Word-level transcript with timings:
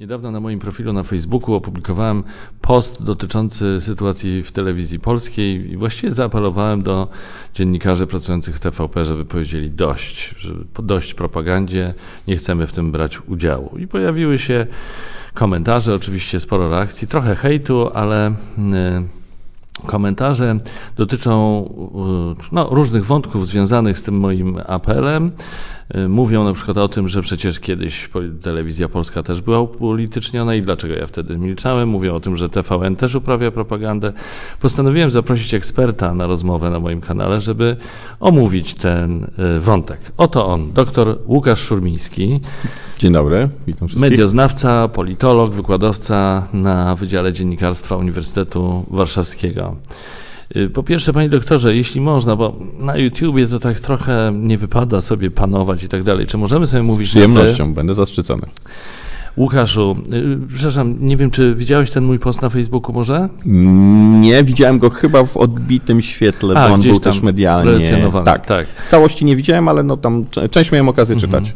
Niedawno 0.00 0.30
na 0.30 0.40
moim 0.40 0.58
profilu 0.58 0.92
na 0.92 1.02
Facebooku 1.02 1.54
opublikowałem 1.54 2.24
post 2.60 3.02
dotyczący 3.02 3.80
sytuacji 3.80 4.42
w 4.42 4.52
telewizji 4.52 5.00
polskiej 5.00 5.72
i 5.72 5.76
właściwie 5.76 6.12
zaapelowałem 6.12 6.82
do 6.82 7.08
dziennikarzy 7.54 8.06
pracujących 8.06 8.56
w 8.56 8.60
TVP, 8.60 9.04
żeby 9.04 9.24
powiedzieli 9.24 9.70
dość, 9.70 10.34
żeby 10.38 10.64
dość 10.82 11.14
propagandzie, 11.14 11.94
nie 12.28 12.36
chcemy 12.36 12.66
w 12.66 12.72
tym 12.72 12.92
brać 12.92 13.28
udziału. 13.28 13.78
I 13.78 13.86
pojawiły 13.86 14.38
się 14.38 14.66
komentarze, 15.34 15.94
oczywiście 15.94 16.40
sporo 16.40 16.70
reakcji, 16.70 17.08
trochę 17.08 17.34
hejtu, 17.34 17.90
ale 17.94 18.34
yy, 18.58 19.86
komentarze 19.86 20.58
dotyczą 20.96 21.64
yy, 22.38 22.44
no, 22.52 22.68
różnych 22.70 23.04
wątków 23.04 23.46
związanych 23.46 23.98
z 23.98 24.02
tym 24.02 24.18
moim 24.18 24.58
apelem. 24.66 25.32
Y, 25.96 26.08
mówią 26.08 26.44
na 26.44 26.52
przykład 26.52 26.78
o 26.78 26.88
tym, 26.88 27.08
że 27.08 27.22
przecież 27.22 27.60
kiedyś 27.60 28.10
telewizja 28.42 28.88
polska 28.88 29.22
też 29.22 29.40
była 29.40 29.60
upolityczniona 29.60 30.54
i 30.54 30.62
dlaczego 30.62 30.94
ja 30.94 31.06
wtedy 31.06 31.38
milczałem. 31.38 31.88
Mówią 31.88 32.14
o 32.14 32.20
tym, 32.20 32.36
że 32.36 32.48
TVN 32.48 32.96
też 32.96 33.14
uprawia 33.14 33.50
propagandę. 33.50 34.12
Postanowiłem 34.60 35.10
zaprosić 35.10 35.54
eksperta 35.54 36.14
na 36.14 36.26
rozmowę 36.26 36.70
na 36.70 36.80
moim 36.80 37.00
kanale, 37.00 37.40
żeby 37.40 37.76
omówić 38.20 38.74
ten 38.74 39.24
y, 39.56 39.60
wątek. 39.60 40.00
Oto 40.16 40.46
on, 40.46 40.72
dr 40.72 41.18
Łukasz 41.26 41.60
Szurmiński. 41.60 42.40
Dzień 42.98 43.12
dobry, 43.12 43.48
witam 43.66 43.88
wszystkich. 43.88 44.10
Medioznawca, 44.10 44.88
politolog, 44.88 45.52
wykładowca 45.52 46.48
na 46.52 46.94
Wydziale 46.96 47.32
Dziennikarstwa 47.32 47.96
Uniwersytetu 47.96 48.86
Warszawskiego. 48.90 49.76
Y, 50.56 50.70
po 50.70 50.82
pierwsze, 50.82 51.12
panie 51.12 51.28
doktorze, 51.28 51.76
jeśli 51.76 52.00
można, 52.00 52.36
bo 52.36 52.56
na 52.78 52.96
YouTubie 52.96 53.46
to 53.46 53.58
tak 53.58 53.80
trochę 53.80 54.32
nie 54.34 54.58
wypada 54.58 55.00
sobie 55.00 55.30
panować 55.30 55.82
i 55.82 55.88
tak 55.88 56.02
dalej. 56.02 56.26
Czy 56.26 56.38
możemy 56.38 56.66
sobie 56.66 56.82
mówić... 56.82 57.08
Z 57.08 57.10
przyjemnością, 57.10 57.74
będę 57.74 57.94
zaszczycony. 57.94 58.46
Łukaszu, 59.40 59.96
y, 60.12 60.38
przepraszam, 60.54 60.96
nie 61.00 61.16
wiem, 61.16 61.30
czy 61.30 61.54
widziałeś 61.54 61.90
ten 61.90 62.04
mój 62.04 62.18
post 62.18 62.42
na 62.42 62.48
Facebooku 62.48 62.92
może? 62.92 63.28
Nie, 64.20 64.44
widziałem 64.44 64.78
go 64.78 64.90
chyba 64.90 65.24
w 65.24 65.36
odbitym 65.36 66.02
świetle, 66.02 66.54
A, 66.56 66.68
bo 66.68 66.74
on 66.74 66.82
był 66.82 67.00
też 67.00 67.22
medialnie. 67.22 67.72
Tak, 68.24 68.46
tak. 68.46 68.66
Całości 68.88 69.24
nie 69.24 69.36
widziałem, 69.36 69.68
ale 69.68 69.82
no 69.82 69.96
tam 69.96 70.24
część 70.50 70.72
miałem 70.72 70.88
okazję 70.88 71.14
mhm. 71.14 71.32
czytać. 71.32 71.54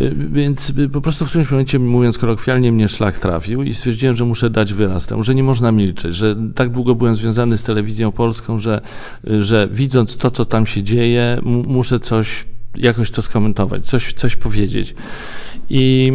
Y, 0.00 0.14
więc 0.32 0.70
y, 0.70 0.88
po 0.88 1.00
prostu 1.00 1.24
w 1.24 1.28
którymś 1.28 1.50
momencie, 1.50 1.78
mówiąc 1.78 2.18
kolokwialnie, 2.18 2.72
mnie 2.72 2.88
szlak 2.88 3.18
trafił 3.18 3.62
i 3.62 3.74
stwierdziłem, 3.74 4.16
że 4.16 4.24
muszę 4.24 4.50
dać 4.50 4.72
wyraz 4.72 5.06
temu, 5.06 5.22
że 5.22 5.34
nie 5.34 5.42
można 5.42 5.72
milczeć, 5.72 6.14
że 6.14 6.36
tak 6.54 6.70
długo 6.70 6.94
byłem 6.94 7.14
związany 7.14 7.58
z 7.58 7.62
telewizją 7.62 8.12
polską, 8.12 8.58
że, 8.58 8.80
że 9.40 9.68
widząc 9.72 10.16
to, 10.16 10.30
co 10.30 10.44
tam 10.44 10.66
się 10.66 10.82
dzieje, 10.82 11.40
muszę 11.66 12.00
coś 12.00 12.44
jakoś 12.74 13.10
to 13.10 13.22
skomentować, 13.22 13.86
coś, 13.86 14.12
coś 14.12 14.36
powiedzieć. 14.36 14.94
I, 15.74 16.12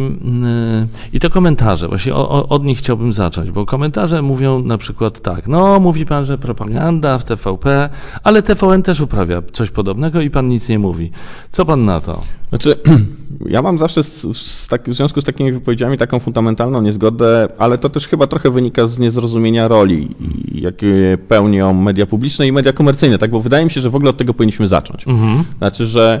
I 1.12 1.20
te 1.20 1.30
komentarze, 1.30 1.88
właśnie 1.88 2.14
o, 2.14 2.48
od 2.48 2.64
nich 2.64 2.78
chciałbym 2.78 3.12
zacząć, 3.12 3.50
bo 3.50 3.66
komentarze 3.66 4.22
mówią 4.22 4.62
na 4.62 4.78
przykład 4.78 5.22
tak, 5.22 5.48
no 5.48 5.80
mówi 5.80 6.06
pan, 6.06 6.24
że 6.24 6.38
propaganda 6.38 7.18
w 7.18 7.24
TVP, 7.24 7.88
ale 8.24 8.42
TVN 8.42 8.82
też 8.82 9.00
uprawia 9.00 9.42
coś 9.52 9.70
podobnego 9.70 10.20
i 10.20 10.30
pan 10.30 10.48
nic 10.48 10.68
nie 10.68 10.78
mówi. 10.78 11.10
Co 11.50 11.64
pan 11.64 11.84
na 11.84 12.00
to? 12.00 12.22
Znaczy, 12.48 12.74
ja 13.54 13.62
mam 13.62 13.78
zawsze 13.78 14.02
z, 14.02 14.36
z 14.36 14.68
tak, 14.68 14.90
w 14.90 14.94
związku 14.94 15.20
z 15.20 15.24
takimi 15.24 15.52
wypowiedziami 15.52 15.98
taką 15.98 16.18
fundamentalną 16.18 16.82
niezgodę, 16.82 17.48
ale 17.58 17.78
to 17.78 17.88
też 17.88 18.08
chyba 18.08 18.26
trochę 18.26 18.50
wynika 18.50 18.86
z 18.86 18.98
niezrozumienia 18.98 19.68
roli, 19.68 20.08
jakie 20.52 21.18
pełnią 21.28 21.72
media 21.74 22.06
publiczne 22.06 22.46
i 22.46 22.52
media 22.52 22.72
komercyjne, 22.72 23.18
tak? 23.18 23.30
Bo 23.30 23.40
wydaje 23.40 23.64
mi 23.64 23.70
się, 23.70 23.80
że 23.80 23.90
w 23.90 23.96
ogóle 23.96 24.10
od 24.10 24.16
tego 24.16 24.34
powinniśmy 24.34 24.68
zacząć. 24.68 25.06
Mhm. 25.06 25.44
Znaczy, 25.58 25.86
że 25.86 26.20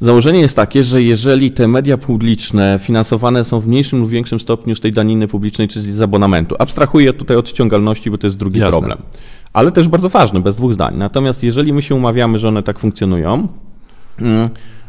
Założenie 0.00 0.40
jest 0.40 0.56
takie, 0.56 0.84
że 0.84 1.02
jeżeli 1.02 1.50
te 1.50 1.68
media 1.68 1.98
publiczne 1.98 2.78
finansowane 2.82 3.44
są 3.44 3.60
w 3.60 3.66
mniejszym 3.66 4.00
lub 4.00 4.10
większym 4.10 4.40
stopniu 4.40 4.74
z 4.74 4.80
tej 4.80 4.92
daniny 4.92 5.28
publicznej 5.28 5.68
czy 5.68 5.80
z 5.80 6.00
abonamentu, 6.00 6.56
abstrahuję 6.58 7.12
tutaj 7.12 7.36
od 7.36 7.48
ściągalności, 7.48 8.10
bo 8.10 8.18
to 8.18 8.26
jest 8.26 8.36
drugi 8.36 8.60
Jasne. 8.60 8.70
problem, 8.78 8.98
ale 9.52 9.72
też 9.72 9.88
bardzo 9.88 10.08
ważny, 10.08 10.40
bez 10.40 10.56
dwóch 10.56 10.72
zdań. 10.72 10.96
Natomiast 10.96 11.42
jeżeli 11.42 11.72
my 11.72 11.82
się 11.82 11.94
umawiamy, 11.94 12.38
że 12.38 12.48
one 12.48 12.62
tak 12.62 12.78
funkcjonują, 12.78 13.48
mm, 14.18 14.48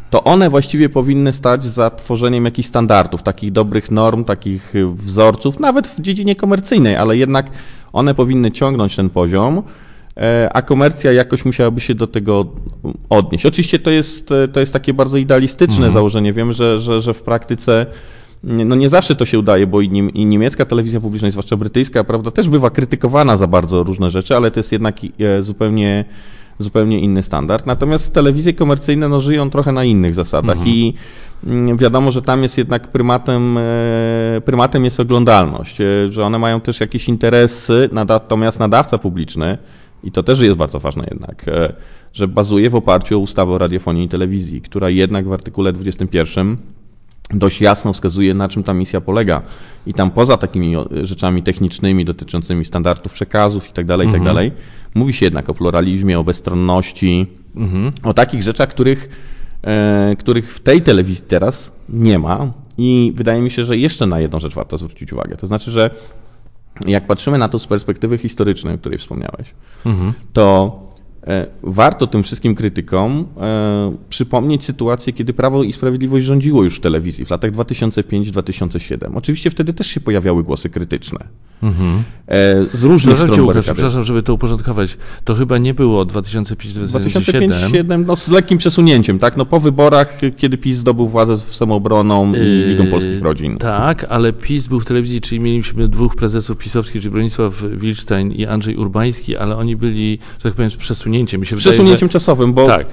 to 0.10 0.24
one 0.24 0.50
właściwie 0.50 0.90
powinny 0.90 1.34
stać 1.34 1.64
za 1.64 1.90
tworzeniem 1.90 2.46
jakichś 2.46 2.68
standardów, 2.68 3.24
takich 3.24 3.52
dobrych 3.52 3.92
norm, 3.92 4.24
takich 4.24 4.74
wzorców, 4.94 5.60
nawet 5.60 5.88
w 5.88 6.02
dziedzinie 6.02 6.36
komercyjnej, 6.36 6.96
ale 6.96 7.18
jednak 7.18 7.52
one 7.94 8.16
powinny 8.16 8.52
ciągnąć 8.52 8.96
ten 8.96 9.10
poziom 9.10 9.64
a 10.54 10.62
komercja 10.62 11.12
jakoś 11.12 11.46
musiałaby 11.46 11.82
się 11.82 11.96
do 11.96 12.08
tego 12.08 12.46
odnieść. 13.10 13.46
Oczywiście 13.46 13.80
to 13.80 13.92
jest, 13.92 14.32
e, 14.32 14.48
to 14.48 14.60
jest 14.60 14.74
takie 14.74 14.94
bardzo 14.94 15.18
idealistyczne 15.18 15.76
mhm. 15.76 15.94
założenie. 15.94 16.34
Wiem, 16.34 16.54
że, 16.54 16.80
że, 16.80 17.02
że 17.02 17.14
w 17.14 17.22
praktyce 17.22 17.86
no 18.44 18.76
nie 18.76 18.90
zawsze 18.90 19.16
to 19.16 19.26
się 19.26 19.40
udaje, 19.40 19.68
bo 19.68 19.82
i, 19.82 19.90
niemiecka 20.26 20.66
telewizja 20.66 21.00
publiczna, 21.00 21.32
zwłaszcza 21.32 21.58
brytyjska, 21.58 22.04
prawda, 22.04 22.32
też 22.32 22.50
bywa 22.50 22.70
krytykowana 22.70 23.38
za 23.38 23.48
bardzo 23.48 23.84
różne 23.84 24.12
rzeczy, 24.12 24.36
ale 24.36 24.52
to 24.52 24.60
jest 24.60 24.72
jednak 24.72 24.96
e, 25.20 25.44
zupełnie 25.44 26.06
zupełnie 26.60 27.00
inny 27.00 27.24
standard. 27.24 27.66
Natomiast 27.66 28.14
telewizje 28.14 28.54
komercyjne 28.54 29.10
no, 29.10 29.20
żyją 29.20 29.50
trochę 29.50 29.72
na 29.72 29.84
innych 29.84 30.14
zasadach 30.14 30.58
mhm. 30.58 30.76
i 30.76 30.94
mm, 31.48 31.78
wiadomo, 31.78 32.12
że 32.12 32.22
tam 32.22 32.44
jest 32.44 32.58
jednak 32.58 32.88
prymatem, 32.88 33.60
prymatem 34.46 34.86
jest 34.86 35.00
oglądalność, 35.00 35.78
że 36.10 36.26
one 36.26 36.40
mają 36.40 36.62
też 36.62 36.80
jakieś 36.80 37.10
interesy, 37.10 37.90
natomiast 37.92 38.60
nadawca 38.60 38.98
publiczny 38.98 39.58
i 40.08 40.12
to 40.12 40.24
też 40.24 40.40
jest 40.40 40.58
bardzo 40.58 40.80
ważne 40.80 41.08
jednak, 41.12 41.48
e, 41.48 41.74
że 42.14 42.28
bazuje 42.28 42.70
w 42.70 42.76
oparciu 42.76 43.16
o 43.16 43.20
ustawę 43.20 43.52
o 43.52 43.58
radiofonii 43.58 44.06
i 44.06 44.10
telewizji, 44.10 44.62
która 44.62 44.90
jednak 44.90 45.28
w 45.28 45.34
artykule 45.34 45.74
21 45.74 46.58
dość 47.34 47.62
jasno 47.62 47.94
wskazuje, 47.94 48.34
na 48.34 48.50
czym 48.50 48.64
ta 48.64 48.74
misja 48.74 49.02
polega. 49.02 49.42
I 49.88 49.94
tam 49.94 50.12
poza 50.12 50.38
takimi 50.38 50.76
rzeczami 51.04 51.44
technicznymi 51.44 52.06
dotyczącymi 52.06 52.66
standardów 52.66 53.14
przekazów 53.14 53.70
i 53.70 53.74
tak 53.74 53.88
tak 53.88 54.20
mhm. 54.20 54.36
dalej, 54.36 54.52
mówi 54.96 55.14
się 55.14 55.26
jednak 55.26 55.50
o 55.50 55.54
pluralizmie, 55.54 56.20
o 56.20 56.24
bezstronności, 56.24 57.28
mhm. 57.56 57.92
o 58.04 58.14
takich 58.14 58.44
rzeczach, 58.44 58.70
których, 58.70 59.10
e, 59.64 60.16
których 60.20 60.54
w 60.54 60.60
tej 60.60 60.82
telewizji 60.82 61.26
teraz 61.28 61.72
nie 61.90 62.20
ma. 62.20 62.52
I 62.78 63.14
wydaje 63.16 63.42
mi 63.42 63.52
się, 63.52 63.64
że 63.64 63.78
jeszcze 63.78 64.06
na 64.08 64.20
jedną 64.20 64.40
rzecz 64.40 64.54
warto 64.54 64.78
zwrócić 64.78 65.14
uwagę. 65.14 65.38
To 65.38 65.48
znaczy, 65.48 65.72
że 65.72 65.90
jak 66.86 67.08
patrzymy 67.08 67.38
na 67.38 67.50
to 67.50 67.60
z 67.60 67.68
perspektywy 67.68 68.18
historycznej, 68.18 68.76
o 68.76 68.78
której 68.78 68.98
wspomniałeś, 68.98 69.54
mhm. 69.86 70.14
to 70.34 70.80
warto 71.64 72.08
tym 72.08 72.24
wszystkim 72.24 72.56
krytykom 72.56 73.26
e, 73.38 73.96
przypomnieć 74.10 74.66
sytuację, 74.66 75.14
kiedy 75.14 75.34
Prawo 75.34 75.64
i 75.64 75.74
Sprawiedliwość 75.74 76.26
rządziło 76.26 76.64
już 76.64 76.78
w 76.78 76.80
telewizji 76.80 77.26
w 77.26 77.30
latach 77.30 77.52
2005-2007. 77.52 79.12
Oczywiście 79.16 79.50
wtedy 79.50 79.74
też 79.74 79.88
się 79.88 80.00
pojawiały 80.00 80.44
głosy 80.44 80.70
krytyczne. 80.70 81.20
Mhm. 81.64 82.04
E, 82.28 82.66
z 82.74 82.84
różnych 82.84 83.20
stron 83.20 83.42
Łukasz, 83.42 83.66
Przepraszam, 83.66 84.04
żeby 84.04 84.24
to 84.24 84.34
uporządkować. 84.34 84.98
To 85.24 85.36
chyba 85.36 85.58
nie 85.58 85.74
było 85.74 86.06
2005-2007. 86.06 86.88
2005-2007, 86.88 88.06
no 88.06 88.18
z 88.18 88.30
lekkim 88.30 88.58
przesunięciem, 88.58 89.20
tak? 89.20 89.38
No 89.38 89.46
po 89.46 89.60
wyborach, 89.60 90.20
kiedy 90.38 90.58
PiS 90.58 90.78
zdobył 90.78 91.08
władzę 91.08 91.38
z 91.38 91.42
samobroną 91.42 92.34
i 92.34 92.38
yy, 92.38 92.66
Ligą 92.68 92.88
Polskich 92.88 93.22
Rodzin. 93.22 93.58
Tak, 93.58 94.06
ale 94.10 94.34
PiS 94.34 94.68
był 94.68 94.80
w 94.80 94.86
telewizji, 94.86 95.22
czyli 95.22 95.42
mieliśmy 95.42 95.88
dwóch 95.88 96.16
prezesów 96.16 96.58
pisowskich, 96.58 97.02
czyli 97.02 97.12
Bronisław 97.12 97.64
Wilczstein 97.78 98.32
i 98.32 98.46
Andrzej 98.46 98.76
Urbański, 98.76 99.38
ale 99.38 99.58
oni 99.58 99.76
byli, 99.76 100.20
że 100.40 100.44
tak 100.44 100.54
powiem, 100.54 100.72
przesunięci 100.78 101.17
przesunięciem. 101.26 101.60
Z 101.60 101.64
przesunięciem 101.64 102.08
że... 102.08 102.14
czasowym, 102.14 102.54
bo, 102.54 102.68
tak. 102.68 102.88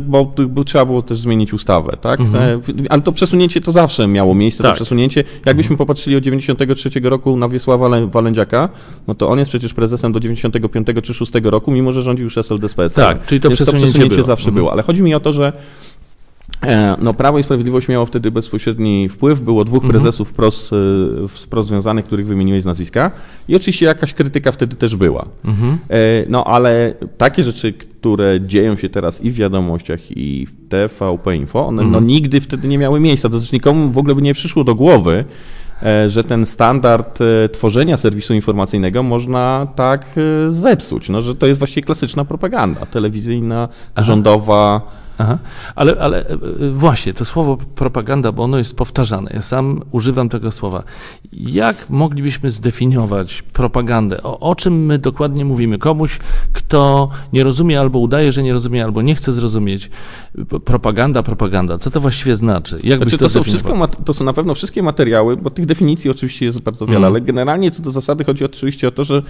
bo, 0.00 0.32
bo, 0.48 0.64
trzeba 0.64 0.84
było 0.84 1.02
też 1.02 1.18
zmienić 1.18 1.52
ustawę, 1.52 1.96
tak? 2.00 2.20
Mhm. 2.20 2.60
E, 2.86 2.92
ale 2.92 3.02
to 3.02 3.12
przesunięcie 3.12 3.60
to 3.60 3.72
zawsze 3.72 4.06
miało 4.06 4.34
miejsce, 4.34 4.62
tak. 4.62 4.72
to 4.72 4.76
przesunięcie. 4.76 5.24
Jakbyśmy 5.46 5.72
mhm. 5.72 5.78
popatrzyli 5.78 6.16
od 6.16 6.24
93 6.24 6.90
roku 7.02 7.36
na 7.36 7.48
Wiesława 7.48 7.88
Walędziaka, 8.06 8.68
no 9.08 9.14
to 9.14 9.28
on 9.28 9.38
jest 9.38 9.48
przecież 9.48 9.74
prezesem 9.74 10.12
do 10.12 10.20
95 10.20 10.86
czy 11.02 11.14
6 11.14 11.32
roku, 11.44 11.70
mimo 11.70 11.92
że 11.92 12.02
rządził 12.02 12.24
już 12.24 12.38
SLD 12.38 12.68
z 12.68 12.74
PSL. 12.74 13.04
Tak, 13.04 13.26
czyli 13.26 13.40
to 13.40 13.50
przesunięcie, 13.50 13.86
to 13.86 13.92
przesunięcie 13.92 14.24
zawsze 14.24 14.48
mhm. 14.48 14.54
było. 14.54 14.72
Ale 14.72 14.82
chodzi 14.82 15.02
mi 15.02 15.14
o 15.14 15.20
to, 15.20 15.32
że 15.32 15.52
E, 15.52 15.89
no, 17.00 17.14
Prawo 17.14 17.38
i 17.38 17.42
Sprawiedliwość 17.42 17.88
miało 17.88 18.06
wtedy 18.06 18.30
bezpośredni 18.30 19.08
wpływ. 19.08 19.40
Było 19.40 19.64
dwóch 19.64 19.84
mhm. 19.84 19.92
prezesów 19.92 20.28
wprost, 20.28 20.72
e, 20.72 21.28
wprost 21.28 21.68
związanych, 21.68 22.04
których 22.04 22.26
wymieniłeś 22.26 22.62
z 22.62 22.66
nazwiska. 22.66 23.10
I 23.48 23.56
oczywiście 23.56 23.86
jakaś 23.86 24.14
krytyka 24.14 24.52
wtedy 24.52 24.76
też 24.76 24.96
była. 24.96 25.26
Mhm. 25.44 25.78
E, 25.90 25.96
no 26.28 26.44
ale 26.44 26.94
takie 27.18 27.42
rzeczy, 27.42 27.72
które 27.72 28.40
dzieją 28.40 28.76
się 28.76 28.88
teraz 28.88 29.20
i 29.20 29.30
w 29.30 29.34
wiadomościach, 29.34 30.00
i 30.10 30.46
w 30.46 30.68
TVP 30.68 31.36
Info, 31.36 31.66
one 31.66 31.76
no, 31.76 31.82
mhm. 31.82 32.04
no, 32.04 32.08
nigdy 32.08 32.40
wtedy 32.40 32.68
nie 32.68 32.78
miały 32.78 33.00
miejsca. 33.00 33.28
To 33.28 33.38
znaczy 33.38 33.54
nikomu 33.54 33.90
w 33.90 33.98
ogóle 33.98 34.14
by 34.14 34.22
nie 34.22 34.34
przyszło 34.34 34.64
do 34.64 34.74
głowy, 34.74 35.24
że 36.06 36.24
ten 36.24 36.46
standard 36.46 37.18
tworzenia 37.52 37.96
serwisu 37.96 38.34
informacyjnego 38.34 39.02
można 39.02 39.66
tak 39.76 40.06
zepsuć. 40.48 41.08
No, 41.08 41.22
że 41.22 41.36
to 41.36 41.46
jest 41.46 41.60
właściwie 41.60 41.82
klasyczna 41.82 42.24
propaganda 42.24 42.86
telewizyjna, 42.86 43.68
Aha. 43.94 44.02
rządowa 44.06 44.80
Aha. 45.20 45.38
Ale, 45.74 45.96
ale 46.00 46.28
e, 46.28 46.36
właśnie, 46.74 47.12
to 47.12 47.24
słowo 47.24 47.56
propaganda, 47.74 48.32
bo 48.32 48.42
ono 48.42 48.58
jest 48.58 48.76
powtarzane. 48.76 49.30
Ja 49.34 49.42
sam 49.42 49.82
używam 49.90 50.28
tego 50.28 50.50
słowa. 50.50 50.82
Jak 51.32 51.90
moglibyśmy 51.90 52.50
zdefiniować 52.50 53.42
propagandę? 53.42 54.22
O, 54.22 54.38
o 54.38 54.54
czym 54.54 54.86
my 54.86 54.98
dokładnie 54.98 55.44
mówimy? 55.44 55.78
Komuś, 55.78 56.18
kto 56.52 57.10
nie 57.32 57.44
rozumie 57.44 57.80
albo 57.80 57.98
udaje, 57.98 58.32
że 58.32 58.42
nie 58.42 58.52
rozumie, 58.52 58.84
albo 58.84 59.02
nie 59.02 59.14
chce 59.14 59.32
zrozumieć. 59.32 59.90
Propaganda, 60.64 61.22
propaganda. 61.22 61.78
Co 61.78 61.90
to 61.90 62.00
właściwie 62.00 62.36
znaczy? 62.36 62.80
Jak 62.82 63.00
znaczy, 63.00 63.18
to, 63.18 63.24
to, 63.24 63.30
są 63.30 63.42
wszystko, 63.42 63.88
to 64.04 64.14
są 64.14 64.24
na 64.24 64.32
pewno 64.32 64.54
wszystkie 64.54 64.82
materiały, 64.82 65.36
bo 65.36 65.50
tych 65.50 65.66
definicji 65.66 66.10
oczywiście 66.10 66.46
jest 66.46 66.60
bardzo 66.60 66.86
wiele, 66.86 66.98
mm. 66.98 67.08
ale 67.08 67.20
generalnie 67.20 67.70
co 67.70 67.82
do 67.82 67.90
zasady 67.90 68.24
chodzi 68.24 68.44
oczywiście 68.44 68.88
o 68.88 68.90
to, 68.90 69.04
że 69.04 69.22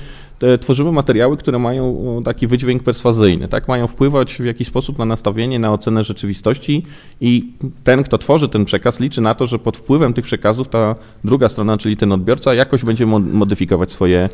tworzymy 0.60 0.92
materiały, 0.92 1.36
które 1.36 1.58
mają 1.58 2.22
taki 2.24 2.46
wydźwięk 2.46 2.82
perswazyjny, 2.82 3.48
tak? 3.48 3.68
Mają 3.68 3.86
wpływać 3.86 4.34
w 4.34 4.44
jakiś 4.44 4.68
sposób 4.68 4.98
na 4.98 5.04
nastawienie, 5.04 5.58
na 5.58 5.72
ocenę 5.80 6.04
rzeczywistości 6.04 6.82
i 7.20 7.52
ten, 7.84 8.02
kto 8.02 8.18
tworzy 8.18 8.48
ten 8.48 8.64
przekaz, 8.64 9.00
liczy 9.00 9.20
na 9.20 9.34
to, 9.34 9.46
że 9.46 9.58
pod 9.58 9.76
wpływem 9.76 10.12
tych 10.12 10.24
przekazów 10.24 10.68
ta 10.68 10.94
druga 11.24 11.48
strona, 11.48 11.78
czyli 11.78 11.96
ten 11.96 12.12
odbiorca, 12.12 12.54
jakoś 12.54 12.84
będzie 12.84 13.06
modyfikować 13.06 13.92
swoje, 13.92 14.28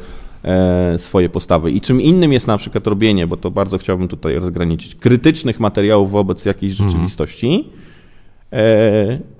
e, 0.44 0.98
swoje 0.98 1.28
postawy. 1.28 1.70
I 1.70 1.80
czym 1.80 2.00
innym 2.00 2.32
jest 2.32 2.46
na 2.46 2.58
przykład 2.58 2.86
robienie, 2.86 3.26
bo 3.26 3.36
to 3.36 3.50
bardzo 3.50 3.78
chciałbym 3.78 4.08
tutaj 4.08 4.34
rozgraniczyć, 4.34 4.94
krytycznych 4.94 5.60
materiałów 5.60 6.10
wobec 6.10 6.44
jakiejś 6.44 6.72
mhm. 6.72 6.90
rzeczywistości, 6.90 7.64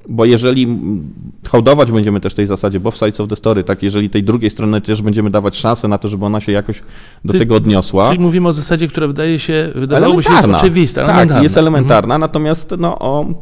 bo 0.08 0.24
jeżeli 0.24 0.78
hołdować 1.48 1.92
będziemy 1.92 2.20
też 2.20 2.34
tej 2.34 2.46
zasadzie 2.46 2.80
both 2.80 2.96
sides 2.96 3.20
of 3.20 3.28
the 3.28 3.36
story, 3.36 3.64
tak, 3.64 3.82
jeżeli 3.82 4.10
tej 4.10 4.24
drugiej 4.24 4.50
strony 4.50 4.80
też 4.80 5.02
będziemy 5.02 5.30
dawać 5.30 5.56
szansę 5.56 5.88
na 5.88 5.98
to, 5.98 6.08
żeby 6.08 6.24
ona 6.24 6.40
się 6.40 6.52
jakoś 6.52 6.82
do 7.24 7.32
Ty, 7.32 7.38
tego 7.38 7.54
odniosła. 7.54 8.08
Czyli 8.08 8.20
mówimy 8.20 8.48
o 8.48 8.52
zasadzie, 8.52 8.88
która 8.88 9.06
wydaje 9.06 9.38
się, 9.38 9.70
wydawałoby 9.74 10.22
się 10.22 10.32
jest 10.32 10.44
oczywista. 10.44 11.00
Tak, 11.00 11.10
elementarna. 11.10 11.42
jest 11.42 11.56
elementarna, 11.56 12.14
mhm. 12.14 12.20
natomiast 12.20 12.74
no, 12.78 12.98
o, 12.98 13.24
e, 13.24 13.34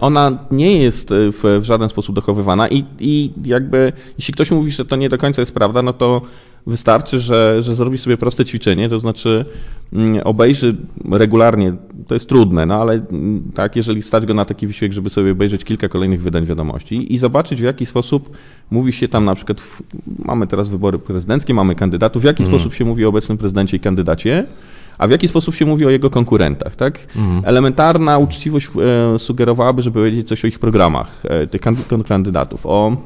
ona 0.00 0.38
nie 0.50 0.82
jest 0.82 1.08
w, 1.10 1.58
w 1.60 1.64
żaden 1.64 1.88
sposób 1.88 2.14
dochowywana 2.14 2.68
i, 2.68 2.84
i 3.00 3.32
jakby 3.44 3.92
jeśli 4.18 4.34
ktoś 4.34 4.50
mówi, 4.50 4.70
że 4.70 4.84
to 4.84 4.96
nie 4.96 5.08
do 5.08 5.18
końca 5.18 5.42
jest 5.42 5.54
prawda, 5.54 5.82
no 5.82 5.92
to 5.92 6.22
Wystarczy, 6.68 7.20
że, 7.20 7.62
że 7.62 7.74
zrobi 7.74 7.98
sobie 7.98 8.16
proste 8.16 8.44
ćwiczenie, 8.44 8.88
to 8.88 8.98
znaczy 8.98 9.44
mm, 9.92 10.20
obejrzy 10.24 10.76
regularnie, 11.10 11.72
to 12.06 12.14
jest 12.14 12.28
trudne, 12.28 12.66
no 12.66 12.74
ale 12.74 12.92
mm, 12.92 13.42
tak, 13.54 13.76
jeżeli 13.76 14.02
stać 14.02 14.26
go 14.26 14.34
na 14.34 14.44
taki 14.44 14.66
wysiłek, 14.66 14.92
żeby 14.92 15.10
sobie 15.10 15.32
obejrzeć 15.32 15.64
kilka 15.64 15.88
kolejnych 15.88 16.22
wydań 16.22 16.46
wiadomości 16.46 17.12
i 17.12 17.18
zobaczyć, 17.18 17.60
w 17.60 17.64
jaki 17.64 17.86
sposób 17.86 18.36
mówi 18.70 18.92
się 18.92 19.08
tam 19.08 19.24
na 19.24 19.34
przykład, 19.34 19.62
mamy 20.24 20.46
teraz 20.46 20.68
wybory 20.68 20.98
prezydenckie, 20.98 21.54
mamy 21.54 21.74
kandydatów, 21.74 22.22
w 22.22 22.24
jaki 22.24 22.42
mhm. 22.42 22.58
sposób 22.58 22.74
się 22.74 22.84
mówi 22.84 23.04
o 23.04 23.08
obecnym 23.08 23.38
prezydencie 23.38 23.76
i 23.76 23.80
kandydacie, 23.80 24.46
a 24.98 25.06
w 25.06 25.10
jaki 25.10 25.28
sposób 25.28 25.54
się 25.54 25.66
mówi 25.66 25.86
o 25.86 25.90
jego 25.90 26.10
konkurentach, 26.10 26.76
tak? 26.76 26.98
Mhm. 27.16 27.42
Elementarna 27.44 28.18
uczciwość 28.18 28.68
e, 29.14 29.18
sugerowałaby, 29.18 29.82
żeby 29.82 29.98
powiedzieć 29.98 30.28
coś 30.28 30.44
o 30.44 30.48
ich 30.48 30.58
programach, 30.58 31.22
e, 31.24 31.46
tych 31.46 31.60
kandydatów, 32.08 32.66
o 32.66 32.96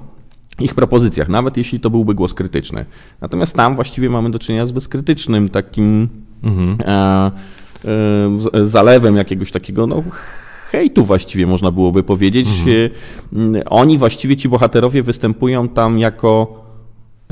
ich 0.60 0.74
propozycjach, 0.74 1.28
nawet 1.28 1.56
jeśli 1.56 1.80
to 1.80 1.90
byłby 1.90 2.14
głos 2.14 2.34
krytyczny. 2.34 2.84
Natomiast 3.20 3.56
tam 3.56 3.74
właściwie 3.74 4.10
mamy 4.10 4.30
do 4.30 4.38
czynienia 4.38 4.66
z 4.66 4.72
bezkrytycznym 4.72 5.48
takim 5.48 6.08
mhm. 6.42 6.78
e, 6.80 7.30
e, 8.54 8.66
zalewem 8.66 9.16
jakiegoś 9.16 9.52
takiego, 9.52 9.86
no 9.86 10.02
hejtu 10.70 11.04
właściwie 11.04 11.46
można 11.46 11.70
byłoby 11.70 12.02
powiedzieć. 12.02 12.48
Mhm. 12.48 13.56
E, 13.56 13.64
oni 13.64 13.98
właściwie, 13.98 14.36
ci 14.36 14.48
bohaterowie 14.48 15.02
występują 15.02 15.68
tam 15.68 15.98
jako 15.98 16.61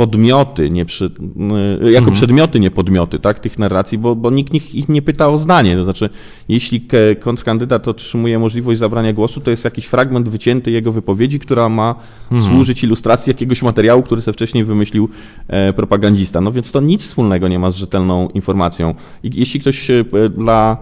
podmioty, 0.01 0.71
nie 0.71 0.85
przy, 0.85 1.05
y, 1.05 1.91
jako 1.91 1.99
mhm. 1.99 2.13
przedmioty, 2.13 2.61
nie 2.61 2.71
podmioty 2.71 3.19
tak, 3.19 3.39
tych 3.39 3.59
narracji, 3.59 3.99
bo, 3.99 4.17
bo 4.17 4.31
nikt 4.31 4.55
ich, 4.55 4.75
ich 4.75 4.89
nie 4.89 5.03
pyta 5.03 5.29
o 5.29 5.39
zdanie. 5.39 5.77
To 5.77 5.85
znaczy, 5.85 6.11
jeśli 6.49 6.89
kontrkandydat 7.21 7.89
otrzymuje 7.89 8.39
możliwość 8.39 8.79
zabrania 8.81 9.13
głosu, 9.13 9.41
to 9.41 9.51
jest 9.51 9.65
jakiś 9.65 9.87
fragment 9.87 10.29
wycięty 10.29 10.71
jego 10.71 10.93
wypowiedzi, 10.93 11.41
która 11.41 11.69
ma 11.69 11.95
mhm. 12.33 12.53
służyć 12.53 12.85
ilustracji 12.85 13.31
jakiegoś 13.31 13.63
materiału, 13.63 14.03
który 14.03 14.23
sobie 14.23 14.33
wcześniej 14.33 14.65
wymyślił 14.65 15.09
e, 15.49 15.73
propagandista. 15.73 16.41
No 16.41 16.53
więc 16.53 16.73
to 16.73 16.81
nic 16.81 17.03
wspólnego 17.03 17.49
nie 17.49 17.59
ma 17.59 17.71
z 17.71 17.77
rzetelną 17.77 18.29
informacją. 18.29 18.95
I 19.23 19.31
jeśli 19.35 19.61
ktoś 19.61 19.91
e, 19.91 20.05
dla 20.37 20.77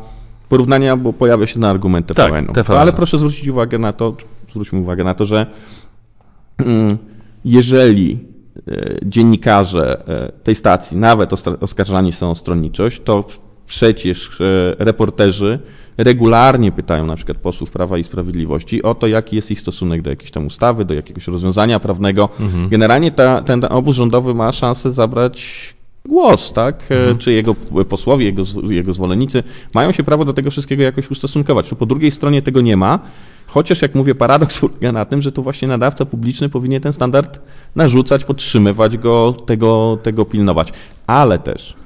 porównania, 0.49 0.97
bo 0.97 1.13
pojawia 1.13 1.47
się 1.47 1.61
na 1.61 1.71
argument 1.71 2.07
TVN-u, 2.07 2.53
tak, 2.53 2.71
ale 2.71 2.93
proszę 2.93 3.19
zwrócić 3.19 3.49
uwagę 3.49 3.79
na 3.79 3.93
to, 3.93 4.17
zwróćmy 4.51 4.79
uwagę 4.79 5.05
na 5.05 5.15
to, 5.15 5.25
że 5.25 5.47
mm, 6.59 6.99
jeżeli 7.45 8.28
dziennikarze 9.03 10.09
e, 10.09 10.33
tej 10.43 10.55
stacji 10.55 10.97
nawet 10.97 11.31
oskarżani 11.61 12.13
są 12.13 12.31
o 12.31 12.35
stronniczość, 12.35 13.01
to 13.05 13.25
przecież 13.67 14.41
e, 14.41 14.45
reporterzy 14.85 15.59
regularnie 15.99 16.73
pytają 16.73 17.07
na 17.07 17.17
przykład 17.17 17.39
posłów 17.39 17.71
Prawa 17.71 17.99
i 17.99 18.05
Sprawiedliwości 18.05 18.83
o 18.83 18.95
to, 18.95 19.07
jaki 19.07 19.37
jest 19.37 19.51
ich 19.51 19.61
stosunek 19.61 20.03
do 20.03 20.11
jakiejś 20.11 20.31
tam 20.31 20.47
ustawy, 20.47 20.85
do 20.85 20.95
jakiegoś 20.95 21.29
rozwiązania 21.29 21.81
prawnego. 21.81 22.29
Mhm. 22.41 22.69
Generalnie 22.69 23.11
ta, 23.13 23.43
ten 23.43 23.65
obóz 23.71 23.97
rządowy 23.97 24.35
ma 24.35 24.53
szansę 24.53 24.93
zabrać 24.93 25.78
głos, 26.05 26.53
tak? 26.53 26.83
Mhm. 26.91 27.19
Czy 27.19 27.33
jego 27.33 27.55
posłowie, 27.89 28.25
jego, 28.25 28.43
jego 28.69 28.93
zwolennicy 28.93 29.43
mają 29.75 29.93
się 29.93 30.03
prawo 30.03 30.25
do 30.25 30.33
tego 30.33 30.51
wszystkiego 30.51 30.83
jakoś 30.83 31.11
ustosunkować. 31.11 31.69
Po 31.79 31.87
drugiej 31.87 32.11
stronie 32.11 32.43
tego 32.43 32.61
nie 32.61 32.77
ma. 32.77 32.99
Chociaż, 33.47 33.83
jak 33.83 33.95
mówię, 33.95 34.15
paradoks 34.15 34.59
polega 34.61 34.93
na 34.93 35.05
tym, 35.05 35.23
że 35.23 35.33
to 35.33 35.43
właśnie 35.43 35.69
nadawca 35.69 36.05
publiczny 36.05 36.49
powinien 36.49 36.83
ten 36.83 36.93
standard 36.93 37.41
narzucać, 37.77 38.25
podtrzymywać 38.25 38.99
go, 38.99 39.33
tego, 39.47 39.99
tego 40.03 40.25
pilnować. 40.25 40.73
Ale 41.07 41.39
też 41.39 41.77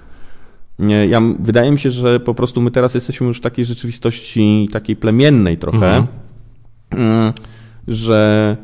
ja, 1.09 1.21
wydaje 1.39 1.71
mi 1.71 1.79
się, 1.79 1.91
że 1.91 2.21
po 2.21 2.35
prostu 2.35 2.61
my 2.61 2.71
teraz 2.71 2.95
jesteśmy 2.95 3.27
już 3.27 3.39
w 3.39 3.41
takiej 3.41 3.65
rzeczywistości, 3.65 4.69
takiej 4.73 4.97
plemiennej 4.97 5.59
trochę, 5.59 5.97
mhm. 5.97 6.07
Mm, 6.91 7.33
że 7.89 8.57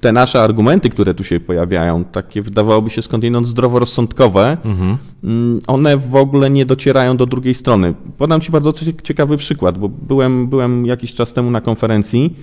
te 0.00 0.12
nasze 0.12 0.42
argumenty, 0.42 0.90
które 0.90 1.14
tu 1.14 1.24
się 1.24 1.40
pojawiają, 1.40 2.04
takie 2.04 2.42
wydawałoby 2.42 2.90
się 2.90 3.02
skądinąd 3.02 3.48
zdroworozsądkowe, 3.48 4.56
mhm. 4.64 4.98
Mm, 5.24 5.60
one 5.66 5.96
w 5.96 6.16
ogóle 6.16 6.50
nie 6.50 6.66
docierają 6.66 7.16
do 7.16 7.26
drugiej 7.26 7.54
strony. 7.54 7.94
Podam 8.18 8.40
Ci 8.40 8.52
bardzo 8.52 8.72
ciekawy 9.02 9.36
przykład, 9.36 9.78
bo 9.78 9.88
byłem, 9.88 10.46
byłem 10.46 10.86
jakiś 10.86 11.14
czas 11.14 11.32
temu 11.32 11.50
na 11.50 11.60
konferencji, 11.60 12.36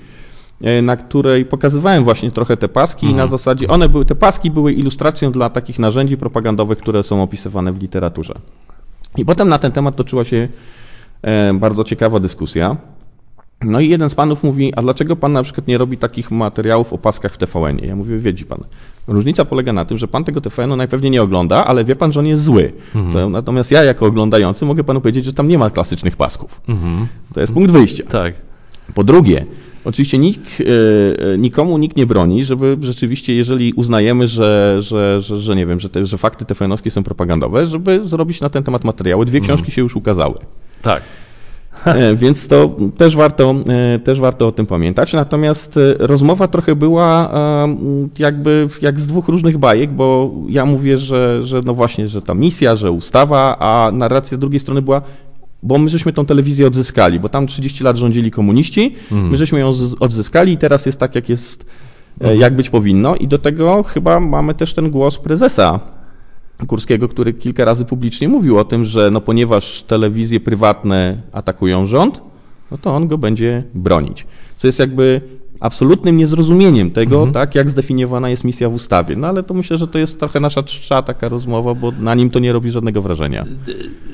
e, 0.62 0.82
na 0.82 0.98
której 0.98 1.46
pokazywałem 1.46 2.04
właśnie 2.04 2.32
trochę 2.32 2.58
te 2.58 2.70
paski 2.70 3.06
mhm. 3.06 3.12
i 3.14 3.18
na 3.18 3.24
mhm. 3.24 3.40
zasadzie 3.40 3.68
one 3.68 3.90
były, 3.90 4.06
te 4.06 4.16
paski 4.16 4.52
były 4.52 4.74
ilustracją 4.74 5.32
dla 5.32 5.50
takich 5.50 5.80
narzędzi 5.80 6.18
propagandowych, 6.18 6.78
które 6.78 7.04
są 7.04 7.24
opisywane 7.24 7.74
w 7.74 7.82
literaturze. 7.82 8.34
I 9.18 9.26
potem 9.26 9.50
na 9.50 9.60
ten 9.60 9.72
temat 9.72 9.96
toczyła 9.96 10.26
się 10.26 10.48
e, 11.22 11.54
bardzo 11.54 11.84
ciekawa 11.84 12.20
dyskusja. 12.20 12.78
No 13.62 13.80
i 13.80 13.90
jeden 13.90 14.10
z 14.10 14.16
panów 14.16 14.44
mówi, 14.44 14.74
a 14.76 14.82
dlaczego 14.82 15.16
pan 15.16 15.34
na 15.34 15.44
przykład 15.44 15.68
nie 15.68 15.78
robi 15.78 15.98
takich 15.98 16.32
materiałów 16.32 16.94
o 16.94 16.98
paskach 16.98 17.34
w 17.34 17.38
TVN-ie? 17.38 17.88
Ja 17.88 17.96
mówię, 17.96 18.18
wiedzi 18.18 18.46
pan. 18.46 18.64
Różnica 19.08 19.46
polega 19.46 19.74
na 19.74 19.86
tym, 19.86 19.98
że 19.98 20.08
pan 20.08 20.24
tego 20.24 20.42
TVN-u 20.42 20.76
najpewniej 20.76 21.12
nie 21.12 21.22
ogląda, 21.22 21.66
ale 21.66 21.84
wie 21.84 21.96
pan, 21.96 22.12
że 22.12 22.20
on 22.20 22.26
jest 22.26 22.44
zły. 22.44 22.72
Mhm. 22.96 23.14
To, 23.14 23.30
natomiast 23.30 23.72
ja 23.72 23.84
jako 23.84 24.06
oglądający 24.06 24.66
mogę 24.66 24.84
panu 24.84 25.02
powiedzieć, 25.02 25.26
że 25.26 25.34
tam 25.34 25.48
nie 25.48 25.58
ma 25.58 25.70
klasycznych 25.70 26.16
pasków. 26.16 26.62
Mhm. 26.70 27.08
To 27.34 27.42
jest 27.42 27.54
punkt 27.54 27.72
wyjścia. 27.72 28.04
Tak. 28.04 28.34
Po 28.94 29.04
drugie, 29.04 29.46
Oczywiście 29.86 30.18
nikt, 30.18 30.62
e, 30.62 30.64
e, 31.34 31.38
nikomu 31.38 31.78
nikt 31.78 31.98
nie 31.98 32.06
broni, 32.06 32.46
żeby 32.46 32.78
rzeczywiście, 32.82 33.36
jeżeli 33.36 33.74
uznajemy, 33.74 34.28
że, 34.28 34.76
że, 34.80 35.22
że, 35.22 35.40
że 35.40 35.56
nie 35.56 35.66
wiem, 35.66 35.80
że, 35.80 35.90
te, 35.90 36.06
że 36.06 36.18
fakty 36.18 36.46
TVN-owskie 36.46 36.92
są 36.92 37.04
propagandowe, 37.04 37.66
żeby 37.66 38.02
zrobić 38.08 38.42
na 38.42 38.50
ten 38.50 38.64
temat 38.64 38.84
materiały. 38.84 39.26
Dwie 39.26 39.40
mhm. 39.40 39.58
książki 39.58 39.72
się 39.72 39.82
już 39.82 39.96
ukazały. 39.96 40.36
Tak. 40.82 41.02
E, 41.86 42.16
więc 42.16 42.48
to 42.48 42.76
też 42.98 43.16
warto, 43.16 43.56
e, 43.68 44.00
też 44.00 44.20
warto 44.20 44.48
o 44.48 44.52
tym 44.52 44.66
pamiętać. 44.66 45.14
Natomiast 45.14 45.78
e, 45.78 45.96
rozmowa 46.00 46.48
trochę 46.48 46.76
była 46.76 47.34
jakby 48.20 48.68
jak 48.82 49.00
z 49.00 49.08
dwóch 49.08 49.28
różnych 49.28 49.58
bajek, 49.58 49.92
bo 49.92 50.32
ja 50.50 50.66
mówię, 50.66 50.98
że, 50.98 51.44
że 51.44 51.62
no 51.66 51.74
właśnie, 51.74 52.08
że 52.08 52.22
ta 52.22 52.34
misja, 52.34 52.76
że 52.76 52.92
ustawa, 52.92 53.58
a 53.60 53.92
narracja 53.94 54.38
z 54.38 54.40
drugiej 54.40 54.60
strony 54.60 54.82
była 54.82 55.02
bo 55.64 55.78
my 55.78 55.90
żeśmy 55.90 56.14
tą 56.14 56.26
telewizję 56.26 56.68
odzyskali, 56.68 57.20
bo 57.20 57.30
tam 57.30 57.48
30 57.48 57.84
lat 57.84 57.98
rządzili 57.98 58.32
komuniści, 58.32 58.96
mhm. 59.12 59.32
my 59.32 59.38
żeśmy 59.38 59.60
ją 59.60 59.72
odzyskali 60.00 60.54
i 60.54 60.58
teraz 60.58 60.86
jest 60.86 61.00
tak, 61.00 61.16
jak 61.16 61.30
jest, 61.30 61.66
jak 62.38 62.56
być 62.56 62.70
powinno 62.70 63.16
i 63.16 63.28
do 63.28 63.38
tego 63.40 63.84
chyba 63.84 64.20
mamy 64.20 64.54
też 64.54 64.74
ten 64.74 64.90
głos 64.90 65.18
prezesa 65.18 65.80
Kurskiego, 66.68 67.10
który 67.10 67.34
kilka 67.34 67.66
razy 67.66 67.86
publicznie 67.86 68.30
mówił 68.30 68.60
o 68.60 68.64
tym, 68.64 68.86
że 68.86 69.12
no 69.12 69.22
ponieważ 69.22 69.84
telewizje 69.84 70.40
prywatne 70.40 71.22
atakują 71.32 71.86
rząd, 71.86 72.22
no 72.72 72.78
to 72.78 72.96
on 72.96 73.08
go 73.08 73.18
będzie 73.18 73.64
bronić. 73.74 74.28
Co 74.58 74.68
jest 74.68 74.80
jakby 74.80 75.22
absolutnym 75.60 76.18
niezrozumieniem 76.18 76.92
tego, 76.92 77.16
mhm. 77.16 77.34
tak, 77.34 77.56
jak 77.56 77.70
zdefiniowana 77.70 78.30
jest 78.30 78.44
misja 78.44 78.70
w 78.70 78.74
ustawie. 78.74 79.16
No 79.16 79.28
ale 79.28 79.44
to 79.44 79.54
myślę, 79.54 79.78
że 79.78 79.88
to 79.88 80.00
jest 80.00 80.20
trochę 80.20 80.40
nasza 80.40 80.64
czcza 80.64 81.02
taka 81.02 81.30
rozmowa, 81.30 81.74
bo 81.74 81.92
na 81.92 82.16
nim 82.16 82.30
to 82.30 82.40
nie 82.40 82.54
robi 82.54 82.72
żadnego 82.72 83.02
wrażenia. 83.02 83.46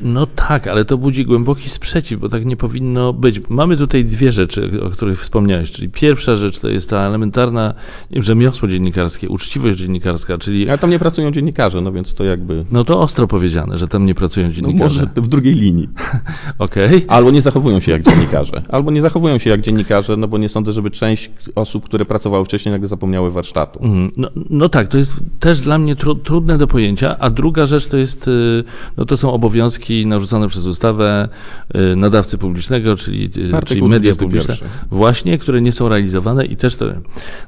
No 0.01 0.25
tak, 0.25 0.67
ale 0.67 0.85
to 0.85 0.97
budzi 0.97 1.25
głęboki 1.25 1.69
sprzeciw, 1.69 2.19
bo 2.19 2.29
tak 2.29 2.45
nie 2.45 2.57
powinno 2.57 3.13
być. 3.13 3.41
Mamy 3.49 3.77
tutaj 3.77 4.05
dwie 4.05 4.31
rzeczy, 4.31 4.71
o 4.87 4.89
których 4.89 5.21
wspomniałeś, 5.21 5.71
czyli 5.71 5.89
pierwsza 5.89 6.37
rzecz 6.37 6.59
to 6.59 6.67
jest 6.67 6.89
ta 6.89 6.97
elementarna 6.97 7.73
rzemiosło 8.11 8.67
dziennikarskie, 8.67 9.29
uczciwość 9.29 9.79
dziennikarska, 9.79 10.37
czyli... 10.37 10.69
Ale 10.69 10.77
tam 10.77 10.89
nie 10.89 10.99
pracują 10.99 11.31
dziennikarze, 11.31 11.81
no 11.81 11.91
więc 11.91 12.13
to 12.13 12.23
jakby... 12.23 12.65
No 12.71 12.83
to 12.83 12.99
ostro 12.99 13.27
powiedziane, 13.27 13.77
że 13.77 13.87
tam 13.87 14.05
nie 14.05 14.15
pracują 14.15 14.51
dziennikarze. 14.51 14.95
No 14.95 15.07
może 15.15 15.21
w 15.21 15.27
drugiej 15.27 15.55
linii. 15.55 15.89
Okej. 16.59 16.85
Okay. 16.85 17.03
Albo 17.07 17.31
nie 17.31 17.41
zachowują 17.41 17.79
się 17.79 17.91
jak 17.91 18.03
dziennikarze. 18.03 18.61
Albo 18.69 18.91
nie 18.91 19.01
zachowują 19.01 19.37
się 19.37 19.49
jak 19.49 19.61
dziennikarze, 19.61 20.17
no 20.17 20.27
bo 20.27 20.37
nie 20.37 20.49
sądzę, 20.49 20.71
żeby 20.71 20.89
część 20.89 21.31
osób, 21.55 21.85
które 21.85 22.05
pracowały 22.05 22.45
wcześniej, 22.45 22.71
nagle 22.71 22.87
zapomniały 22.87 23.31
warsztatu. 23.31 23.79
Mm, 23.83 24.11
no, 24.17 24.29
no, 24.49 24.69
tak, 24.69 24.87
to 24.87 24.97
jest 24.97 25.13
też 25.39 25.61
dla 25.61 25.77
mnie 25.77 25.95
tru, 25.95 26.15
trudne 26.15 26.57
do 26.57 26.67
pojęcia, 26.67 27.17
a 27.19 27.29
druga 27.29 27.67
rzecz 27.67 27.87
to 27.87 27.97
jest, 27.97 28.27
y, 28.27 28.63
no 28.97 29.05
to 29.05 29.17
są 29.17 29.33
obowiązki 29.33 30.07
narzucone 30.07 30.47
przez 30.47 30.65
ustawę 30.65 31.29
y, 31.75 31.95
nadawcy 31.95 32.37
publicznego, 32.37 32.95
czyli, 32.95 33.25
y, 33.25 33.65
czyli 33.65 33.83
media 33.83 34.15
publiczne, 34.15 34.55
właśnie, 34.91 35.37
które 35.37 35.61
nie 35.61 35.71
są 35.71 35.89
realizowane 35.89 36.45
i 36.45 36.55
też 36.55 36.75
to, 36.75 36.85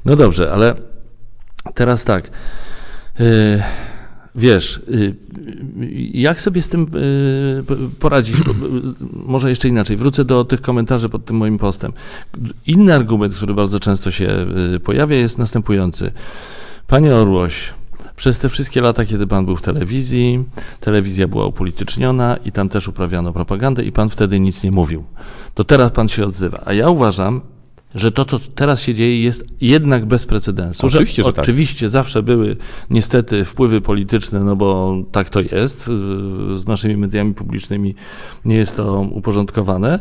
no 0.04 0.16
dobrze, 0.16 0.52
ale 0.52 0.74
teraz 1.74 2.04
tak, 2.04 2.30
wiesz, 4.34 4.80
jak 6.12 6.40
sobie 6.40 6.62
z 6.62 6.68
tym 6.68 6.86
poradzić? 7.98 8.36
Może 9.12 9.48
jeszcze 9.48 9.68
inaczej. 9.68 9.96
Wrócę 9.96 10.24
do 10.24 10.44
tych 10.44 10.60
komentarzy 10.60 11.08
pod 11.08 11.24
tym 11.24 11.36
moim 11.36 11.58
postem. 11.58 11.92
Inny 12.66 12.94
argument, 12.94 13.34
który 13.34 13.54
bardzo 13.54 13.80
często 13.80 14.10
się 14.10 14.28
pojawia, 14.84 15.16
jest 15.16 15.38
następujący. 15.38 16.12
Panie 16.86 17.14
Orłoś, 17.14 17.74
przez 18.16 18.38
te 18.38 18.48
wszystkie 18.48 18.80
lata, 18.80 19.04
kiedy 19.04 19.26
pan 19.26 19.44
był 19.44 19.56
w 19.56 19.62
telewizji, 19.62 20.44
telewizja 20.80 21.28
była 21.28 21.46
upolityczniona 21.46 22.36
i 22.44 22.52
tam 22.52 22.68
też 22.68 22.88
uprawiano 22.88 23.32
propagandę 23.32 23.84
i 23.84 23.92
pan 23.92 24.10
wtedy 24.10 24.40
nic 24.40 24.62
nie 24.62 24.70
mówił. 24.70 25.04
To 25.54 25.64
teraz 25.64 25.92
pan 25.92 26.08
się 26.08 26.24
odzywa. 26.24 26.62
A 26.64 26.72
ja 26.72 26.90
uważam, 26.90 27.40
że 27.94 28.12
to, 28.12 28.24
co 28.24 28.38
teraz 28.54 28.80
się 28.80 28.94
dzieje, 28.94 29.22
jest 29.22 29.44
jednak 29.60 30.06
bez 30.06 30.26
precedensu. 30.26 30.86
Oczywiście, 30.86 31.22
że, 31.22 31.28
że 31.28 31.32
tak. 31.32 31.42
Oczywiście 31.42 31.88
zawsze 31.88 32.22
były 32.22 32.56
niestety 32.90 33.44
wpływy 33.44 33.80
polityczne, 33.80 34.40
no 34.40 34.56
bo 34.56 34.96
tak 35.12 35.30
to 35.30 35.40
jest. 35.40 35.84
Z 36.56 36.66
naszymi 36.66 36.96
mediami 36.96 37.34
publicznymi 37.34 37.94
nie 38.44 38.56
jest 38.56 38.76
to 38.76 39.00
uporządkowane. 39.00 39.98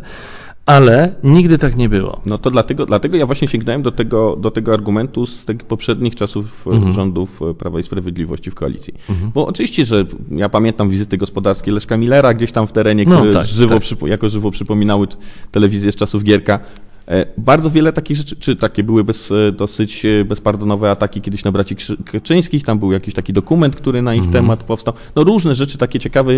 Ale 0.65 1.15
nigdy 1.23 1.57
tak 1.57 1.77
nie 1.77 1.89
było. 1.89 2.21
No 2.25 2.37
to 2.37 2.51
dlatego, 2.51 2.85
dlatego 2.85 3.17
ja 3.17 3.25
właśnie 3.25 3.47
sięgnąłem 3.47 3.81
do 3.81 3.91
tego, 3.91 4.35
do 4.35 4.51
tego 4.51 4.73
argumentu 4.73 5.25
z 5.25 5.45
tych 5.45 5.57
poprzednich 5.57 6.15
czasów 6.15 6.67
mhm. 6.67 6.93
rządów 6.93 7.39
Prawa 7.57 7.79
i 7.79 7.83
Sprawiedliwości 7.83 8.51
w 8.51 8.55
koalicji. 8.55 8.93
Mhm. 9.09 9.31
Bo 9.33 9.47
oczywiście, 9.47 9.85
że 9.85 10.05
ja 10.31 10.49
pamiętam 10.49 10.89
wizyty 10.89 11.17
gospodarskie 11.17 11.71
Leszka 11.71 11.97
Millera 11.97 12.33
gdzieś 12.33 12.51
tam 12.51 12.67
w 12.67 12.71
terenie, 12.71 13.05
no 13.07 13.15
które 13.15 13.33
tak, 13.33 13.47
żywo, 13.47 13.79
tak. 13.79 14.09
jako 14.09 14.29
żywo 14.29 14.51
przypominały 14.51 15.07
telewizję 15.51 15.91
z 15.91 15.95
czasów 15.95 16.23
Gierka. 16.23 16.59
E, 17.07 17.25
bardzo 17.37 17.69
wiele 17.69 17.93
takich 17.93 18.17
rzeczy, 18.17 18.35
czy 18.35 18.55
takie 18.55 18.83
były 18.83 19.03
bez, 19.03 19.31
e, 19.31 19.51
dosyć 19.51 20.05
e, 20.05 20.25
bezpardonowe 20.25 20.91
ataki 20.91 21.21
kiedyś 21.21 21.43
na 21.43 21.51
braci 21.51 21.75
Krzyczyńskich, 22.05 22.65
tam 22.65 22.79
był 22.79 22.91
jakiś 22.91 23.13
taki 23.13 23.33
dokument, 23.33 23.75
który 23.75 24.01
na 24.01 24.13
ich 24.13 24.23
mhm. 24.23 24.43
temat 24.43 24.63
powstał. 24.63 24.93
No 25.15 25.23
różne 25.23 25.55
rzeczy 25.55 25.77
takie 25.77 25.99
ciekawe 25.99 26.31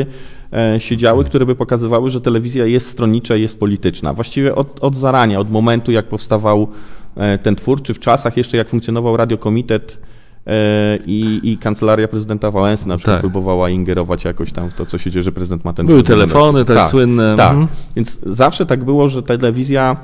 się 0.77 0.97
działy, 0.97 1.25
które 1.25 1.45
by 1.45 1.55
pokazywały, 1.55 2.09
że 2.09 2.21
telewizja 2.21 2.65
jest 2.65 2.87
stronnicza 2.87 3.35
i 3.35 3.41
jest 3.41 3.59
polityczna. 3.59 4.13
Właściwie 4.13 4.55
od, 4.55 4.79
od 4.83 4.97
zarania, 4.97 5.39
od 5.39 5.51
momentu 5.51 5.91
jak 5.91 6.05
powstawał 6.05 6.67
ten 7.43 7.55
twór, 7.55 7.81
czy 7.81 7.93
w 7.93 7.99
czasach 7.99 8.37
jeszcze 8.37 8.57
jak 8.57 8.69
funkcjonował 8.69 9.17
radiokomitet, 9.17 10.01
i, 11.05 11.39
i 11.43 11.57
kancelaria 11.57 12.07
prezydenta 12.07 12.51
Wałęsy 12.51 12.87
na 12.87 12.97
przykład 12.97 13.15
tak. 13.15 13.21
próbowała 13.21 13.69
ingerować 13.69 14.23
jakoś 14.23 14.51
tam 14.51 14.69
w 14.69 14.73
to, 14.73 14.85
co 14.85 14.97
się 14.97 15.11
dzieje, 15.11 15.23
że 15.23 15.31
prezydent 15.31 15.65
ma 15.65 15.73
ten... 15.73 15.85
Były 15.85 16.03
telefony, 16.03 16.65
tak, 16.65 16.77
tak 16.77 16.87
słynne. 16.87 17.35
Tak, 17.37 17.51
mhm. 17.51 17.67
więc 17.95 18.19
zawsze 18.23 18.65
tak 18.65 18.83
było, 18.83 19.09
że 19.09 19.23
telewizja 19.23 19.97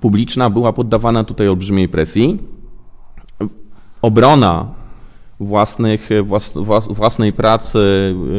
publiczna 0.00 0.50
była 0.50 0.72
poddawana 0.72 1.24
tutaj 1.24 1.48
olbrzymiej 1.48 1.88
presji. 1.88 2.38
Obrona 4.02 4.68
własnych, 5.40 6.08
włas, 6.24 6.54
własnej 6.90 7.32
pracy 7.32 7.78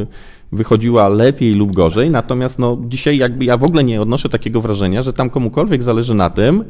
y, 0.02 0.08
wychodziła 0.52 1.10
lepiej 1.10 1.54
lub 1.54 1.72
gorzej, 1.72 2.10
natomiast 2.10 2.60
no, 2.60 2.78
dzisiaj 2.88 3.18
jakby 3.18 3.46
ja 3.46 3.58
w 3.58 3.64
ogóle 3.64 3.84
nie 3.84 4.02
odnoszę 4.02 4.30
takiego 4.30 4.62
wrażenia, 4.62 5.02
że 5.02 5.14
tam 5.14 5.30
komukolwiek 5.30 5.84
zależy 5.84 6.14
na 6.16 6.30
tym, 6.30 6.64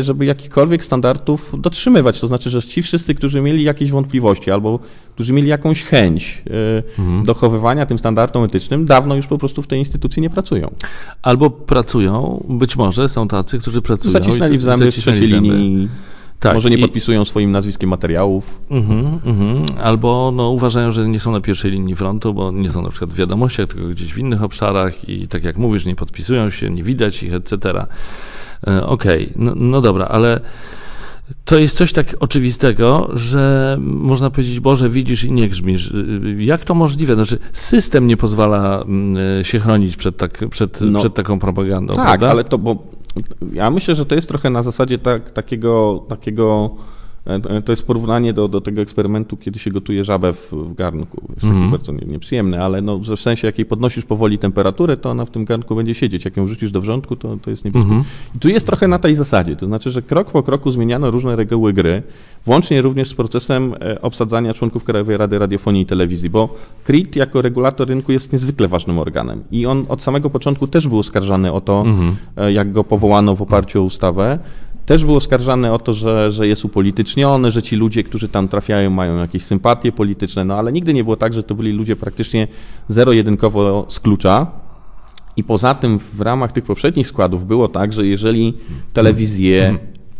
żeby 0.00 0.24
jakichkolwiek 0.24 0.84
standardów 0.84 1.54
dotrzymywać. 1.58 2.20
To 2.20 2.26
znaczy, 2.26 2.50
że 2.50 2.62
ci 2.62 2.82
wszyscy, 2.82 3.14
którzy 3.14 3.40
mieli 3.40 3.62
jakieś 3.62 3.90
wątpliwości 3.90 4.50
albo 4.50 4.78
którzy 5.14 5.32
mieli 5.32 5.48
jakąś 5.48 5.82
chęć 5.82 6.42
e, 6.50 7.00
mhm. 7.00 7.24
dochowywania 7.24 7.86
tym 7.86 7.98
standardom 7.98 8.44
etycznym, 8.44 8.86
dawno 8.86 9.14
już 9.14 9.26
po 9.26 9.38
prostu 9.38 9.62
w 9.62 9.66
tej 9.66 9.78
instytucji 9.78 10.22
nie 10.22 10.30
pracują. 10.30 10.74
Albo 11.22 11.50
pracują, 11.50 12.44
być 12.48 12.76
może 12.76 13.08
są 13.08 13.28
tacy, 13.28 13.58
którzy 13.58 13.82
pracują. 13.82 14.12
Zacisnęli 14.12 14.58
w 14.58 14.62
zęby 14.62 14.92
w 14.92 14.96
trzeciej 14.96 15.26
linii. 15.26 15.88
Tak, 16.40 16.54
Może 16.54 16.70
nie 16.70 16.76
i... 16.76 16.80
podpisują 16.80 17.24
swoim 17.24 17.52
nazwiskiem 17.52 17.90
materiałów. 17.90 18.60
Uh-huh. 18.70 19.80
Albo 19.82 20.32
no, 20.36 20.50
uważają, 20.50 20.92
że 20.92 21.08
nie 21.08 21.20
są 21.20 21.32
na 21.32 21.40
pierwszej 21.40 21.70
linii 21.70 21.96
frontu, 21.96 22.34
bo 22.34 22.52
nie 22.52 22.70
są 22.70 22.82
na 22.82 22.88
przykład 22.88 23.10
w 23.10 23.16
wiadomościach, 23.16 23.68
tylko 23.68 23.88
gdzieś 23.88 24.14
w 24.14 24.18
innych 24.18 24.42
obszarach 24.42 25.08
i 25.08 25.28
tak 25.28 25.44
jak 25.44 25.56
mówisz, 25.56 25.84
nie 25.84 25.96
podpisują 25.96 26.50
się, 26.50 26.70
nie 26.70 26.82
widać 26.82 27.22
ich, 27.22 27.34
etc. 27.34 27.86
E, 28.66 28.86
okej, 28.86 29.22
okay, 29.24 29.34
no, 29.36 29.52
no 29.56 29.80
dobra, 29.80 30.06
ale 30.06 30.40
to 31.44 31.58
jest 31.58 31.76
coś 31.76 31.92
tak 31.92 32.16
oczywistego, 32.20 33.10
że 33.14 33.76
można 33.80 34.30
powiedzieć, 34.30 34.60
Boże, 34.60 34.90
widzisz 34.90 35.24
i 35.24 35.32
nie 35.32 35.48
grzmisz. 35.48 35.92
Jak 36.36 36.64
to 36.64 36.74
możliwe? 36.74 37.14
Znaczy, 37.14 37.38
system 37.52 38.06
nie 38.06 38.16
pozwala 38.16 38.82
mm, 38.82 39.44
się 39.44 39.60
chronić 39.60 39.96
przed, 39.96 40.16
tak, 40.16 40.48
przed, 40.50 40.80
no, 40.80 41.00
przed 41.00 41.14
taką 41.14 41.38
propagandą, 41.38 41.94
tak, 41.94 42.06
prawda? 42.06 42.30
ale 42.30 42.44
to, 42.44 42.58
bo 42.58 42.76
ja 43.52 43.70
myślę, 43.70 43.94
że 43.94 44.06
to 44.06 44.14
jest 44.14 44.28
trochę 44.28 44.50
na 44.50 44.62
zasadzie 44.62 44.98
tak, 44.98 45.30
takiego, 45.30 46.04
takiego 46.08 46.70
E, 46.70 46.72
e, 46.72 46.99
to 47.64 47.72
jest 47.72 47.86
porównanie 47.86 48.32
do, 48.32 48.48
do 48.48 48.60
tego 48.60 48.82
eksperymentu, 48.82 49.36
kiedy 49.36 49.58
się 49.58 49.70
gotuje 49.70 50.04
żabę 50.04 50.32
w, 50.32 50.52
w 50.52 50.74
garnku. 50.74 51.22
Jest 51.34 51.44
mm. 51.44 51.58
taki 51.58 51.70
bardzo 51.70 51.92
nieprzyjemny, 52.06 52.62
ale 52.62 52.82
no, 52.82 52.98
w 52.98 53.20
sensie, 53.20 53.46
jak 53.46 53.58
jej 53.58 53.64
podnosisz 53.64 54.04
powoli 54.04 54.38
temperaturę, 54.38 54.96
to 54.96 55.10
ona 55.10 55.24
w 55.24 55.30
tym 55.30 55.44
garnku 55.44 55.76
będzie 55.76 55.94
siedzieć. 55.94 56.24
Jak 56.24 56.36
ją 56.36 56.44
wrzucisz 56.44 56.72
do 56.72 56.80
wrzątku, 56.80 57.16
to, 57.16 57.36
to 57.36 57.50
jest 57.50 57.64
niebezpieczne. 57.64 57.94
Mm. 57.94 58.06
I 58.36 58.38
tu 58.38 58.48
jest 58.48 58.66
trochę 58.66 58.88
na 58.88 58.98
tej 58.98 59.14
zasadzie. 59.14 59.56
To 59.56 59.66
znaczy, 59.66 59.90
że 59.90 60.02
krok 60.02 60.30
po 60.30 60.42
kroku 60.42 60.70
zmieniano 60.70 61.10
różne 61.10 61.36
reguły 61.36 61.72
gry, 61.72 62.02
włącznie 62.44 62.82
również 62.82 63.08
z 63.08 63.14
procesem 63.14 63.74
e, 63.80 64.02
obsadzania 64.02 64.54
członków 64.54 64.84
Krajowej 64.84 65.16
Rady 65.16 65.38
Radiofonii 65.38 65.82
i 65.82 65.86
Telewizji, 65.86 66.30
bo 66.30 66.54
CRIT 66.84 67.16
jako 67.16 67.42
regulator 67.42 67.88
rynku 67.88 68.12
jest 68.12 68.32
niezwykle 68.32 68.68
ważnym 68.68 68.98
organem. 68.98 69.42
I 69.52 69.66
on 69.66 69.84
od 69.88 70.02
samego 70.02 70.30
początku 70.30 70.66
też 70.66 70.88
był 70.88 70.98
oskarżany 70.98 71.52
o 71.52 71.60
to, 71.60 71.82
mm 71.86 72.16
jak 72.48 72.72
go 72.72 72.84
powołano 72.84 73.34
w 73.34 73.42
oparciu 73.42 73.80
o 73.80 73.82
ustawę 73.82 74.38
też 74.86 75.04
był 75.04 75.16
oskarżany 75.16 75.72
o 75.72 75.78
to, 75.78 75.92
że, 75.92 76.30
że 76.30 76.46
jest 76.46 76.64
upolityczniony, 76.64 77.50
że 77.50 77.62
ci 77.62 77.76
ludzie, 77.76 78.04
którzy 78.04 78.28
tam 78.28 78.48
trafiają, 78.48 78.90
mają 78.90 79.18
jakieś 79.18 79.42
sympatie 79.44 79.92
polityczne, 79.92 80.44
no 80.44 80.54
ale 80.54 80.72
nigdy 80.72 80.94
nie 80.94 81.04
było 81.04 81.16
tak, 81.16 81.32
że 81.32 81.42
to 81.42 81.54
byli 81.54 81.72
ludzie 81.72 81.96
praktycznie 81.96 82.48
zero-jedynkowo 82.88 83.86
z 83.88 84.00
klucza. 84.00 84.46
I 85.36 85.44
poza 85.44 85.74
tym 85.74 85.98
w 85.98 86.20
ramach 86.20 86.52
tych 86.52 86.64
poprzednich 86.64 87.08
składów 87.08 87.46
było 87.46 87.68
tak, 87.68 87.92
że 87.92 88.06
jeżeli 88.06 88.54
telewizje 88.92 89.78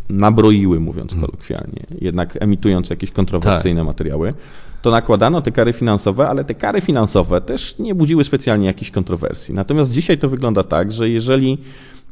nabroiły, 0.08 0.80
mówiąc 0.80 1.14
kolokwialnie, 1.14 1.86
jednak 2.00 2.42
emitując 2.42 2.90
jakieś 2.90 3.10
kontrowersyjne 3.10 3.80
tak. 3.80 3.86
materiały, 3.86 4.34
to 4.82 4.90
nakładano 4.90 5.42
te 5.42 5.52
kary 5.52 5.72
finansowe, 5.72 6.28
ale 6.28 6.44
te 6.44 6.54
kary 6.54 6.80
finansowe 6.80 7.40
też 7.40 7.78
nie 7.78 7.94
budziły 7.94 8.24
specjalnie 8.24 8.66
jakichś 8.66 8.90
kontrowersji. 8.90 9.54
Natomiast 9.54 9.92
dzisiaj 9.92 10.18
to 10.18 10.28
wygląda 10.28 10.62
tak, 10.62 10.92
że 10.92 11.08
jeżeli 11.08 11.58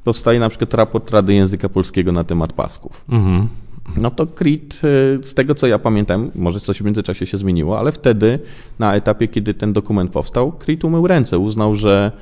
powstaje 0.05 0.41
na 0.41 0.49
przykład 0.49 0.75
raport 0.75 1.11
Rady 1.11 1.35
Języka 1.35 1.69
Polskiego 1.69 2.13
na 2.13 2.25
temat 2.25 2.53
pasków. 2.53 3.05
Mhm. 3.09 3.49
No 3.97 4.11
to 4.11 4.27
CRIT, 4.27 4.75
y, 4.75 4.79
z 5.23 5.35
tego 5.35 5.55
co 5.55 5.67
ja 5.67 5.79
pamiętam, 5.79 6.31
może 6.35 6.61
coś 6.61 6.79
w 6.79 6.85
międzyczasie 6.85 7.27
się 7.27 7.39
zmieniło, 7.39 7.79
ale 7.79 7.93
wtedy 7.93 8.39
na 8.79 8.95
etapie, 8.95 9.29
kiedy 9.29 9.55
ten 9.55 9.73
dokument 9.73 10.11
powstał, 10.11 10.53
CRIT 10.53 10.85
umył 10.85 11.07
ręce, 11.07 11.39
uznał, 11.39 11.77
że 11.77 12.13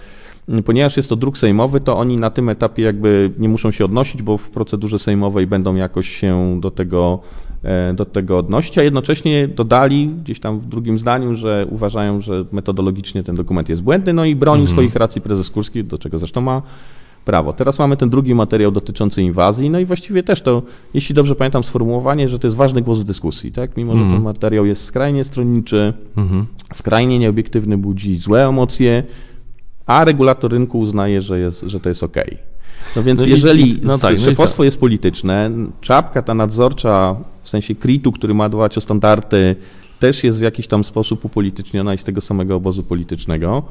mm, 0.49 0.63
ponieważ 0.63 0.97
jest 0.97 1.09
to 1.09 1.17
druk 1.17 1.39
sejmowy, 1.39 1.81
to 1.81 1.99
oni 1.99 2.17
na 2.17 2.31
tym 2.31 2.49
etapie 2.49 2.83
jakby 2.83 3.31
nie 3.39 3.49
muszą 3.49 3.71
się 3.71 3.85
odnosić, 3.85 4.23
bo 4.23 4.37
w 4.37 4.51
procedurze 4.51 4.99
sejmowej 4.99 5.47
będą 5.47 5.75
jakoś 5.75 6.09
się 6.09 6.59
do 6.61 6.71
tego, 6.71 7.19
e, 7.63 7.95
do 7.95 8.05
tego 8.05 8.39
odnosić, 8.39 8.79
a 8.79 8.83
jednocześnie 8.83 9.49
dodali 9.49 10.09
gdzieś 10.09 10.41
tam 10.41 10.61
w 10.61 10.67
drugim 10.67 10.99
zdaniu, 10.99 11.35
że 11.35 11.67
uważają, 11.71 12.21
że 12.21 12.45
metodologicznie 12.53 13.23
ten 13.23 13.37
dokument 13.37 13.69
jest 13.69 13.83
błędny, 13.83 14.13
no 14.13 14.25
i 14.25 14.37
bronił 14.37 14.63
mhm. 14.63 14.77
swoich 14.77 14.97
racji 14.97 15.21
prezes 15.21 15.51
Kurski, 15.51 15.85
do 15.85 15.99
czego 15.99 16.19
zresztą 16.19 16.41
ma 16.41 16.63
prawo. 17.27 17.53
Teraz 17.53 17.79
mamy 17.79 17.97
ten 17.97 18.11
drugi 18.11 18.35
materiał 18.35 18.71
dotyczący 18.71 19.23
inwazji, 19.23 19.71
no 19.71 19.79
i 19.79 19.85
właściwie 19.85 20.23
też 20.23 20.43
to, 20.43 20.63
jeśli 20.95 21.15
dobrze 21.15 21.35
pamiętam 21.35 21.65
sformułowanie, 21.65 22.29
że 22.29 22.39
to 22.39 22.47
jest 22.47 22.57
ważny 22.57 22.83
głos 22.83 22.99
w 22.99 23.05
dyskusji, 23.05 23.53
tak? 23.53 23.77
Mimo, 23.77 23.97
że 23.97 24.03
mm. 24.03 24.15
ten 24.15 24.23
materiał 24.23 24.67
jest 24.67 24.85
skrajnie 24.85 25.25
stronniczy, 25.25 25.93
mm 26.17 26.29
-hmm. 26.29 26.45
skrajnie 26.75 27.19
nieobiektywny, 27.19 27.79
budzi 27.79 28.17
złe 28.17 28.49
emocje, 28.49 29.03
a 29.87 30.05
regulator 30.05 30.53
rynku 30.53 30.79
uznaje, 30.79 31.23
że, 31.23 31.39
jest, 31.39 31.61
że 31.61 31.81
to 31.81 31.89
jest 31.89 32.03
ok. 32.03 32.17
No 32.97 33.03
więc 33.03 33.21
No 33.21 33.27
i- 33.27 33.31
jeżeli 33.31 33.79
no 33.83 33.99
tak, 33.99 34.13
no 34.13 34.19
szefostwo 34.19 34.65
jest 34.65 34.81
polityczne, 34.81 35.51
czapka 35.81 36.23
ta 36.23 36.35
nadzorcza, 36.35 37.17
w 37.43 37.49
sensie 37.49 37.75
KRIT-u, 37.75 38.13
który 38.13 38.35
ma 38.35 38.49
dbać 38.49 38.79
o 38.79 38.81
standardy, 38.81 39.57
też 39.99 40.25
jest 40.25 40.39
w 40.39 40.43
jakiś 40.43 40.67
tam 40.67 40.85
sposób 40.85 41.25
upolityczniona 41.25 41.95
i 41.95 41.99
z 41.99 42.05
tego 42.05 42.21
samego 42.21 42.57
obozu 42.57 42.83
politycznego. 42.83 43.63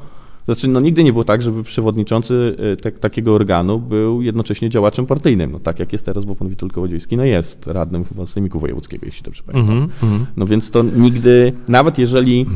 Znaczy, 0.46 0.68
no 0.68 0.80
nigdy 0.80 1.04
nie 1.04 1.12
było 1.12 1.24
tak, 1.24 1.42
żeby 1.42 1.62
przewodniczący 1.62 2.56
y, 2.72 2.76
tak, 2.76 2.98
takiego 2.98 3.34
organu 3.34 3.78
był 3.78 4.22
jednocześnie 4.22 4.70
działaczem 4.70 5.06
partyjnym. 5.06 5.52
No 5.52 5.60
tak 5.60 5.78
jak 5.78 5.92
jest 5.92 6.04
teraz, 6.06 6.24
bo 6.24 6.36
pan 6.36 6.48
Witold 6.48 6.72
Kołodziejski 6.72 7.16
no 7.16 7.24
jest 7.24 7.66
radnym 7.66 8.04
chyba 8.04 8.26
Sejmiku 8.26 8.60
Wojewódzkiego, 8.60 9.06
jeśli 9.06 9.22
dobrze 9.22 9.42
pamiętam. 9.46 9.76
Mhm, 9.76 9.90
mhm. 10.02 10.26
No 10.36 10.46
więc 10.46 10.70
to 10.70 10.82
nigdy, 10.82 11.52
nawet 11.68 11.98
jeżeli, 11.98 12.46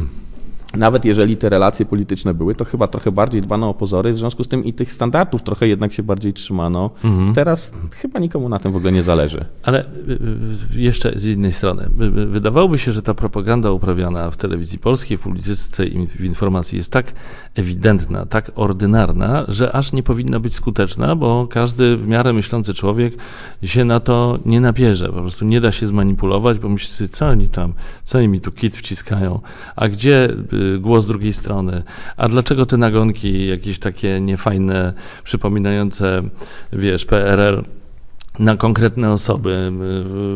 nawet 0.75 1.05
jeżeli 1.05 1.37
te 1.37 1.49
relacje 1.49 1.87
polityczne 1.87 2.35
były, 2.35 2.55
to 2.55 2.65
chyba 2.65 2.89
trochę 2.89 3.13
bardziej 3.13 3.43
dbano 3.43 3.69
o 3.69 3.75
pozory, 3.75 4.13
w 4.13 4.19
związku 4.19 4.45
z 4.45 4.49
tym 4.49 4.65
i 4.65 4.73
tych 4.73 4.93
standardów 4.93 5.43
trochę 5.43 5.69
jednak 5.69 5.93
się 5.93 6.03
bardziej 6.03 6.33
trzymano. 6.33 6.91
Mhm. 7.05 7.35
Teraz 7.35 7.73
chyba 7.95 8.19
nikomu 8.19 8.49
na 8.49 8.59
tym 8.59 8.73
w 8.73 8.77
ogóle 8.77 8.93
nie 8.93 9.03
zależy. 9.03 9.45
Ale 9.63 9.85
y, 9.85 9.85
y, 10.75 10.81
jeszcze 10.81 11.13
z 11.17 11.27
innej 11.27 11.53
strony, 11.53 11.83
y, 11.83 12.05
y, 12.05 12.27
wydawałoby 12.27 12.79
się, 12.79 12.93
że 12.93 13.03
ta 13.03 13.15
propaganda 13.15 13.71
uprawiana 13.71 14.31
w 14.31 14.37
telewizji 14.37 14.79
polskiej, 14.79 15.19
w 15.19 15.21
publicystyce 15.21 15.87
i 15.87 16.07
w 16.07 16.25
informacji 16.25 16.79
jest 16.79 16.93
tak 16.93 17.13
ewidentna, 17.55 18.27
tak 18.27 18.53
ordynarna, 18.55 19.45
że 19.49 19.73
aż 19.73 19.93
nie 19.93 20.03
powinna 20.03 20.41
być 20.41 20.55
skuteczna, 20.55 21.17
bo 21.17 21.47
każdy 21.51 21.97
w 21.97 22.09
miarę 22.09 22.33
myślący 22.33 22.75
człowiek 22.75 23.15
się 23.63 23.85
na 23.85 24.01
to 24.01 24.39
nie 24.47 24.61
nabierze. 24.61 25.07
Po 25.07 25.21
prostu 25.21 25.45
nie 25.45 25.61
da 25.61 25.73
się 25.73 25.87
zmanipulować, 25.87 26.59
bo 26.59 26.69
myśli 26.69 26.89
sobie, 26.89 27.09
co 27.09 27.27
oni 27.27 27.49
tam, 27.49 27.73
co 28.05 28.19
oni 28.19 28.29
mi 28.29 28.41
tu 28.41 28.53
kit 28.53 28.77
wciskają, 28.77 29.41
a 29.77 29.89
gdzie 29.89 30.29
y, 30.53 30.60
głos 30.79 31.07
drugiej 31.07 31.33
strony, 31.33 31.83
a 32.17 32.29
dlaczego 32.29 32.67
te 32.67 32.77
nagonki 32.77 33.47
jakieś 33.47 33.79
takie 33.79 34.21
niefajne, 34.21 34.93
przypominające, 35.25 36.23
wiesz, 36.73 37.05
PRL, 37.05 37.63
na 38.39 38.57
konkretne 38.57 39.13
osoby, 39.13 39.73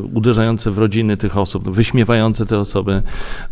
y, 0.04 0.16
uderzające 0.16 0.70
w 0.70 0.78
rodziny 0.78 1.16
tych 1.16 1.36
osób, 1.36 1.70
wyśmiewające 1.70 2.46
te 2.46 2.58
osoby. 2.58 3.02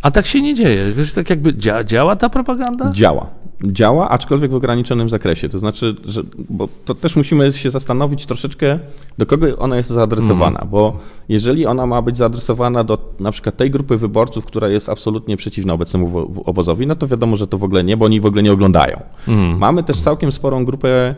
A 0.02 0.10
tak 0.10 0.26
się 0.26 0.40
nie 0.40 0.54
dzieje. 0.54 0.92
Tak 1.14 1.30
jakby 1.30 1.54
dzia, 1.54 1.84
działa 1.84 2.16
ta 2.16 2.28
propaganda? 2.28 2.92
Działa. 2.92 3.41
Działa, 3.66 4.08
aczkolwiek 4.08 4.50
w 4.50 4.54
ograniczonym 4.54 5.08
zakresie. 5.10 5.48
To 5.48 5.58
znaczy, 5.58 5.96
że, 6.04 6.22
bo 6.50 6.68
to 6.84 6.94
też 6.94 7.16
musimy 7.16 7.52
się 7.52 7.70
zastanowić 7.70 8.26
troszeczkę, 8.26 8.78
do 9.18 9.26
kogo 9.26 9.58
ona 9.58 9.76
jest 9.76 9.90
zaadresowana, 9.90 10.50
Mhm. 10.50 10.68
bo 10.70 10.98
jeżeli 11.28 11.66
ona 11.66 11.86
ma 11.86 12.02
być 12.02 12.16
zaadresowana 12.16 12.84
do 12.84 13.14
na 13.20 13.30
przykład 13.30 13.56
tej 13.56 13.70
grupy 13.70 13.96
wyborców, 13.96 14.46
która 14.46 14.68
jest 14.68 14.88
absolutnie 14.88 15.36
przeciwna 15.36 15.74
obecnemu 15.74 16.32
obozowi, 16.44 16.86
no 16.86 16.96
to 16.96 17.06
wiadomo, 17.06 17.36
że 17.36 17.46
to 17.46 17.58
w 17.58 17.64
ogóle 17.64 17.84
nie, 17.84 17.96
bo 17.96 18.04
oni 18.04 18.20
w 18.20 18.26
ogóle 18.26 18.42
nie 18.42 18.52
oglądają. 18.52 19.00
Mhm. 19.28 19.58
Mamy 19.58 19.82
też 19.82 20.00
całkiem 20.00 20.32
sporą 20.32 20.64
grupę 20.64 21.14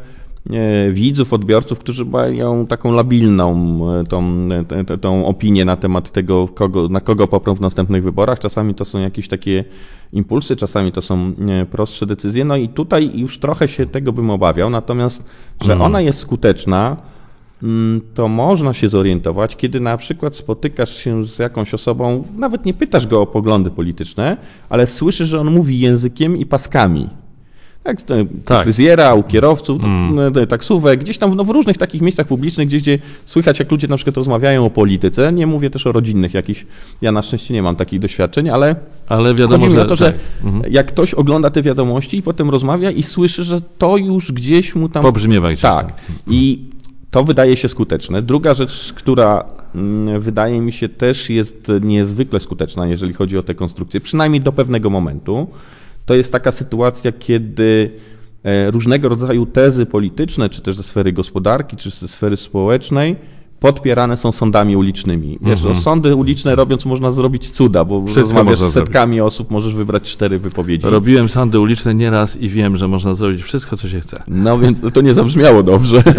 widzów, 0.92 1.32
odbiorców, 1.32 1.78
którzy 1.78 2.04
mają 2.04 2.66
taką 2.66 2.92
labilną 2.92 3.78
e, 4.00 4.04
tą, 4.04 4.46
e, 4.70 4.84
t- 4.84 4.98
tą 4.98 5.26
opinię 5.26 5.64
na 5.64 5.76
temat 5.76 6.10
tego, 6.10 6.48
kogo, 6.48 6.88
na 6.88 7.00
kogo 7.00 7.28
poprą 7.28 7.54
w 7.54 7.60
następnych 7.60 8.02
wyborach. 8.02 8.38
Czasami 8.38 8.74
to 8.74 8.84
są 8.84 8.98
jakieś 8.98 9.28
takie 9.28 9.64
impulsy, 10.12 10.56
czasami 10.56 10.92
to 10.92 11.02
są 11.02 11.32
e, 11.62 11.66
prostsze 11.66 12.06
decyzje. 12.06 12.44
No 12.44 12.56
i 12.56 12.68
tutaj 12.68 13.10
już 13.14 13.38
trochę 13.38 13.68
się 13.68 13.86
tego 13.86 14.12
bym 14.12 14.30
obawiał, 14.30 14.70
natomiast, 14.70 15.24
że 15.60 15.72
Mhm. 15.72 15.80
ona 15.90 16.00
jest 16.00 16.18
skuteczna, 16.18 16.96
mm, 17.62 18.00
to 18.14 18.28
można 18.28 18.72
się 18.72 18.88
zorientować, 18.88 19.56
kiedy 19.56 19.80
na 19.80 19.96
przykład 19.96 20.36
spotykasz 20.36 20.96
się 20.96 21.24
z 21.24 21.38
jakąś 21.38 21.74
osobą, 21.74 22.24
nawet 22.38 22.64
nie 22.64 22.74
pytasz 22.74 23.06
go 23.06 23.20
o 23.20 23.26
poglądy 23.26 23.70
polityczne, 23.70 24.36
ale 24.68 24.86
słyszysz, 24.86 25.28
że 25.28 25.40
on 25.40 25.50
mówi 25.50 25.80
językiem 25.80 26.36
i 26.36 26.46
paskami. 26.46 27.08
Tak, 27.84 28.02
to, 28.02 28.14
Tak. 28.44 28.62
fryzjera, 28.62 29.14
u 29.14 29.22
kierowców, 29.22 29.84
Mm. 29.84 30.14
no, 30.14 30.30
no, 30.30 30.46
taksówek, 30.46 31.00
gdzieś 31.00 31.18
tam 31.18 31.34
no, 31.34 31.44
w 31.44 31.50
różnych 31.50 31.78
takich 31.78 32.02
miejscach 32.02 32.26
publicznych, 32.26 32.68
gdzieś 32.68 32.82
gdzie 32.82 32.98
słychać, 33.24 33.58
jak 33.58 33.70
ludzie 33.70 33.88
na 33.88 33.96
przykład 33.96 34.16
rozmawiają 34.16 34.66
o 34.66 34.70
polityce. 34.70 35.32
Nie 35.32 35.46
mówię 35.46 35.70
też 35.70 35.86
o 35.86 35.92
rodzinnych 35.92 36.34
jakichś, 36.34 36.66
ja 37.02 37.12
na 37.12 37.22
szczęście 37.22 37.54
nie 37.54 37.62
mam 37.62 37.76
takich 37.76 38.00
doświadczeń, 38.00 38.48
ale 38.48 38.76
Ale 39.08 39.34
wiadomo, 39.34 39.70
że... 39.70 39.86
to, 39.86 39.96
że 39.96 40.12
tak. 40.12 40.20
Mhm. 40.44 40.72
jak 40.72 40.86
ktoś 40.86 41.14
ogląda 41.14 41.50
te 41.50 41.62
wiadomości 41.62 42.16
i 42.16 42.22
potem 42.22 42.50
rozmawia 42.50 42.90
i 42.90 43.02
słyszy, 43.02 43.44
że 43.44 43.60
to 43.78 43.96
już 43.96 44.32
gdzieś 44.32 44.74
mu 44.74 44.88
tam 44.88 45.02
Pobrzmiewa 45.02 45.48
gdzieś 45.48 45.60
tak. 45.60 45.86
tam. 45.86 45.96
I 46.26 46.58
to 47.10 47.24
wydaje 47.24 47.56
się 47.56 47.68
skuteczne. 47.68 48.22
Druga 48.22 48.54
rzecz, 48.54 48.92
która 48.92 49.44
mm, 49.74 50.20
wydaje 50.20 50.60
mi 50.60 50.72
się 50.72 50.88
też 50.88 51.30
jest 51.30 51.72
niezwykle 51.80 52.40
skuteczna, 52.40 52.86
jeżeli 52.86 53.12
chodzi 53.12 53.38
o 53.38 53.42
te 53.42 53.54
konstrukcje, 53.54 54.00
przynajmniej 54.00 54.40
do 54.40 54.52
pewnego 54.52 54.90
momentu, 54.90 55.46
to 56.06 56.14
jest 56.14 56.32
taka 56.32 56.52
sytuacja, 56.52 57.12
kiedy 57.12 57.90
e, 58.44 58.70
różnego 58.70 59.08
rodzaju 59.08 59.46
tezy 59.46 59.86
polityczne, 59.86 60.48
czy 60.48 60.62
też 60.62 60.76
ze 60.76 60.82
sfery 60.82 61.12
gospodarki, 61.12 61.76
czy 61.76 61.90
ze 61.90 62.08
sfery 62.08 62.36
społecznej, 62.36 63.16
podpierane 63.64 64.16
są 64.16 64.32
sądami 64.32 64.76
ulicznymi. 64.76 65.38
Wiesz, 65.42 65.58
Mhm. 65.58 65.74
no, 65.74 65.80
sądy 65.80 66.14
uliczne 66.14 66.54
robiąc 66.54 66.84
można 66.84 67.12
zrobić 67.12 67.50
cuda, 67.50 67.84
bo 67.84 68.06
Wszystko 68.06 68.20
rozmawiasz 68.22 68.58
z 68.58 68.72
setkami 68.72 69.20
osób, 69.20 69.50
możesz 69.50 69.74
wybrać 69.74 70.02
cztery 70.02 70.38
wypowiedzi. 70.38 70.86
Robiłem 70.86 71.28
sądy 71.28 71.60
uliczne 71.60 71.94
nieraz 71.94 72.36
i 72.36 72.48
wiem, 72.48 72.76
że 72.76 72.88
można 72.88 73.14
zrobić 73.14 73.42
wszystko, 73.42 73.76
co 73.76 73.88
się 73.88 74.00
chce. 74.00 74.22
No 74.28 74.58
więc 74.58 74.80
to 74.92 75.00
nie 75.00 75.14
zabrzmiało 75.14 75.62
dobrze. 75.62 76.02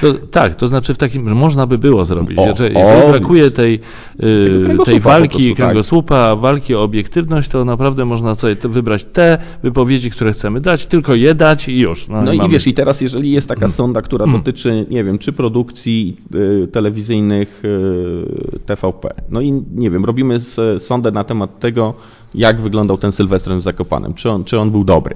To, 0.00 0.14
tak, 0.30 0.54
to 0.54 0.68
znaczy 0.68 0.94
w 0.94 0.98
takim, 0.98 1.28
że 1.28 1.34
można 1.34 1.66
by 1.66 1.78
było 1.78 2.04
zrobić. 2.04 2.38
O, 2.38 2.46
jeżeli 2.46 2.76
o. 2.76 3.10
brakuje 3.10 3.50
tej, 3.50 3.80
yy, 4.18 4.76
tej 4.84 5.00
walki, 5.00 5.28
prostu, 5.28 5.48
tak. 5.48 5.56
kręgosłupa, 5.56 6.36
walki 6.36 6.74
o 6.74 6.82
obiektywność, 6.82 7.48
to 7.48 7.64
naprawdę 7.64 8.04
można 8.04 8.34
sobie 8.34 8.56
wybrać 8.64 9.04
te 9.04 9.38
wypowiedzi, 9.62 10.10
które 10.10 10.32
chcemy 10.32 10.60
dać, 10.60 10.86
tylko 10.86 11.14
je 11.14 11.34
dać 11.34 11.68
i 11.68 11.78
już. 11.78 12.08
No 12.08 12.32
i 12.32 12.36
mamy- 12.36 12.48
wiesz, 12.48 12.66
i 12.66 12.74
teraz 12.74 13.00
jeżeli 13.00 13.32
jest 13.32 13.48
taka 13.48 13.68
sonda, 13.68 14.02
która 14.02 14.26
dotyczy, 14.26 14.86
nie 14.90 15.04
wiem, 15.04 15.18
czy 15.18 15.32
produkcji 15.32 16.16
y, 16.34 16.68
telewizyjnych 16.82 17.62
y, 17.64 18.60
TVP, 18.66 19.14
no 19.30 19.40
i 19.40 19.52
nie 19.74 19.90
wiem, 19.90 20.04
robimy 20.04 20.40
sondę 20.78 21.10
na 21.10 21.24
temat 21.24 21.60
tego, 21.60 21.94
jak 22.34 22.60
wyglądał 22.60 22.98
ten 22.98 23.12
Sylwestrem 23.12 23.58
w 23.58 23.62
Zakopanem, 23.62 24.14
czy 24.14 24.30
on, 24.30 24.44
czy 24.44 24.60
on 24.60 24.70
był 24.70 24.84
dobry. 24.84 25.14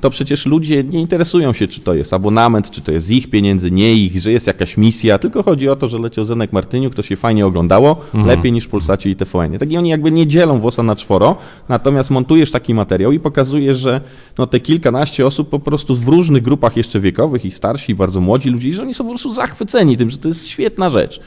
To 0.00 0.10
przecież 0.10 0.46
ludzie 0.46 0.84
nie 0.84 1.00
interesują 1.00 1.52
się, 1.52 1.68
czy 1.68 1.80
to 1.80 1.94
jest 1.94 2.12
abonament, 2.12 2.70
czy 2.70 2.80
to 2.80 2.92
jest 2.92 3.10
ich 3.10 3.30
pieniędzy, 3.30 3.70
nie 3.70 3.94
ich, 3.94 4.20
że 4.20 4.32
jest 4.32 4.46
jakaś 4.46 4.76
misja, 4.76 5.18
tylko 5.18 5.42
chodzi 5.42 5.68
o 5.68 5.76
to, 5.76 5.86
że 5.86 5.98
leciał 5.98 6.24
Zenek 6.24 6.52
Martyniuk, 6.52 6.94
to 6.94 7.02
się 7.02 7.16
fajnie 7.16 7.46
oglądało, 7.46 7.96
lepiej 8.14 8.52
niż 8.52 8.64
w 8.64 8.68
Polsacie 8.68 9.10
i 9.10 9.16
TVN. 9.16 9.58
Tak 9.58 9.72
i 9.72 9.76
oni 9.76 9.88
jakby 9.88 10.10
nie 10.10 10.26
dzielą 10.26 10.58
włosa 10.58 10.82
na 10.82 10.96
czworo, 10.96 11.36
natomiast 11.68 12.10
montujesz 12.10 12.50
taki 12.50 12.74
materiał 12.74 13.12
i 13.12 13.20
pokazujesz, 13.20 13.78
że 13.78 14.00
no 14.38 14.46
te 14.46 14.60
kilkanaście 14.60 15.26
osób 15.26 15.48
po 15.48 15.58
prostu 15.58 15.94
w 15.94 16.08
różnych 16.08 16.42
grupach 16.42 16.76
jeszcze 16.76 17.00
wiekowych, 17.00 17.44
i 17.44 17.50
starsi, 17.50 17.92
i 17.92 17.94
bardzo 17.94 18.20
młodzi 18.20 18.50
ludzie, 18.50 18.72
że 18.72 18.82
oni 18.82 18.94
są 18.94 19.04
po 19.04 19.10
prostu 19.10 19.32
zachwyceni 19.32 19.96
tym, 19.96 20.10
że 20.10 20.18
to 20.18 20.28
jest 20.28 20.46
świetna 20.46 20.90
rzecz. 20.90 21.20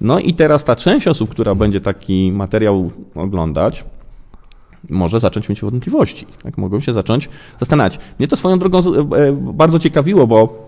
No 0.00 0.18
i 0.18 0.34
teraz 0.34 0.64
ta 0.64 0.76
część 0.76 1.08
osób, 1.08 1.30
która 1.30 1.54
będzie 1.54 1.80
taki 1.80 2.32
materiał 2.32 2.90
oglądać, 3.14 3.84
może 4.90 5.20
zacząć 5.20 5.48
mieć 5.48 5.60
wątpliwości. 5.60 6.26
Tak? 6.42 6.58
Mogą 6.58 6.80
się 6.80 6.92
zacząć 6.92 7.28
zastanawiać. 7.60 7.98
Mnie 8.18 8.28
to 8.28 8.36
swoją 8.36 8.58
drogą 8.58 8.78
e, 8.78 8.82
bardzo 9.32 9.78
ciekawiło, 9.78 10.26
bo 10.26 10.64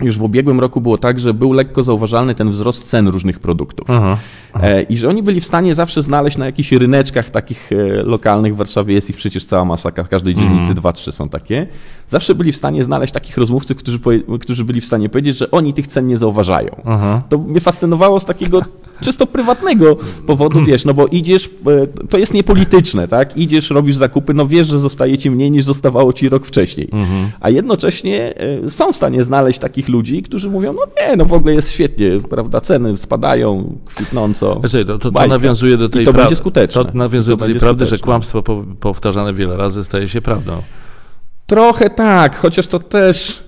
już 0.00 0.18
w 0.18 0.22
ubiegłym 0.22 0.60
roku 0.60 0.80
było 0.80 0.98
tak, 0.98 1.20
że 1.20 1.34
był 1.34 1.52
lekko 1.52 1.84
zauważalny 1.84 2.34
ten 2.34 2.50
wzrost 2.50 2.88
cen 2.88 3.08
różnych 3.08 3.38
produktów. 3.38 3.90
Aha. 3.90 4.16
E, 4.62 4.82
I 4.82 4.96
że 4.96 5.08
oni 5.08 5.22
byli 5.22 5.40
w 5.40 5.44
stanie 5.44 5.74
zawsze 5.74 6.02
znaleźć 6.02 6.36
na 6.36 6.46
jakichś 6.46 6.72
ryneczkach 6.72 7.30
takich 7.30 7.72
e, 7.72 8.02
lokalnych 8.02 8.54
w 8.54 8.56
Warszawie, 8.56 8.94
jest 8.94 9.10
ich 9.10 9.16
przecież 9.16 9.44
cała 9.44 9.64
masa, 9.64 9.90
w 9.90 10.08
każdej 10.08 10.34
dzielnicy 10.34 10.74
dwa, 10.74 10.92
trzy 10.92 11.12
są 11.12 11.28
takie. 11.28 11.66
Zawsze 12.08 12.34
byli 12.34 12.52
w 12.52 12.56
stanie 12.56 12.84
znaleźć 12.84 13.12
takich 13.12 13.36
rozmówców, 13.36 13.76
którzy, 13.76 13.98
którzy 14.40 14.64
byli 14.64 14.80
w 14.80 14.84
stanie 14.84 15.08
powiedzieć, 15.08 15.36
że 15.36 15.50
oni 15.50 15.74
tych 15.74 15.86
cen 15.86 16.06
nie 16.06 16.16
zauważają. 16.16 16.82
Aha. 16.84 17.22
To 17.28 17.38
mnie 17.38 17.60
fascynowało 17.60 18.20
z 18.20 18.24
takiego 18.24 18.62
czysto 19.04 19.26
prywatnego 19.26 19.96
powodu, 20.26 20.64
wiesz, 20.64 20.84
no 20.84 20.94
bo 20.94 21.06
idziesz, 21.06 21.50
e, 21.66 22.06
to 22.06 22.18
jest 22.18 22.34
niepolityczne, 22.34 23.08
tak? 23.08 23.36
Idziesz, 23.36 23.70
robisz 23.70 23.96
zakupy, 23.96 24.34
no 24.34 24.46
wiesz, 24.46 24.68
że 24.68 24.78
zostaje 24.78 25.18
ci 25.18 25.30
mniej 25.30 25.50
niż 25.50 25.64
zostawało 25.64 26.12
ci 26.12 26.28
rok 26.28 26.46
wcześniej. 26.46 26.88
A 27.40 27.50
jednocześnie 27.50 28.34
e, 28.64 28.70
są 28.70 28.92
w 28.92 28.96
stanie 28.96 29.22
znaleźć 29.22 29.58
takich 29.58 29.88
ludzi, 29.88 30.22
którzy 30.22 30.50
mówią, 30.50 30.72
no 30.72 30.82
nie, 31.00 31.16
no 31.16 31.24
w 31.24 31.32
ogóle 31.32 31.54
jest 31.54 31.72
świetnie, 31.72 32.10
prawda, 32.30 32.60
ceny 32.60 32.96
spadają 32.96 33.78
kwitnąco. 33.84 34.56
Znaczy, 34.60 34.84
to, 34.84 34.98
to, 34.98 35.10
to 35.10 35.26
nawiązuje 35.26 35.76
do 35.76 35.88
tej 35.88 36.02
I 36.02 36.06
to 36.06 36.12
będzie 36.12 36.36
skuteczne. 36.36 36.84
To 36.84 36.90
nawiązuje 36.94 37.36
to 37.36 37.46
do 37.46 37.52
tej 37.52 37.60
prawdy, 37.60 37.84
że 37.84 37.88
skuteczne. 37.88 38.04
kłamstwo 38.04 38.42
po, 38.42 38.64
powtarzane 38.80 39.34
wiele 39.34 39.56
razy 39.56 39.84
staje 39.84 40.08
się 40.08 40.22
prawdą. 40.22 40.62
Trochę 41.46 41.90
tak, 41.90 42.36
chociaż 42.36 42.66
to 42.66 42.78
też, 42.78 43.43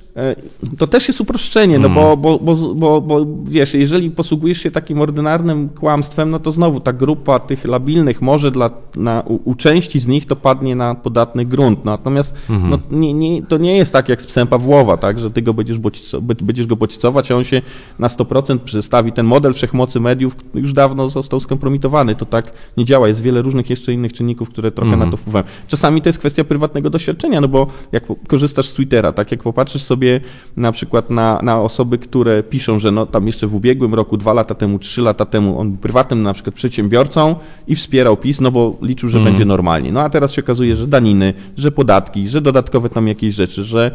to 0.78 0.86
też 0.86 1.08
jest 1.08 1.20
uproszczenie, 1.20 1.78
no 1.78 1.88
bo, 1.88 2.16
bo, 2.16 2.38
bo, 2.38 2.56
bo, 2.74 3.00
bo 3.00 3.26
wiesz, 3.44 3.74
jeżeli 3.74 4.10
posługujesz 4.10 4.58
się 4.62 4.70
takim 4.70 5.00
ordynarnym 5.00 5.68
kłamstwem, 5.68 6.30
no 6.30 6.38
to 6.38 6.50
znowu 6.50 6.80
ta 6.80 6.92
grupa 6.92 7.38
tych 7.38 7.64
labilnych 7.64 8.22
może 8.22 8.50
dla, 8.50 8.70
na, 8.96 9.22
u, 9.26 9.50
u 9.50 9.54
części 9.54 10.00
z 10.00 10.06
nich 10.06 10.26
to 10.26 10.36
padnie 10.36 10.76
na 10.76 10.94
podatny 10.94 11.44
grunt, 11.44 11.84
natomiast 11.84 12.34
no, 12.48 12.78
nie, 12.90 13.14
nie, 13.14 13.42
to 13.42 13.58
nie 13.58 13.76
jest 13.76 13.92
tak 13.92 14.08
jak 14.08 14.22
z 14.22 14.26
psem 14.26 14.46
Pawłowa, 14.46 14.96
tak, 14.96 15.18
że 15.18 15.30
ty 15.30 15.42
go 15.42 15.54
będziesz, 15.54 15.78
bodźco, 15.78 16.20
będziesz 16.22 16.66
go 16.66 16.76
bodźcować, 16.76 17.30
a 17.30 17.36
on 17.36 17.44
się 17.44 17.62
na 17.98 18.08
100% 18.08 18.58
przestawi. 18.58 19.12
Ten 19.12 19.26
model 19.26 19.54
wszechmocy 19.54 20.00
mediów 20.00 20.36
już 20.54 20.72
dawno 20.72 21.10
został 21.10 21.40
skompromitowany, 21.40 22.14
to 22.14 22.26
tak 22.26 22.52
nie 22.76 22.84
działa, 22.84 23.08
jest 23.08 23.22
wiele 23.22 23.42
różnych 23.42 23.70
jeszcze 23.70 23.92
innych 23.92 24.12
czynników, 24.12 24.50
które 24.50 24.70
trochę 24.70 24.96
na 24.96 25.10
to 25.10 25.16
wpływają. 25.16 25.44
Czasami 25.68 26.02
to 26.02 26.08
jest 26.08 26.18
kwestia 26.18 26.44
prywatnego 26.44 26.90
doświadczenia, 26.90 27.40
no 27.40 27.48
bo 27.48 27.66
jak 27.92 28.04
korzystasz 28.28 28.68
z 28.68 28.74
Twittera, 28.74 29.12
tak, 29.12 29.30
jak 29.30 29.42
popatrzysz 29.42 29.82
sobie 29.82 30.05
sobie 30.06 30.20
na 30.56 30.72
przykład 30.72 31.10
na, 31.10 31.40
na 31.42 31.60
osoby, 31.60 31.98
które 31.98 32.42
piszą, 32.42 32.78
że 32.78 32.90
no 32.90 33.06
tam 33.06 33.26
jeszcze 33.26 33.46
w 33.46 33.54
ubiegłym 33.54 33.94
roku, 33.94 34.16
dwa 34.16 34.32
lata 34.32 34.54
temu, 34.54 34.78
trzy 34.78 35.02
lata 35.02 35.24
temu 35.24 35.60
on 35.60 35.70
był 35.70 35.78
prywatnym 35.78 36.22
na 36.22 36.32
przykład 36.34 36.54
przedsiębiorcą 36.54 37.34
i 37.66 37.76
wspierał 37.76 38.16
PiS, 38.16 38.40
no 38.40 38.50
bo 38.50 38.76
liczył, 38.82 39.08
że 39.08 39.20
będzie 39.20 39.44
normalnie. 39.44 39.92
No 39.92 40.00
a 40.00 40.10
teraz 40.10 40.32
się 40.32 40.42
okazuje, 40.42 40.76
że 40.76 40.86
daniny, 40.86 41.34
że 41.56 41.72
podatki, 41.72 42.28
że 42.28 42.40
dodatkowe 42.40 42.88
tam 42.88 43.08
jakieś 43.08 43.34
rzeczy, 43.34 43.64
że 43.64 43.90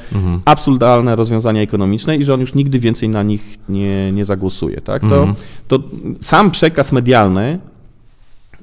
absurdalne 0.46 1.16
rozwiązania 1.16 1.62
ekonomiczne 1.62 2.18
i 2.18 2.24
że 2.24 2.34
on 2.34 2.40
już 2.40 2.54
nigdy 2.54 2.80
więcej 2.80 3.10
na 3.10 3.24
nich 3.24 3.58
nie, 3.70 4.12
nie 4.12 4.26
zagłosuje. 4.26 4.82
Tak? 4.82 5.02
To, 5.02 5.28
to 5.68 5.80
sam 6.22 6.52
przekaz 6.52 6.92
medialny 6.92 7.60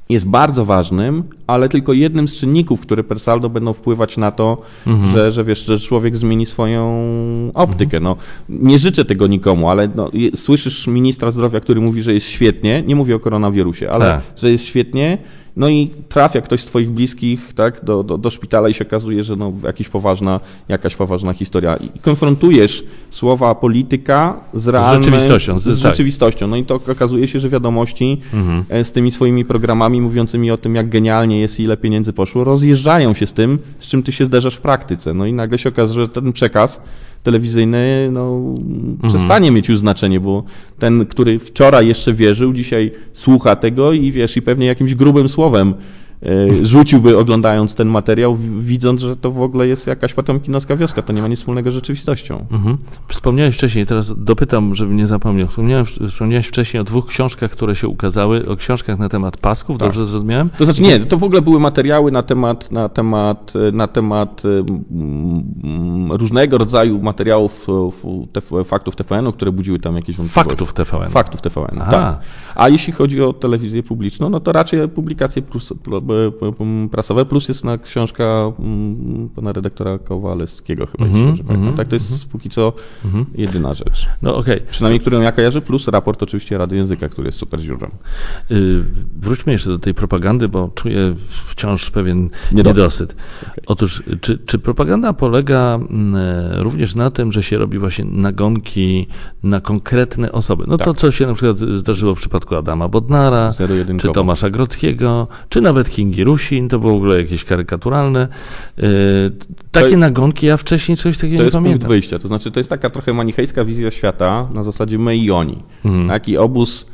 jest 0.09 0.27
bardzo 0.29 0.65
ważnym, 0.65 1.25
ale 1.47 1.69
tylko 1.69 1.93
jednym 1.93 2.29
z 2.29 2.37
czynników, 2.37 2.81
które 2.81 3.05
per 3.05 3.21
saldo 3.21 3.49
będą 3.51 3.73
wpływać 3.73 4.17
na 4.17 4.31
to, 4.31 4.63
że, 5.13 5.33
że 5.33 5.45
wiesz, 5.45 5.65
że 5.67 5.79
człowiek 5.81 6.17
zmieni 6.17 6.47
swoją 6.47 6.89
optykę. 7.55 8.01
No, 8.01 8.17
nie 8.49 8.79
życzę 8.79 9.05
tego 9.05 9.27
nikomu, 9.27 9.71
ale 9.71 9.89
no, 9.95 10.11
słyszysz 10.35 10.87
ministra 10.87 11.31
zdrowia, 11.31 11.61
który 11.61 11.81
mówi, 11.81 12.03
że 12.03 12.15
jest 12.15 12.27
świetnie, 12.27 12.83
nie 12.87 12.97
mówię 12.97 13.17
o 13.17 13.21
koronawirusie, 13.21 13.91
ale 13.91 14.05
Tak. 14.05 14.21
że 14.37 14.51
jest 14.51 14.65
świetnie, 14.65 15.19
no 15.59 15.69
i 15.69 15.91
trafia 16.09 16.41
ktoś 16.41 16.61
z 16.61 16.65
twoich 16.67 16.91
bliskich 16.91 17.53
tak, 17.55 17.85
do, 17.85 18.03
do, 18.03 18.19
do 18.19 18.31
szpitala 18.31 18.69
i 18.69 18.75
się 18.75 18.87
okazuje, 18.87 19.25
że 19.25 19.37
no, 19.37 19.53
jakaś, 19.65 19.89
poważna, 19.89 20.41
jakaś 20.69 20.97
poważna 20.97 21.33
historia. 21.33 21.77
I 21.77 21.99
konfrontujesz 21.99 22.85
słowa 23.11 23.55
polityka 23.55 24.41
z 24.55 24.69
realnym... 24.69 25.03
rzeczywistością, 25.05 25.59
Z, 25.59 25.63
z- 25.63 25.79
z 25.79 25.83
tak. 25.83 25.93
rzeczywistością. 25.93 26.47
No 26.47 26.57
i 26.57 26.65
to 26.65 26.75
okazuje 26.75 27.29
się, 27.29 27.41
że 27.41 27.49
wiadomości 27.49 28.21
e, 28.69 28.85
z 28.85 28.93
tymi 28.93 29.11
swoimi 29.11 29.45
programami 29.45 30.01
mówiącymi 30.01 30.51
o 30.51 30.57
tym, 30.57 30.75
jak 30.75 30.89
genialnie 30.89 31.41
jest 31.41 31.61
i 31.61 31.63
ile 31.63 31.77
pieniędzy 31.77 32.13
poszło, 32.13 32.45
rozjeżdżają 32.45 33.15
się 33.15 33.27
z 33.27 33.33
tym, 33.33 33.59
z 33.79 33.87
czym 33.89 34.03
ty 34.03 34.13
się 34.13 34.27
zderzasz 34.27 34.55
w 34.57 34.61
praktyce. 34.61 35.15
No 35.15 35.27
i 35.27 35.33
nagle 35.33 35.59
się 35.59 35.69
okazuje, 35.69 36.07
że 36.07 36.09
ten 36.13 36.33
przekaz 36.33 36.81
telewizyjny 37.23 38.09
no, 38.13 38.41
przestanie 39.09 39.51
mieć 39.51 39.69
już 39.69 39.79
znaczenie, 39.79 40.21
bo 40.21 40.45
ten, 40.79 41.07
który 41.07 41.39
wczoraj 41.39 41.89
jeszcze 41.89 42.13
wierzył, 42.15 42.53
dzisiaj 42.53 42.91
słucha 43.13 43.57
tego 43.57 43.93
i 43.93 44.13
wiesz, 44.13 44.37
i 44.37 44.43
pewnie 44.43 44.67
jakimś 44.67 44.95
grubym 44.95 45.29
słowem 45.29 45.75
rzuciłby 46.63 47.19
oglądając 47.19 47.75
ten 47.75 47.89
materiał, 47.89 48.37
widząc, 48.37 49.01
że 49.01 49.17
to 49.17 49.31
w 49.31 49.43
ogóle 49.43 49.67
jest 49.67 49.87
jakaś 49.87 50.15
potomkinowska 50.15 50.77
wioska, 50.77 51.03
to 51.03 51.13
nie 51.13 51.23
ma 51.23 51.29
nic 51.29 51.39
wspólnego 51.39 51.71
z 51.71 51.75
rzeczywistością. 51.75 52.47
Mhm. 52.53 52.77
Wspomniałeś 53.09 53.55
wcześniej, 53.55 53.87
teraz 53.87 54.25
dopytam, 54.25 54.75
żebym 54.75 54.97
nie 54.97 55.07
zapomniał. 55.07 55.49
Wspomniałeś 56.11 56.47
wcześniej 56.47 56.81
o 56.81 56.85
dwóch 56.85 57.07
książkach, 57.07 57.51
które 57.51 57.77
się 57.77 57.89
ukazały, 57.89 58.49
o 58.49 58.57
książkach 58.57 58.99
na 58.99 59.09
temat 59.09 59.37
pasków, 59.37 59.79
dobrze 59.79 60.07
zrozumiałem? 60.07 60.51
To 60.59 60.65
znaczy 60.65 60.83
nie, 60.83 61.01
to 61.01 61.19
w 61.19 61.25
ogóle 61.25 61.43
były 61.43 61.61
materiały 61.61 62.13
na 62.13 62.23
temat, 62.23 62.73
na 62.73 62.89
temat, 62.89 63.53
na 63.73 63.87
temat 63.87 64.43
mm, 64.45 66.13
różnego 66.13 66.59
rodzaju 66.59 67.03
materiałów, 67.03 67.67
TF 68.33 68.51
faktów 68.65 68.97
TVN-u, 68.97 69.33
które 69.33 69.53
budziły 69.53 69.79
tam 69.79 69.97
jakieś 69.97 70.17
wątpliwości. 70.17 70.51
Faktów 70.51 70.73
TVN. 70.73 71.11
Faktów 71.11 71.41
TVN, 71.41 71.79
Aha. 71.81 71.93
tak. 71.93 72.21
A 72.55 72.69
jeśli 72.69 72.93
chodzi 72.93 73.23
o 73.23 73.33
telewizję 73.33 73.83
publiczną, 73.83 74.31
no 74.31 74.41
to 74.41 74.53
raczej 74.53 74.89
publikacje 74.89 75.43
plus, 75.43 75.73
pl- 75.85 76.01
p- 76.01 76.07
p- 76.07 76.08
prasowe, 76.91 77.25
plus 77.25 77.49
jest 77.49 77.65
na 77.65 77.79
książka 77.79 78.53
mm, 78.59 79.29
pana 79.37 79.53
redaktora 79.53 79.99
Kowalewskiego 79.99 80.87
chyba, 80.87 81.05
jeśli 81.07 81.27
dobrze 81.27 81.45
pamiętam. 81.45 81.75
Tak, 81.75 81.89
to 81.89 81.95
jest 81.95 82.27
póki 82.29 82.51
co 82.51 82.73
jedyna 83.35 83.75
rzecz. 83.75 84.07
No 84.23 84.37
okej. 84.37 84.61
Przynajmniej, 84.71 85.01
którą 85.01 85.21
ja 85.21 85.33
kojarzę, 85.33 85.61
plus 85.61 85.89
raport 85.89 86.23
oczywiście 86.23 86.59
Rady 86.59 86.77
Języka, 86.77 87.09
który 87.09 87.29
jest 87.29 87.39
super 87.39 87.61
źródłem. 87.61 87.91
Y, 88.51 88.85
Wróćmy 89.21 89.53
jeszcze 89.53 89.71
do 89.71 89.79
tej 89.79 89.95
propagandy, 89.95 90.49
bo 90.49 90.71
czuję 90.75 91.15
wciąż 91.47 91.91
pewien 91.91 92.31
Niedosyt. 92.53 92.77
niedosyt. 92.77 93.17
Otóż, 93.67 94.03
czy, 94.21 94.39
czy 94.39 94.59
propaganda 94.59 95.13
polega 95.13 95.75
mm, 95.75 96.15
e, 96.17 96.63
również 96.63 96.95
na 96.95 97.11
tym, 97.11 97.33
że 97.33 97.43
się 97.43 97.59
robi 97.59 97.79
właśnie 97.79 98.05
nagonki 98.05 99.07
na 99.43 99.61
konkretne 99.61 100.33
osoby? 100.33 100.65
No 100.67 100.79
to, 100.79 100.85
Tak. 100.85 100.97
co 100.97 101.11
się 101.11 101.27
na 101.27 101.35
przykład 101.35 101.59
zdarzyło 101.59 102.15
w 102.15 102.19
przypadku 102.19 102.57
Adama 102.57 102.89
Bodnara, 102.89 103.55
czy. 104.01 104.09
Tomasza 104.13 104.51
Grodzkiego, 104.51 105.27
czy 105.49 105.61
nawet 105.61 105.89
Kingi 105.99 106.25
Rusin, 106.25 106.69
to 106.69 106.79
było 106.79 106.93
w 106.93 106.97
ogóle 106.97 107.19
jakieś 107.19 107.45
karykaturalne. 107.45 108.29
Y, 108.79 108.83
Takie 109.71 109.91
To- 109.91 109.97
nagonki, 109.97 110.47
ja 110.47 110.57
wcześniej 110.57 110.97
coś 110.97 111.19
takiego 111.19 111.37
To 111.37 111.43
nie 111.43 111.45
jest 111.45 111.55
punkt 111.55 111.67
pamiętam. 111.67 111.89
wyjścia. 111.89 112.19
To 112.19 112.29
znaczy, 112.29 112.51
to 112.51 112.61
jest 112.61 112.71
taka 112.71 112.91
trochę 112.91 113.13
manichejska 113.13 113.65
wizja 113.65 113.91
świata 113.91 114.49
na 114.55 114.63
zasadzie 114.63 114.99
my 114.99 115.17
i 115.17 115.31
oni. 115.31 115.59
Mhm. 115.85 116.09
Taki 116.09 116.37
obóz. 116.37 116.87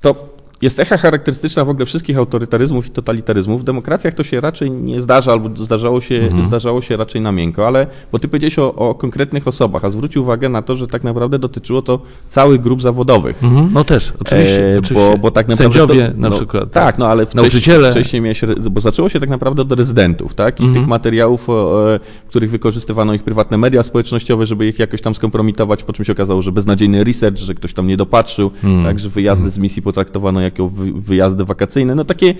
To 0.00 0.34
jest 0.62 0.76
cecha 0.76 0.96
charakterystyczna 0.96 1.64
w 1.64 1.68
ogóle 1.68 1.86
wszystkich 1.86 2.18
autorytaryzmów 2.18 2.86
i 2.86 2.90
totalitaryzmów. 2.90 3.60
W 3.60 3.64
demokracjach 3.64 4.14
to 4.14 4.24
się 4.24 4.40
raczej 4.40 4.70
nie 4.70 5.00
zdarza, 5.00 5.32
albo 5.32 5.64
zdarzało 5.64 6.00
się, 6.00 6.14
Mhm. 6.14 6.46
zdarzało 6.46 6.82
się 6.82 6.96
raczej 6.96 7.20
na 7.20 7.32
miękko, 7.32 7.66
ale 7.66 7.86
bo 8.12 8.18
ty 8.18 8.28
powiedziałeś 8.28 8.58
o, 8.58 8.74
o 8.74 8.94
konkretnych 8.94 9.48
osobach, 9.48 9.84
a 9.84 9.90
zwróć 9.90 10.16
uwagę 10.16 10.48
na 10.48 10.62
to, 10.62 10.76
że 10.76 10.86
tak 10.86 11.04
naprawdę 11.04 11.38
dotyczyło 11.38 11.82
to 11.82 12.00
całych 12.28 12.60
grup 12.60 12.82
zawodowych. 12.82 13.44
Mhm. 13.44 13.70
No 13.72 13.84
też, 13.84 14.12
oczywiście. 14.20 14.74
E, 14.74 14.78
oczywiście. 14.78 15.10
Bo, 15.10 15.18
bo 15.18 15.30
tak 15.30 15.48
naprawdę. 15.48 15.78
Sędziowie 15.78 16.08
to, 16.08 16.20
na 16.20 16.28
no, 16.28 16.36
przykład. 16.36 16.70
Tak, 16.72 16.98
no 16.98 17.06
ale 17.06 17.26
wcześniej, 17.26 17.76
wcześniej 17.90 18.22
miałeś, 18.22 18.40
bo 18.70 18.80
zaczęło 18.80 19.08
się 19.08 19.20
tak 19.20 19.28
naprawdę 19.28 19.62
od 19.62 19.72
rezydentów, 19.72 20.34
tak? 20.34 20.60
I 20.60 20.62
Mhm. 20.64 20.80
tych 20.80 20.88
materiałów, 20.88 21.46
w 21.48 21.98
których 22.28 22.50
wykorzystywano 22.50 23.14
ich 23.14 23.22
prywatne 23.22 23.56
media 23.58 23.82
społecznościowe, 23.82 24.46
żeby 24.46 24.66
ich 24.68 24.78
jakoś 24.78 25.00
tam 25.02 25.14
skompromitować, 25.14 25.82
po 25.82 25.92
czym 25.92 26.04
się 26.04 26.12
okazało, 26.12 26.42
że 26.42 26.52
beznadziejny 26.52 27.04
research, 27.04 27.38
że 27.38 27.54
ktoś 27.54 27.72
tam 27.74 27.86
nie 27.86 27.96
dopatrzył, 27.96 28.50
Mhm. 28.64 28.84
tak, 28.84 28.98
że 28.98 29.08
wyjazdy 29.08 29.50
z 29.50 29.58
misji 29.58 29.82
potraktowano 29.82 30.40
jako 30.50 30.68
wy, 30.68 30.92
wyjazdy 30.92 31.44
wakacyjne. 31.44 31.94
No 31.94 32.04
takie 32.04 32.34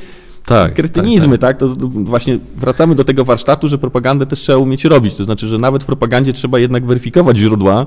Tak, 0.46 0.74
kretynizmy, 0.74 1.38
tak, 1.38 1.56
To, 1.56 1.76
to 1.76 1.88
właśnie 1.88 2.38
wracamy 2.56 2.94
do 2.94 3.04
tego 3.04 3.24
warsztatu, 3.24 3.68
że 3.68 3.78
propagandę 3.78 4.26
też 4.26 4.40
trzeba 4.40 4.58
umieć 4.58 4.84
robić. 4.84 5.14
To 5.14 5.24
znaczy, 5.24 5.46
że 5.46 5.58
nawet 5.58 5.82
w 5.82 5.86
propagandzie 5.86 6.32
trzeba 6.32 6.58
jednak 6.58 6.86
weryfikować 6.86 7.36
źródła, 7.36 7.86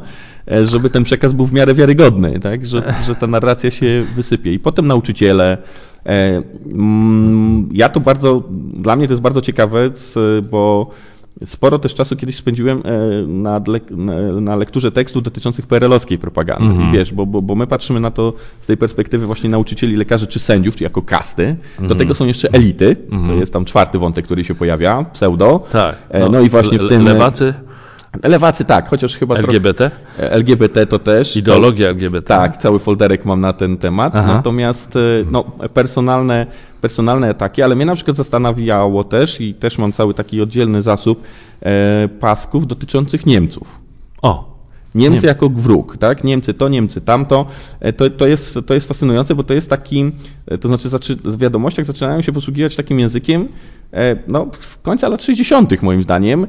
e, 0.51 0.65
żeby 0.65 0.89
ten 0.89 1.03
przekaz 1.03 1.33
był 1.33 1.45
w 1.45 1.53
miarę 1.53 1.73
wiarygodny, 1.73 2.39
tak, 2.39 2.65
że, 2.65 2.93
że 3.07 3.15
ta 3.15 3.27
narracja 3.27 3.71
się 3.71 4.05
wysypie. 4.15 4.53
I 4.53 4.59
potem 4.59 4.87
nauczyciele. 4.87 5.57
E, 6.05 6.43
mm, 6.65 7.69
ja 7.71 7.89
to 7.89 7.99
bardzo, 7.99 8.43
dla 8.73 8.95
mnie 8.95 9.07
to 9.07 9.13
jest 9.13 9.23
bardzo 9.23 9.41
ciekawe, 9.41 9.89
bo 10.51 10.89
sporo 11.45 11.79
też 11.79 11.93
czasu 11.93 12.15
kiedyś 12.15 12.35
spędziłem 12.35 12.77
e, 12.85 13.27
na, 13.27 13.59
lek- 13.59 13.97
na- 14.41 14.55
lekturze 14.55 14.91
tekstów 14.91 15.23
dotyczących 15.23 15.67
PRL-owskiej 15.67 16.17
propagandy. 16.17 16.83
I 16.89 16.91
wiesz, 16.91 17.13
bo, 17.13 17.25
bo, 17.25 17.41
bo 17.41 17.55
my 17.55 17.67
patrzymy 17.67 17.99
na 17.99 18.11
to 18.11 18.33
z 18.59 18.65
tej 18.65 18.77
perspektywy 18.77 19.25
właśnie 19.25 19.49
nauczycieli, 19.49 19.95
lekarzy 19.95 20.27
czy 20.27 20.39
sędziów, 20.39 20.75
czy 20.75 20.83
jako 20.83 21.01
kasty. 21.01 21.55
Do 21.79 21.95
tego 21.95 22.15
są 22.15 22.25
jeszcze 22.25 22.49
elity. 22.53 22.95
To 23.27 23.33
jest 23.33 23.53
tam 23.53 23.65
czwarty 23.65 23.99
wątek, 23.99 24.25
który 24.25 24.43
się 24.43 24.55
pojawia, 24.55 25.05
pseudo. 25.13 25.63
Tak. 25.71 25.95
E, 26.09 26.29
No, 26.29 26.39
i 26.41 26.49
właśnie 26.49 26.79
w 26.79 26.89
tym... 26.89 27.05
Lewacy, 27.05 27.53
Lewacy 28.23 28.65
tak, 28.65 28.89
chociaż 28.89 29.17
chyba 29.17 29.35
LGBT, 29.35 29.89
trochę... 29.89 30.31
LGBT 30.31 30.85
to 30.85 30.99
też. 30.99 31.37
ideologia 31.37 31.89
LGBT. 31.89 32.27
Tak, 32.27 32.57
cały 32.57 32.79
folderek 32.79 33.25
mam 33.25 33.41
na 33.41 33.53
ten 33.53 33.77
temat. 33.77 34.15
Aha. 34.15 34.33
Natomiast 34.33 34.95
e, 34.95 34.99
no, 35.31 35.43
personalne, 35.73 36.47
personalne 36.81 37.29
ataki, 37.29 37.61
ale 37.61 37.75
mnie 37.75 37.85
na 37.85 37.95
przykład 37.95 38.17
zastanawiało 38.17 39.03
też 39.03 39.41
i 39.41 39.53
też 39.53 39.77
mam 39.77 39.93
cały 39.93 40.13
taki 40.13 40.41
oddzielny 40.41 40.81
zasób 40.81 41.23
e, 41.61 42.07
pasków 42.19 42.67
dotyczących 42.67 43.25
Niemców. 43.25 43.79
O, 44.21 44.52
Niemcy 44.95 45.21
Nie- 45.23 45.27
jako 45.27 45.49
wróg, 45.49 45.97
tak? 45.97 46.23
Niemcy 46.23 46.53
to, 46.53 46.69
Niemcy 46.69 47.01
tamto. 47.01 47.45
E, 47.79 47.93
To, 47.93 48.09
to, 48.09 48.27
jest, 48.27 48.59
to 48.65 48.73
jest 48.73 48.87
fascynujące, 48.87 49.35
bo 49.35 49.43
to 49.43 49.53
jest 49.53 49.69
taki, 49.69 50.11
e, 50.47 50.57
to 50.57 50.67
znaczy 50.67 51.15
w 51.23 51.37
wiadomościach 51.37 51.85
zaczynają 51.85 52.21
się 52.21 52.31
posługiwać 52.31 52.75
takim 52.75 52.99
językiem, 52.99 53.47
e, 53.93 54.15
no, 54.27 54.47
z 54.59 54.75
końca 54.75 55.09
lat 55.09 55.23
60. 55.23 55.81
moim 55.81 56.03
zdaniem, 56.03 56.47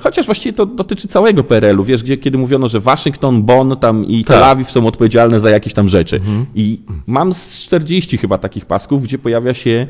chociaż 0.00 0.26
właściwie 0.26 0.52
to 0.52 0.66
dotyczy 0.66 1.08
całego 1.08 1.44
PRL-u, 1.44 1.84
wiesz, 1.84 2.02
gdzie, 2.02 2.16
kiedy 2.16 2.38
mówiono, 2.38 2.68
że 2.68 2.80
Waszyngton, 2.80 3.42
Bonn 3.42 3.76
tam 3.76 4.04
i 4.04 4.24
Tel 4.24 4.38
Tak. 4.40 4.44
Awiw 4.44 4.70
są 4.70 4.86
odpowiedzialne 4.86 5.40
za 5.40 5.50
jakieś 5.50 5.74
tam 5.74 5.88
rzeczy. 5.88 6.20
I 6.54 6.80
mam 7.06 7.32
z 7.32 7.48
40 7.60 8.18
chyba 8.18 8.38
takich 8.38 8.66
pasków, 8.66 9.02
gdzie 9.02 9.18
pojawia 9.18 9.54
się 9.54 9.86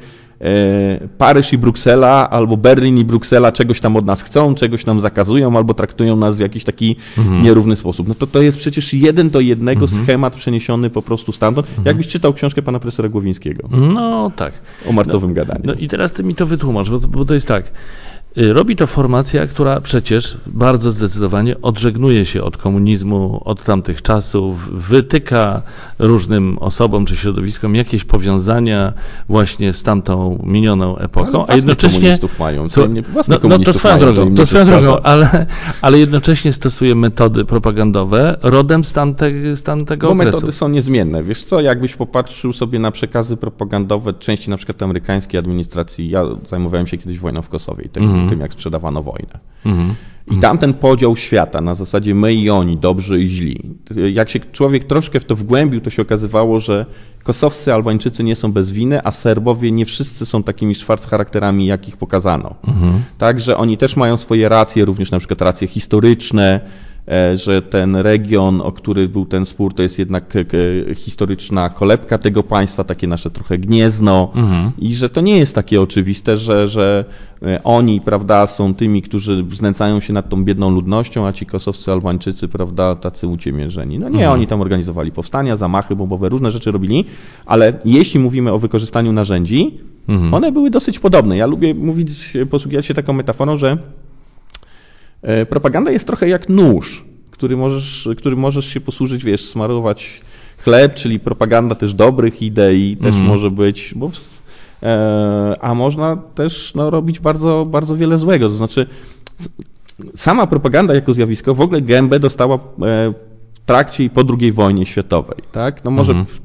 Paryż 1.18 1.52
i 1.52 1.58
Bruksela, 1.58 2.30
albo 2.30 2.56
Berlin 2.56 2.98
i 2.98 3.04
Bruksela 3.04 3.52
czegoś 3.52 3.80
tam 3.80 3.96
od 3.96 4.06
nas 4.06 4.22
chcą, 4.22 4.54
czegoś 4.54 4.86
nam 4.86 5.00
zakazują, 5.00 5.56
albo 5.56 5.74
traktują 5.74 6.16
nas 6.16 6.36
w 6.36 6.40
jakiś 6.40 6.64
taki 6.64 6.96
nierówny 7.42 7.76
sposób. 7.76 8.08
No 8.08 8.14
to 8.14 8.26
to 8.26 8.42
jest 8.42 8.58
przecież 8.58 8.94
jeden 8.94 9.30
do 9.30 9.40
jednego 9.40 9.88
schemat 9.88 10.34
przeniesiony 10.34 10.90
po 10.90 11.02
prostu 11.02 11.32
stamtąd. 11.32 11.66
Jakbyś 11.84 12.08
czytał 12.08 12.32
książkę 12.32 12.62
pana 12.62 12.80
profesora 12.80 13.08
Głowińskiego 13.08 13.68
no 13.70 14.30
tak. 14.36 14.52
o 14.88 14.92
marcowym 14.92 15.34
gadaniu. 15.34 15.62
No 15.64 15.74
i 15.74 15.88
teraz 15.88 16.12
ty 16.12 16.24
mi 16.24 16.34
to 16.34 16.46
wytłumacz, 16.46 16.90
bo 16.90 16.98
bo 16.98 17.24
to 17.24 17.34
jest 17.34 17.48
tak. 17.48 17.70
Y, 18.38 18.52
Robi 18.52 18.76
to 18.76 18.86
formacja, 18.86 19.46
która 19.46 19.80
przecież 19.80 20.36
bardzo 20.46 20.92
zdecydowanie 20.92 21.60
odżegnuje 21.62 22.24
się 22.24 22.42
od 22.42 22.56
komunizmu, 22.56 23.40
od 23.44 23.62
tamtych 23.64 24.02
czasów, 24.02 24.68
wytyka 24.88 25.62
różnym 25.98 26.58
osobom 26.58 27.06
czy 27.06 27.16
środowiskom 27.16 27.74
jakieś 27.74 28.04
powiązania 28.04 28.92
właśnie 29.28 29.72
z 29.72 29.82
tamtą 29.82 30.42
minioną 30.46 30.96
epoką, 30.96 31.46
a 31.46 31.54
jednocześnie. 31.56 32.00
komunistów 32.00 32.38
mają, 32.38 32.68
Co- 32.68 32.86
nie 32.86 33.02
no, 33.28 33.38
no 33.48 33.58
to 33.58 33.72
swoją 33.72 33.94
mają, 33.98 34.14
drogą, 34.14 34.34
to 34.36 34.46
swoją 34.46 34.66
drogą, 34.66 35.00
ale, 35.02 35.46
ale 35.80 35.98
jednocześnie 35.98 36.52
stosuje 36.52 36.94
metody 36.94 37.44
propagandowe 37.44 38.36
rodem 38.42 38.84
z, 38.84 38.92
tamte, 38.92 39.56
z 39.56 39.62
tamtego 39.62 40.06
Bo 40.06 40.12
okresu. 40.12 40.36
metody 40.36 40.52
są 40.52 40.68
niezmienne. 40.68 41.22
Wiesz 41.22 41.44
co, 41.44 41.60
jakbyś 41.60 41.94
popatrzył 41.94 42.52
sobie 42.52 42.78
na 42.78 42.90
przekazy 42.90 43.36
propagandowe 43.36 44.12
części 44.12 44.50
na 44.50 44.56
przykład 44.56 44.82
amerykańskiej 44.82 45.38
administracji, 45.38 46.10
ja 46.10 46.24
zajmowałem 46.48 46.86
się 46.86 46.98
kiedyś 46.98 47.18
wojną 47.18 47.42
w 47.42 47.48
Kosowie 47.48 47.84
i 47.84 47.88
tak, 47.88 48.02
o 48.26 48.30
tym, 48.30 48.40
jak 48.40 48.52
sprzedawano 48.52 49.02
wojnę. 49.02 49.38
I 50.30 50.36
tam 50.36 50.58
ten 50.58 50.74
podział 50.74 51.16
świata 51.16 51.60
na 51.60 51.74
zasadzie 51.74 52.14
my 52.14 52.34
i 52.34 52.50
oni, 52.50 52.76
dobrzy 52.76 53.20
i 53.20 53.28
źli. 53.28 53.60
Jak 54.12 54.30
się 54.30 54.40
człowiek 54.40 54.84
troszkę 54.84 55.20
w 55.20 55.24
to 55.24 55.36
wgłębił, 55.36 55.80
to 55.80 55.90
się 55.90 56.02
okazywało, 56.02 56.60
że 56.60 56.86
kosowscy 57.22 57.74
Albańczycy 57.74 58.24
nie 58.24 58.36
są 58.36 58.52
bez 58.52 58.72
winy, 58.72 59.00
a 59.04 59.10
Serbowie 59.10 59.72
nie 59.72 59.86
wszyscy 59.86 60.26
są 60.26 60.42
takimi 60.42 60.74
szwarc 60.74 61.06
charakterami, 61.06 61.66
jakich 61.66 61.96
pokazano. 61.96 62.54
Mhm. 62.66 63.02
Także 63.18 63.56
oni 63.56 63.78
też 63.78 63.96
mają 63.96 64.16
swoje 64.16 64.48
racje, 64.48 64.84
również 64.84 65.10
na 65.10 65.18
przykład 65.18 65.42
racje 65.42 65.68
historyczne, 65.68 66.60
że 67.34 67.62
ten 67.62 67.96
region, 67.96 68.60
o 68.60 68.72
który 68.72 69.08
był 69.08 69.26
ten 69.26 69.46
spór, 69.46 69.74
to 69.74 69.82
jest 69.82 69.98
jednak 69.98 70.34
e, 70.36 70.94
historyczna 70.94 71.70
kolebka 71.70 72.18
tego 72.18 72.42
państwa, 72.42 72.84
takie 72.84 73.06
nasze 73.06 73.30
trochę 73.30 73.58
gniezno 73.58 74.32
mhm. 74.36 74.70
i 74.78 74.94
że 74.94 75.08
to 75.08 75.20
nie 75.20 75.38
jest 75.38 75.54
takie 75.54 75.80
oczywiste, 75.80 76.36
że, 76.36 76.68
że 76.68 77.04
e, 77.42 77.60
oni, 77.64 78.00
prawda, 78.00 78.46
są 78.46 78.74
tymi, 78.74 79.02
którzy 79.02 79.44
znęcają 79.52 80.00
się 80.00 80.12
nad 80.12 80.28
tą 80.28 80.44
biedną 80.44 80.70
ludnością, 80.70 81.26
a 81.26 81.32
ci 81.32 81.46
kosowscy 81.46 81.92
Albańczycy, 81.92 82.48
prawda, 82.48 82.96
tacy 82.96 83.28
uciemiężeni. 83.28 83.98
No 83.98 84.08
nie, 84.08 84.14
mhm. 84.14 84.32
oni 84.32 84.46
tam 84.46 84.60
organizowali 84.60 85.12
powstania, 85.12 85.56
zamachy 85.56 85.96
bombowe, 85.96 86.28
różne 86.28 86.50
rzeczy 86.50 86.70
robili, 86.70 87.04
ale 87.46 87.72
jeśli 87.84 88.20
mówimy 88.20 88.52
o 88.52 88.58
wykorzystaniu 88.58 89.12
narzędzi, 89.12 89.78
mhm. 90.08 90.34
one 90.34 90.52
były 90.52 90.70
dosyć 90.70 90.98
podobne. 90.98 91.36
Ja 91.36 91.46
lubię 91.46 91.74
mówić, 91.74 92.32
posługiwać 92.50 92.86
się 92.86 92.94
taką 92.94 93.12
metaforą, 93.12 93.56
że 93.56 93.78
E, 93.78 94.03
propaganda 95.48 95.90
jest 95.90 96.06
trochę 96.06 96.28
jak 96.28 96.48
nóż, 96.48 97.04
który 97.30 97.56
możesz, 97.56 98.08
który 98.18 98.36
możesz 98.36 98.66
się 98.66 98.80
posłużyć, 98.80 99.24
wiesz, 99.24 99.44
smarować 99.44 100.20
chleb, 100.58 100.94
czyli 100.94 101.20
propaganda 101.20 101.74
też 101.74 101.94
dobrych 101.94 102.42
idei 102.42 102.96
też 102.96 103.14
mm. 103.14 103.26
może 103.26 103.50
być, 103.50 103.92
bo 103.96 104.08
w, 104.08 104.42
e, 104.82 105.54
a 105.60 105.74
można 105.74 106.16
też 106.16 106.74
no, 106.74 106.90
robić 106.90 107.20
bardzo, 107.20 107.66
bardzo 107.70 107.96
wiele 107.96 108.18
złego. 108.18 108.48
To 108.48 108.54
znaczy, 108.54 108.86
sama 110.14 110.46
propaganda 110.46 110.94
jako 110.94 111.14
zjawisko 111.14 111.54
w 111.54 111.60
ogóle 111.60 111.82
gębę 111.82 112.20
dostała 112.20 112.54
e, 112.54 112.58
w 113.54 113.66
trakcie 113.66 114.04
i 114.04 114.10
po 114.10 114.22
II 114.40 114.52
wojnie 114.52 114.86
światowej. 114.86 115.38
Tak? 115.52 115.84
No 115.84 115.90
może 115.90 116.12
mm 116.12 116.26
w 116.26 116.40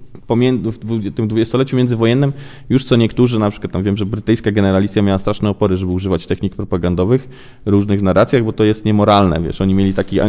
tym 1.15 1.27
dwudziestoleciu 1.27 1.77
międzywojennym 1.77 2.33
już 2.69 2.85
co 2.85 2.95
niektórzy, 2.95 3.39
na 3.39 3.49
przykład 3.49 3.73
tam 3.73 3.83
wiem, 3.83 3.97
że 3.97 4.05
brytyjska 4.05 4.51
generalicja 4.51 5.01
miała 5.01 5.17
straszne 5.17 5.49
opory, 5.49 5.75
żeby 5.75 5.91
używać 5.91 6.25
technik 6.25 6.55
propagandowych 6.55 7.29
w 7.65 7.69
różnych 7.69 8.01
narracjach, 8.01 8.43
bo 8.43 8.53
to 8.53 8.63
jest 8.63 8.85
niemoralne, 8.85 9.41
wiesz, 9.41 9.61
oni 9.61 9.73
mieli 9.73 9.93
taki 9.93 10.19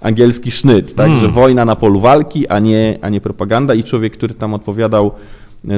angielski 0.00 0.50
sznyt, 0.50 0.94
tak, 0.94 1.06
hmm. 1.06 1.20
że 1.20 1.28
wojna 1.28 1.64
na 1.64 1.76
polu 1.76 2.00
walki, 2.00 2.48
a 2.48 2.58
nie, 2.58 2.98
a 3.02 3.08
nie 3.08 3.20
propaganda 3.20 3.74
i 3.74 3.84
człowiek, 3.84 4.12
który 4.12 4.34
tam 4.34 4.54
odpowiadał 4.54 5.12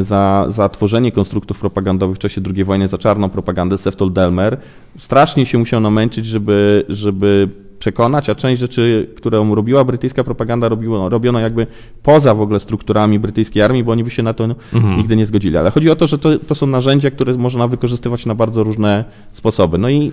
za, 0.01 0.45
za 0.49 0.69
tworzenie 0.69 1.13
konstruktów 1.13 1.59
propagandowych 1.59 2.17
w 2.17 2.19
czasie 2.19 2.41
II 2.55 2.65
wojny, 2.65 2.89
za 2.89 2.99
czarną 2.99 3.31
propagandę, 3.31 3.79
Seftol 3.79 4.13
Delmer, 4.13 4.57
strasznie 4.99 5.47
się 5.47 5.59
musiał 5.59 5.81
namęczyć, 5.81 6.27
żeby, 6.27 6.85
żeby 6.89 7.49
przekonać, 7.79 8.31
a 8.31 8.35
część 8.35 8.61
rzeczy, 8.61 9.11
którą 9.17 9.55
robiła 9.55 9.85
brytyjska 9.85 10.25
propaganda, 10.25 10.69
robiło, 10.69 11.09
robiono 11.09 11.41
jakby 11.41 11.67
poza 12.03 12.35
w 12.35 12.41
ogóle 12.41 12.61
strukturami 12.61 13.19
brytyjskiej 13.19 13.63
armii, 13.63 13.85
bo 13.85 13.93
oni 13.93 14.05
by 14.05 14.11
się 14.11 14.23
na 14.23 14.35
to 14.35 14.45
mhm. 14.45 14.97
nigdy 14.97 15.17
nie 15.17 15.27
zgodzili. 15.27 15.57
Ale 15.57 15.71
chodzi 15.71 15.91
o 15.91 15.97
to, 15.97 16.07
że 16.07 16.19
to, 16.19 16.39
to 16.39 16.55
są 16.55 16.67
narzędzia, 16.67 17.11
które 17.11 17.35
można 17.35 17.69
wykorzystywać 17.69 18.27
na 18.27 18.35
bardzo 18.35 18.63
różne 18.63 19.05
sposoby. 19.33 19.79
No 19.79 19.91
i 19.91 20.13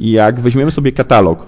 jak 0.00 0.40
weźmiemy 0.40 0.70
sobie 0.70 0.92
katalog 0.92 1.46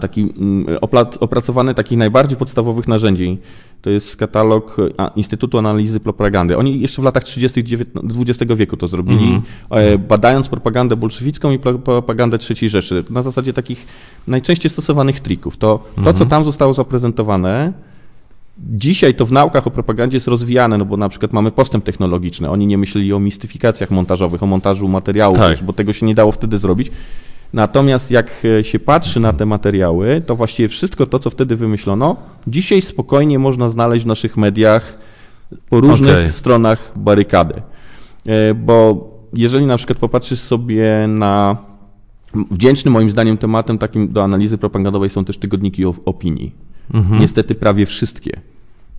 taki 0.00 0.20
mm, 0.20 0.78
opracowany 1.20 1.74
takich 1.74 1.98
najbardziej 1.98 2.38
podstawowych 2.38 2.88
narzędzi. 2.88 3.38
To 3.82 3.90
jest 3.90 4.16
katalog 4.16 4.76
Instytutu 5.16 5.58
Analizy 5.58 6.00
Propagandy. 6.00 6.58
Oni 6.58 6.80
jeszcze 6.80 7.02
w 7.02 7.04
latach 7.04 7.24
30. 7.24 7.64
XX 8.18 8.52
wieku 8.56 8.76
to 8.76 8.86
zrobili, 8.86 9.28
mm. 9.70 10.02
badając 10.08 10.48
propagandę 10.48 10.96
bolszewicką 10.96 11.50
i 11.50 11.58
propagandę 11.58 12.38
III 12.50 12.68
Rzeszy. 12.68 13.04
Na 13.10 13.22
zasadzie 13.22 13.52
takich 13.52 13.86
najczęściej 14.26 14.70
stosowanych 14.70 15.20
trików. 15.20 15.56
To, 15.56 15.84
to 15.96 16.02
co 16.02 16.10
mhm. 16.10 16.30
tam 16.30 16.44
zostało 16.44 16.74
zaprezentowane, 16.74 17.72
Dzisiaj 18.58 19.14
to 19.14 19.26
w 19.26 19.32
naukach 19.32 19.66
o 19.66 19.70
propagandzie 19.70 20.16
jest 20.16 20.28
rozwijane, 20.28 20.78
no 20.78 20.84
bo 20.84 20.96
na 20.96 21.08
przykład 21.08 21.32
mamy 21.32 21.50
postęp 21.50 21.84
technologiczny. 21.84 22.50
Oni 22.50 22.66
nie 22.66 22.78
myśleli 22.78 23.12
o 23.12 23.18
mistyfikacjach 23.18 23.90
montażowych, 23.90 24.42
o 24.42 24.46
montażu 24.46 24.88
materiałów, 24.88 25.38
tak. 25.38 25.62
bo 25.62 25.72
tego 25.72 25.92
się 25.92 26.06
nie 26.06 26.14
dało 26.14 26.32
wtedy 26.32 26.58
zrobić. 26.58 26.90
Natomiast 27.52 28.10
jak 28.10 28.30
e, 28.60 28.64
się 28.64 28.78
patrzy 28.78 29.20
na 29.20 29.32
te 29.32 29.46
materiały, 29.46 30.22
to 30.26 30.36
właściwie 30.36 30.68
wszystko 30.68 31.06
to, 31.06 31.18
co 31.18 31.30
wtedy 31.30 31.56
wymyślono, 31.56 32.16
dzisiaj 32.46 32.82
spokojnie 32.82 33.38
można 33.38 33.68
znaleźć 33.68 34.04
w 34.04 34.08
naszych 34.08 34.36
mediach 34.36 34.98
po 35.70 35.80
różnych 35.80 36.10
okay. 36.10 36.30
stronach 36.30 36.92
barykady. 36.96 37.62
E, 38.26 38.54
bo 38.54 39.08
jeżeli 39.34 39.66
na 39.66 39.76
przykład 39.76 39.98
popatrzysz 39.98 40.40
sobie 40.40 41.06
na 41.08 41.56
wdzięcznym 42.50 42.94
moim 42.94 43.10
zdaniem 43.10 43.36
tematem 43.36 43.78
takim 43.78 44.12
do 44.12 44.24
analizy 44.24 44.58
propagandowej 44.58 45.10
są 45.10 45.24
też 45.24 45.38
tygodniki 45.38 45.84
opinii. 45.84 46.54
Mhm. 46.94 47.20
Niestety 47.20 47.54
prawie 47.54 47.86
wszystkie 47.86 48.40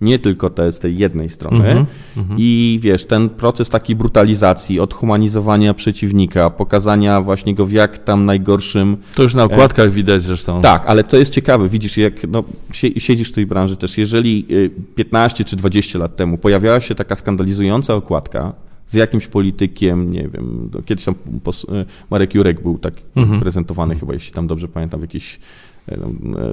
nie 0.00 0.18
tylko 0.18 0.50
te 0.50 0.72
z 0.72 0.78
tej 0.78 0.98
jednej 0.98 1.30
strony. 1.30 1.70
Mm 1.70 1.86
-hmm, 2.16 2.34
I 2.38 2.78
wiesz, 2.82 3.04
ten 3.04 3.28
proces 3.28 3.68
takiej 3.68 3.96
brutalizacji, 3.96 4.80
odhumanizowania 4.80 5.74
przeciwnika, 5.74 6.50
pokazania 6.50 7.20
właśnie 7.20 7.54
go 7.54 7.66
w 7.66 7.72
jak 7.72 7.98
tam 7.98 8.24
najgorszym. 8.24 8.96
To 9.14 9.22
już 9.22 9.34
na 9.34 9.44
okładkach 9.44 9.90
widać 9.90 10.22
zresztą. 10.22 10.60
Tak, 10.60 10.84
ale 10.86 11.04
to 11.04 11.16
jest 11.16 11.32
ciekawe. 11.32 11.68
Widzisz, 11.68 11.96
jak 11.96 12.28
no, 12.28 12.44
siedzisz 12.72 13.28
w 13.28 13.32
tej 13.32 13.46
branży 13.46 13.76
też. 13.76 13.98
Jeżeli 13.98 14.46
15 14.94 15.42
y, 15.42 15.44
czy 15.44 15.56
20 15.56 15.98
lat 15.98 16.16
temu 16.16 16.38
pojawiała 16.38 16.80
się 16.80 16.94
taka 16.94 17.16
skandalizująca 17.16 17.94
okładka, 17.94 18.52
z 18.88 18.94
jakimś 18.94 19.26
politykiem, 19.26 20.12
nie 20.12 20.28
wiem, 20.28 20.70
kiedyś 20.86 21.04
tam 21.04 21.14
y, 21.14 21.86
Marek 22.10 22.34
Jurek 22.34 22.62
był 22.62 22.78
tak 22.78 22.94
mm 23.16 23.28
-hmm. 23.28 23.40
prezentowany 23.40 23.94
chyba, 23.94 24.14
jeśli 24.14 24.32
tam 24.32 24.46
dobrze 24.46 24.68
pamiętam, 24.68 25.00
w 25.00 25.02
jakiejś 25.02 25.38
E, 25.38 25.67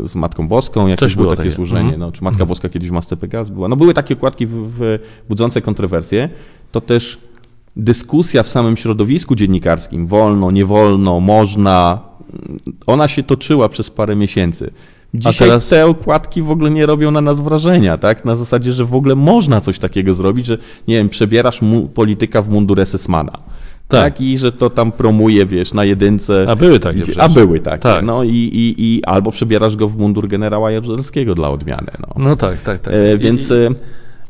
z 0.06 0.16
Matką 0.16 0.48
Boską, 0.48 0.88
jakieś 0.88 1.16
było 1.16 1.30
takie, 1.30 1.44
takie 1.44 1.56
złożenie, 1.56 1.82
mhm. 1.82 2.00
no, 2.00 2.12
czy 2.12 2.24
Matka 2.24 2.46
Boska 2.46 2.70
kiedyś 2.70 2.90
w 2.90 2.92
Masce 2.92 3.18
Pegas 3.18 3.50
była. 3.50 3.68
No 3.68 3.76
były 3.76 3.94
takie 3.94 4.14
okładki 4.14 4.48
w, 4.48 4.54
w 4.78 5.00
budzące 5.30 5.62
kontrowersje, 5.62 6.30
to 6.72 6.82
też 6.82 7.18
dyskusja 7.76 8.44
w 8.44 8.48
samym 8.48 8.78
środowisku 8.78 9.36
dziennikarskim, 9.36 10.08
wolno, 10.08 10.52
nie 10.52 10.66
wolno, 10.66 11.20
można, 11.20 12.00
ona 12.88 13.08
się 13.08 13.24
toczyła 13.24 13.70
przez 13.70 13.90
parę 13.90 14.16
miesięcy. 14.16 14.72
Dzisiaj 15.14 15.48
teraz... 15.48 15.68
te 15.68 15.86
okładki 15.86 16.42
w 16.42 16.52
ogóle 16.52 16.72
nie 16.72 16.86
robią 16.86 17.12
na 17.12 17.22
nas 17.22 17.42
wrażenia, 17.42 17.98
tak? 17.98 18.26
Na 18.26 18.36
zasadzie, 18.36 18.72
że 18.72 18.86
w 18.86 18.96
ogóle 18.96 19.16
można 19.16 19.62
coś 19.62 19.80
takiego 19.80 20.14
zrobić, 20.14 20.46
że 20.46 20.58
nie 20.88 20.96
wiem, 20.96 21.10
przebierasz 21.10 21.60
polityka 21.94 22.42
w 22.42 22.50
mundur 22.50 22.80
SS-mana. 22.80 23.38
Tak. 23.88 24.14
tak. 24.14 24.22
I 24.22 24.38
że 24.38 24.52
to 24.52 24.70
tam 24.70 24.92
promuje, 24.92 25.46
wiesz, 25.46 25.74
na 25.74 25.84
jedynce. 25.84 26.46
A 26.50 26.56
były 26.56 26.80
takie 26.80 27.04
A 27.18 27.30
były 27.30 27.60
takie, 27.60 27.84
tak. 27.84 28.06
no 28.06 28.24
i, 28.24 28.30
i, 28.30 28.76
i 28.78 29.04
albo 29.04 29.32
przebierasz 29.32 29.76
go 29.76 29.88
w 29.88 29.98
mundur 29.98 30.28
generała 30.28 30.72
Jaruzelskiego 30.72 31.36
dla 31.36 31.50
odmiany. 31.50 31.92
No, 32.00 32.24
no 32.24 32.36
tak, 32.36 32.62
tak, 32.62 32.80
tak. 32.80 32.94
E, 32.94 33.18
więc... 33.18 33.52
E, 33.52 33.70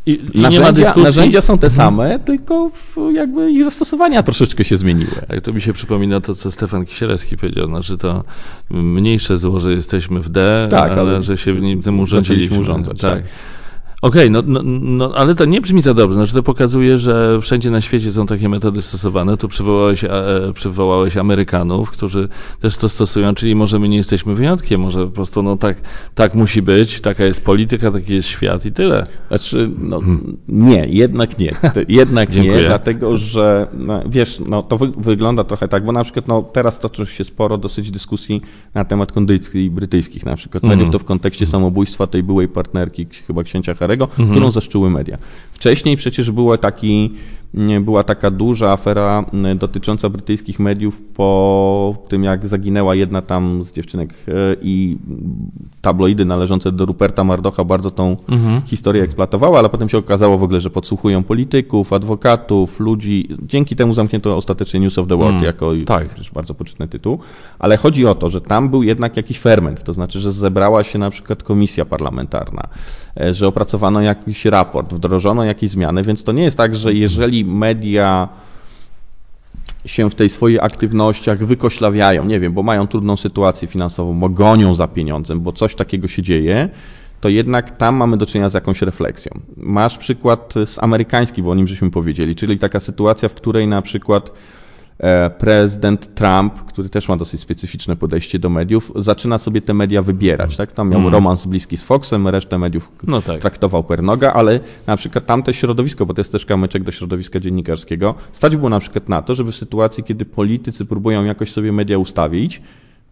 I, 0.06 0.20
i 0.34 0.41
narzędzia, 0.41 0.94
narzędzia, 0.96 1.41
są 1.41 1.58
te 1.58 1.68
mhm. 1.68 1.72
same, 1.72 2.20
tylko 2.20 2.72
jakby 3.13 3.52
ich 3.52 3.63
zastosowania 3.63 4.24
troszeczkę 4.24 4.63
się 4.63 4.78
zmieniły. 4.78 5.12
Tak, 5.28 5.41
to 5.41 5.54
mi 5.54 5.62
się 5.62 5.74
przypomina 5.74 6.22
to, 6.22 6.36
co 6.36 6.52
Stefan 6.52 6.86
Kisielewski 6.86 7.38
powiedział, 7.38 7.68
znaczy 7.68 7.98
to 7.98 8.24
mniejsze 8.70 9.38
zło, 9.38 9.60
że 9.60 9.72
jesteśmy 9.72 10.20
w 10.20 10.30
D, 10.30 10.68
tak, 10.72 10.91
ale, 10.91 11.02
ale 11.02 11.24
że 11.24 11.38
się 11.38 11.54
w 11.54 11.62
nim 11.62 11.82
tym 11.82 12.00
urządziliśmy. 12.00 12.60
urządzać. 12.60 13.02
Tak. 13.02 13.13
tak. 13.13 13.24
Okej, 14.06 14.30
okay, 14.30 14.30
no, 14.30 14.62
no, 14.62 14.62
no, 14.82 15.15
ale 15.15 15.36
to 15.36 15.46
nie 15.46 15.62
brzmi 15.62 15.82
za 15.82 15.94
dobrze. 15.94 16.15
Znaczy 16.15 16.34
to 16.34 16.44
pokazuje, 16.44 17.00
że 17.00 17.41
wszędzie 17.41 17.72
na 17.72 17.82
świecie 17.82 18.12
są 18.12 18.26
takie 18.26 18.50
metody 18.50 18.82
stosowane. 18.82 19.38
Tu 19.38 19.48
przywołałeś, 19.48 20.04
e, 20.04 20.10
przywołałeś 20.54 21.18
Amerykanów, 21.18 21.91
którzy 21.91 22.30
też 22.60 22.78
to 22.78 22.89
stosują, 22.89 23.36
czyli 23.36 23.56
może 23.56 23.80
my 23.80 23.89
nie 23.89 23.98
jesteśmy 23.98 24.36
wyjątkiem, 24.36 24.82
może 24.82 25.06
po 25.06 25.12
prostu 25.12 25.44
no 25.44 25.58
tak, 25.58 25.78
tak 26.15 26.36
musi 26.36 26.62
być, 26.62 27.02
taka 27.02 27.26
jest 27.26 27.44
polityka, 27.44 27.91
taki 27.91 28.13
jest 28.13 28.28
świat 28.28 28.65
i 28.65 28.72
tyle. 28.72 29.08
Znaczy, 29.28 29.70
no, 29.78 30.00
hmm. 30.00 30.38
nie, 30.48 30.88
jednak 30.89 31.39
nie. 31.39 31.56
Jednak 31.88 32.36
nie, 32.36 32.63
dlatego 32.68 33.18
że 33.18 33.68
no, 33.74 34.02
wiesz, 34.10 34.41
no, 34.48 34.63
to 34.63 34.78
wy, 34.78 34.91
wygląda 34.98 35.44
trochę 35.44 35.68
tak, 35.68 35.86
bo 35.86 35.91
na 35.91 36.04
przykład 36.04 36.28
no, 36.28 36.41
teraz 36.41 36.80
toczy 36.80 37.06
się 37.06 37.24
sporo 37.24 37.58
dosyć 37.58 37.91
dyskusji 37.91 38.41
na 38.74 38.86
temat 38.86 39.12
kondycji 39.12 39.70
brytyjskich 39.70 40.26
na 40.26 40.36
przykład. 40.36 40.63
Najpierw 40.63 40.80
hmm. 40.80 40.94
to 40.94 41.00
w 41.00 41.04
kontekście 41.04 41.46
samobójstwa 41.46 42.08
tej 42.08 42.24
byłej 42.24 42.48
partnerki 42.48 43.06
chyba 43.28 43.44
księcia 43.44 43.76
Harry'ego, 43.97 44.03
mhm. 44.03 44.29
którą 44.29 44.51
zaszczuły 44.51 44.89
media. 44.89 45.17
Wcześniej 45.51 45.97
przecież 45.97 46.31
było 46.31 46.58
taki 46.58 47.12
była 47.82 48.04
taka 48.04 48.32
duża 48.32 48.72
afera 48.72 49.26
dotycząca 49.56 50.10
brytyjskich 50.10 50.60
mediów 50.60 51.02
po 51.02 51.96
tym, 52.08 52.24
jak 52.24 52.48
zaginęła 52.48 52.96
jedna 52.96 53.22
tam 53.22 53.63
z 53.63 53.72
dziewczynek 53.72 54.13
e, 54.28 54.32
i 54.62 54.98
tabloidy 55.82 56.26
należące 56.26 56.72
do 56.72 56.86
Ruperta 56.86 57.24
Mardocha 57.24 57.63
bardzo 57.63 57.91
tą 57.91 58.18
mhm. 58.30 58.62
historię 58.62 59.04
eksploatowały, 59.04 59.58
ale 59.58 59.70
potem 59.70 59.89
się 59.89 59.98
okazało 59.98 60.38
w 60.38 60.44
ogóle, 60.44 60.62
że 60.62 60.70
podsłuchują 60.70 61.24
polityków, 61.24 61.94
adwokatów, 61.94 62.80
ludzi. 62.80 63.30
Dzięki 63.41 63.76
temu 63.76 63.94
zamknięto 63.94 64.38
ostatecznie 64.38 64.80
News 64.80 64.98
of 64.98 65.08
the 65.08 65.18
World 65.18 65.34
mm, 65.34 65.46
jako 65.46 65.72
tak. 65.86 66.08
bardzo 66.34 66.54
poczytny 66.54 66.88
tytuł. 66.88 67.20
Ale 67.60 67.78
chodzi 67.78 68.06
o 68.06 68.15
to, 68.15 68.30
że 68.30 68.41
tam 68.41 68.70
był 68.70 68.84
jednak 68.84 69.18
jakiś 69.18 69.39
ferment, 69.39 69.84
to 69.84 69.94
znaczy, 69.94 70.20
że 70.20 70.32
zebrała 70.32 70.84
się 70.84 71.00
na 71.00 71.10
przykład 71.10 71.44
komisja 71.44 71.86
parlamentarna, 71.86 72.68
e, 73.20 73.34
że 73.34 73.48
opracowano 73.48 74.02
jakiś 74.02 74.46
raport, 74.46 74.94
wdrożono 74.94 75.44
jakieś 75.44 75.70
zmiany, 75.70 76.04
więc 76.04 76.24
to 76.24 76.32
nie 76.32 76.44
jest 76.44 76.58
tak, 76.58 76.76
że 76.76 76.94
jeżeli 76.94 77.44
media 77.45 78.29
się 79.86 80.10
w 80.10 80.15
tej 80.15 80.29
swojej 80.29 80.60
aktywnościach 80.60 81.45
wykoślawiają, 81.45 82.25
nie 82.25 82.39
wiem, 82.39 82.53
bo 82.53 82.63
mają 82.63 82.88
trudną 82.88 83.17
sytuację 83.17 83.67
finansową, 83.67 84.19
bo 84.19 84.29
gonią 84.29 84.75
za 84.75 84.88
pieniądzem, 84.88 85.41
bo 85.41 85.51
coś 85.51 85.75
takiego 85.75 86.08
się 86.08 86.21
dzieje, 86.21 86.69
to 87.21 87.29
jednak 87.29 87.77
tam 87.77 87.95
mamy 87.95 88.17
do 88.17 88.25
czynienia 88.25 88.49
z 88.49 88.53
jakąś 88.53 88.81
refleksją. 88.81 89.39
Masz 89.58 89.97
przykład 89.97 90.53
z 90.65 90.84
amerykański, 90.84 91.43
bo 91.43 91.51
o 91.51 91.55
nim 91.55 91.67
żeśmy 91.67 91.91
powiedzieli, 91.91 92.36
czyli 92.36 92.60
taka 92.60 92.79
sytuacja, 92.79 93.29
w 93.29 93.34
której 93.34 93.67
na 93.67 93.81
przykład 93.81 94.31
prezydent 95.38 96.15
Trump, 96.15 96.53
który 96.53 96.89
też 96.89 97.10
ma 97.10 97.17
dosyć 97.17 97.41
specyficzne 97.41 97.95
podejście 97.95 98.39
do 98.39 98.49
mediów, 98.49 98.91
zaczyna 98.95 99.38
sobie 99.38 99.62
te 99.62 99.73
media 99.73 100.01
wybierać. 100.01 100.55
Tak? 100.55 100.71
Tam 100.71 100.89
miał 100.89 100.99
mm. 100.99 101.13
romans 101.13 101.45
bliski 101.45 101.77
z 101.77 101.84
Foxem, 101.84 102.27
resztę 102.27 102.58
mediów 102.58 102.91
no 103.03 103.21
tak. 103.21 103.41
traktował 103.41 103.84
per 103.84 104.03
noga, 104.03 104.34
ale 104.34 104.60
na 104.88 104.97
przykład 104.97 105.25
tamte 105.25 105.53
środowisko, 105.53 106.05
bo 106.05 106.13
to 106.13 106.21
jest 106.21 106.31
też 106.31 106.45
kamyczek 106.45 106.84
do 106.84 106.91
środowiska 106.91 107.39
dziennikarskiego, 107.39 108.15
stać 108.31 108.55
było 108.55 108.69
na 108.69 108.79
przykład 108.79 109.10
na 109.10 109.21
to, 109.21 109.36
żeby 109.36 109.51
w 109.51 109.55
sytuacji, 109.55 110.03
kiedy 110.03 110.25
politycy 110.25 110.86
próbują 110.86 111.23
jakoś 111.23 111.51
sobie 111.51 111.71
media 111.71 111.97
ustawić, 111.97 112.62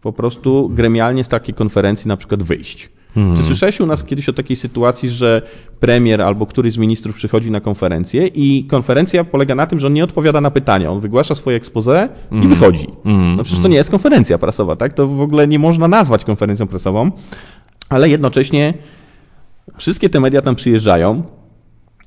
po 0.01 0.13
prostu 0.13 0.69
gremialnie 0.69 1.23
z 1.23 1.27
takiej 1.27 1.55
konferencji 1.55 2.07
na 2.07 2.17
przykład 2.17 2.43
wyjść. 2.43 2.89
Hmm. 3.15 3.38
Czy 3.38 3.43
słyszałeś 3.43 3.80
u 3.80 3.86
nas 3.86 4.04
kiedyś 4.04 4.30
o 4.30 4.34
takiej 4.34 4.58
sytuacji, 4.58 5.10
że 5.10 5.41
premier 5.80 6.21
albo 6.21 6.45
któryś 6.45 6.73
z 6.73 6.78
ministrów 6.78 7.15
przychodzi 7.15 7.52
na 7.52 7.62
konferencję 7.62 8.28
i 8.28 8.63
konferencja 8.63 9.23
polega 9.23 9.56
na 9.56 9.65
tym, 9.65 9.80
że 9.80 9.88
on 9.88 9.93
nie 9.93 10.04
odpowiada 10.04 10.41
na 10.41 10.52
pytania, 10.52 10.91
on 10.91 10.99
wygłasza 10.99 11.36
swoje 11.36 11.58
expose 11.58 12.10
i 12.32 12.36
hmm. 12.36 12.49
wychodzi. 12.49 12.88
Hmm. 13.04 13.36
No 13.36 13.43
przecież 13.43 13.63
to 13.63 13.67
nie 13.67 13.76
jest 13.76 13.91
konferencja 13.91 14.38
prasowa, 14.38 14.76
tak? 14.76 14.93
To 14.93 15.08
w 15.08 15.21
ogóle 15.21 15.47
nie 15.47 15.60
można 15.60 15.88
nazwać 15.88 16.23
konferencją 16.23 16.67
prasową, 16.67 17.12
ale 17.89 18.10
jednocześnie 18.10 18.73
wszystkie 19.78 20.10
te 20.10 20.19
media 20.19 20.41
tam 20.41 20.56
przyjeżdżają 20.56 21.23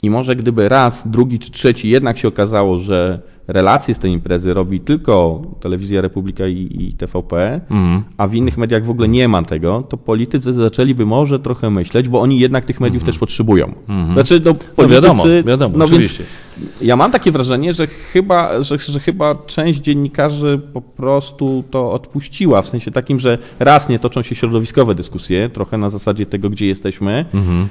i 0.02 0.10
może 0.10 0.36
gdyby 0.36 0.68
raz, 0.68 1.08
drugi 1.08 1.38
czy 1.38 1.50
trzeci 1.50 1.88
jednak 1.88 2.18
się 2.18 2.28
okazało, 2.28 2.78
że 2.78 3.20
relacje 3.48 3.94
z 3.94 3.98
tej 3.98 4.12
imprezy 4.12 4.54
robi 4.54 4.80
tylko 4.80 5.42
Telewizja 5.60 6.00
Republika 6.00 6.46
i, 6.46 6.76
i 6.80 6.92
TVP, 6.92 7.60
mm. 7.70 8.02
a 8.16 8.26
w 8.26 8.34
innych 8.34 8.58
mediach 8.58 8.84
w 8.84 8.90
ogóle 8.90 9.08
nie 9.08 9.28
ma 9.28 9.42
tego, 9.42 9.82
to 9.88 9.96
politycy 9.96 10.52
zaczęliby 10.52 11.06
może 11.06 11.38
trochę 11.38 11.70
myśleć, 11.70 12.08
bo 12.08 12.20
oni 12.20 12.38
jednak 12.38 12.64
tych 12.64 12.80
mediów 12.80 13.02
mm. 13.02 13.12
też 13.12 13.18
potrzebują. 13.18 13.72
Mm. 13.88 14.12
Znaczy, 14.12 14.42
no, 14.44 14.54
politycy, 14.54 14.76
no 14.78 14.88
wiadomo, 14.88 15.24
wiadomo, 15.46 15.78
no 15.78 15.84
oczywiście. 15.84 16.18
Więc 16.18 16.46
ja 16.80 16.96
mam 16.96 17.10
takie 17.10 17.32
wrażenie, 17.32 17.72
że 17.72 17.86
chyba, 17.86 18.62
że, 18.62 18.78
że 18.78 19.00
chyba 19.00 19.34
część 19.34 19.80
dziennikarzy 19.80 20.60
po 20.72 20.80
prostu 20.80 21.64
to 21.70 21.92
odpuściła, 21.92 22.62
w 22.62 22.68
sensie 22.68 22.90
takim, 22.90 23.20
że 23.20 23.38
raz 23.58 23.88
nie 23.88 23.98
toczą 23.98 24.22
się 24.22 24.34
środowiskowe 24.34 24.94
dyskusje, 24.94 25.48
trochę 25.48 25.78
na 25.78 25.90
zasadzie 25.90 26.26
tego, 26.26 26.50
gdzie 26.50 26.66
jesteśmy, 26.66 27.24
mm. 27.34 27.68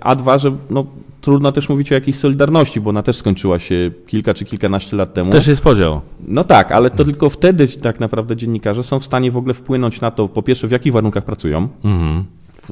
a 0.00 0.16
dwa, 0.16 0.38
że 0.38 0.52
no, 0.70 0.86
trudno 1.20 1.52
też 1.52 1.68
mówić 1.68 1.92
o 1.92 1.94
jakiejś 1.94 2.16
solidarności, 2.16 2.80
bo 2.80 2.90
ona 2.90 3.02
też 3.02 3.16
skończyła 3.16 3.58
się 3.58 3.90
kilka 4.06 4.34
czy 4.34 4.44
kilkanaście 4.44 4.96
lat 4.96 5.14
temu. 5.14 5.32
Też 5.32 5.46
jest 5.46 5.62
podział. 5.62 6.00
No 6.28 6.44
tak, 6.44 6.72
ale 6.72 6.90
to 6.90 7.04
tylko 7.04 7.30
wtedy 7.30 7.68
tak 7.68 8.00
naprawdę 8.00 8.36
dziennikarze 8.36 8.82
są 8.82 9.00
w 9.00 9.04
stanie 9.04 9.30
w 9.30 9.36
ogóle 9.36 9.54
wpłynąć 9.54 10.00
na 10.00 10.10
to, 10.10 10.28
po 10.28 10.42
pierwsze, 10.42 10.68
w 10.68 10.70
jakich 10.70 10.92
warunkach 10.92 11.24
pracują, 11.24 11.68
mhm 11.84 12.24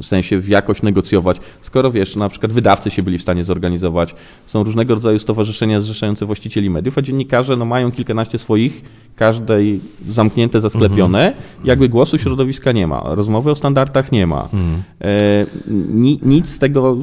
w 0.03 0.07
sensie 0.07 0.39
w 0.39 0.49
jakość 0.49 0.83
negocjować, 0.83 1.37
skoro 1.63 1.91
wiesz, 1.91 2.17
na 2.17 2.29
przykład 2.29 2.53
wydawcy 2.53 2.91
się 2.91 3.03
byli 3.03 3.19
w 3.19 3.23
stanie 3.23 3.45
zorganizować, 3.45 4.15
są 4.47 4.63
różnego 4.63 4.95
rodzaju 4.95 5.19
stowarzyszenia 5.19 5.81
zrzeszające 5.81 6.27
właścicieli 6.27 6.71
mediów, 6.71 6.99
a 6.99 7.03
dziennikarze 7.03 7.57
no, 7.57 7.65
mają 7.65 7.93
kilkanaście 7.93 8.39
swoich, 8.39 8.83
każdej 9.17 9.81
zamknięte, 10.09 10.61
zasklepione, 10.61 11.27
mhm. 11.27 11.45
jakby 11.65 11.89
głosu 11.89 12.19
środowiska 12.19 12.73
nie 12.73 12.87
ma, 12.87 13.03
rozmowy 13.05 13.51
o 13.51 13.57
standardach 13.57 14.13
nie 14.13 14.27
ma, 14.27 14.43
mhm. 14.43 14.83
e, 15.01 15.47
ni, 15.95 16.21
nic 16.23 16.49
z 16.49 16.59
tego 16.59 16.97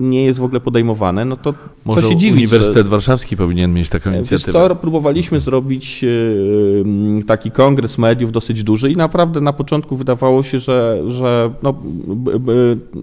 nie 0.00 0.24
jest 0.24 0.40
w 0.40 0.44
ogóle 0.44 0.60
podejmowane, 0.60 1.24
no 1.24 1.36
to 1.36 1.54
Może 1.84 2.02
co 2.02 2.08
się 2.08 2.16
dziwić, 2.16 2.36
Uniwersytet 2.36 2.86
że... 2.86 2.90
Warszawski 2.90 3.36
powinien 3.36 3.74
mieć 3.74 3.88
taką 3.88 4.12
inicjatywę. 4.12 4.52
Wiesz 4.58 4.68
co, 4.68 4.76
próbowaliśmy 4.76 5.40
zrobić 5.40 6.04
e, 6.04 7.24
taki 7.24 7.50
kongres 7.50 7.98
mediów 7.98 8.32
dosyć 8.32 8.64
duży 8.64 8.90
i 8.90 8.96
naprawdę 8.96 9.40
na 9.40 9.52
początku 9.52 9.96
wydawało 9.96 10.42
się, 10.42 10.58
że, 10.58 11.02
że 11.08 11.50
no, 11.62 11.74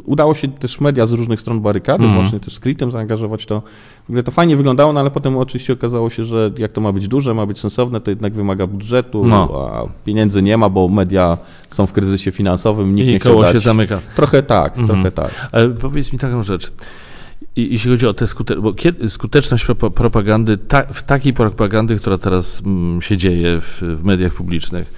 udało 0.06 0.36
się 0.36 0.48
też 0.48 0.82
media 0.82 1.06
z 1.06 1.12
różnych 1.12 1.42
stron 1.42 1.62
barykady, 1.62 2.04
mm. 2.04 2.18
łącznie 2.18 2.40
też 2.40 2.54
z 2.54 2.60
Kritem 2.60 2.92
zaangażować 2.92 3.46
to. 3.46 3.62
W 4.06 4.10
ogóle 4.10 4.24
to 4.24 4.32
fajnie 4.32 4.58
wyglądało, 4.58 4.94
no 4.94 5.00
ale 5.00 5.12
potem 5.12 5.38
oczywiście 5.38 5.74
okazało 5.74 6.10
się, 6.10 6.24
że 6.24 6.52
jak 6.58 6.72
to 6.72 6.82
ma 6.82 6.92
być 6.92 7.08
duże, 7.08 7.34
ma 7.34 7.46
być 7.46 7.60
sensowne, 7.60 8.02
to 8.02 8.12
jednak 8.12 8.34
wymaga 8.34 8.68
budżetu, 8.68 9.26
no. 9.26 9.70
a 9.74 10.06
pieniędzy 10.06 10.42
nie 10.42 10.58
ma, 10.58 10.70
bo 10.70 10.88
media 10.88 11.38
są 11.70 11.88
w 11.88 11.94
kryzysie 11.94 12.32
finansowym, 12.32 12.96
nikt 12.96 13.10
I 13.10 13.14
nie 13.14 13.20
koło 13.20 13.52
się 13.52 13.60
zamyka. 13.60 14.00
Trochę 14.16 14.44
tak, 14.44 14.78
mm. 14.78 14.88
trochę 14.88 15.12
tak. 15.12 15.50
Ale 15.52 15.70
powiedz 15.70 16.14
mi 16.14 16.20
taką 16.20 16.44
rzecz. 16.44 16.72
I, 17.56 17.72
jeśli 17.72 17.92
chodzi 17.92 18.08
o 18.08 18.14
tę 18.14 18.28
skute 18.28 18.56
bo 18.56 18.74
skuteczność 19.08 19.66
propagandy, 19.96 20.58
ta, 20.58 20.84
w 20.84 21.04
takiej 21.04 21.34
propagandy, 21.34 21.96
która 21.96 22.18
teraz 22.18 22.62
mm, 22.66 23.02
się 23.02 23.18
dzieje 23.18 23.62
w, 23.62 23.82
w 23.82 24.04
mediach 24.04 24.34
publicznych, 24.34 24.92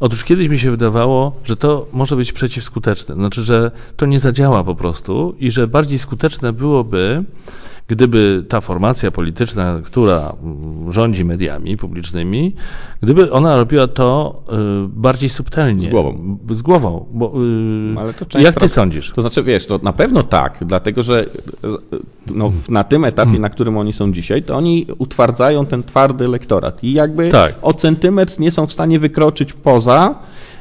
Otóż 0.00 0.24
kiedyś 0.24 0.48
mi 0.48 0.58
się 0.58 0.70
wydawało, 0.70 1.40
że 1.44 1.56
to 1.56 1.86
może 1.92 2.16
być 2.16 2.32
przeciwskuteczne, 2.32 3.14
znaczy, 3.14 3.42
że 3.42 3.70
to 3.96 4.06
nie 4.06 4.20
zadziała 4.20 4.64
po 4.64 4.74
prostu 4.74 5.34
i 5.38 5.50
że 5.50 5.68
bardziej 5.68 5.98
skuteczne 5.98 6.52
byłoby, 6.52 7.24
gdyby 7.88 8.44
ta 8.48 8.60
formacja 8.60 9.10
polityczna, 9.10 9.80
która 9.84 10.32
rządzi 10.88 11.24
mediami 11.24 11.76
publicznymi, 11.76 12.54
gdyby 13.02 13.32
ona 13.32 13.56
robiła 13.56 13.86
to 13.86 14.42
y, 14.84 14.88
bardziej 14.88 15.28
subtelnie. 15.28 15.88
Z 15.88 15.90
głową. 15.90 16.38
Z 16.50 16.62
głową. 16.62 17.06
Bo, 17.12 17.32
y, 17.94 18.00
Ale 18.00 18.14
to 18.14 18.38
jak 18.38 18.60
ty 18.60 18.68
sądzisz? 18.68 19.12
To 19.14 19.20
znaczy, 19.20 19.42
wiesz, 19.42 19.66
to 19.66 19.80
na 19.82 19.92
pewno 19.92 20.22
tak, 20.22 20.58
dlatego 20.66 21.02
że 21.02 21.26
no, 22.34 22.52
na 22.68 22.84
tym 22.84 23.04
etapie, 23.04 23.26
hmm. 23.26 23.42
na 23.42 23.48
którym 23.48 23.76
oni 23.78 23.92
są 23.92 24.12
dzisiaj, 24.12 24.42
to 24.42 24.56
oni 24.56 24.86
utwardzają 24.98 25.66
ten 25.66 25.82
twardy 25.82 26.24
elektorat 26.24 26.84
i 26.84 26.92
jakby 26.92 27.28
tak. 27.28 27.54
o 27.62 27.74
centymetr 27.74 28.40
nie 28.40 28.50
są 28.50 28.66
w 28.66 28.72
stanie 28.72 28.98
wykroczyć 28.98 29.52
poza 29.52 30.14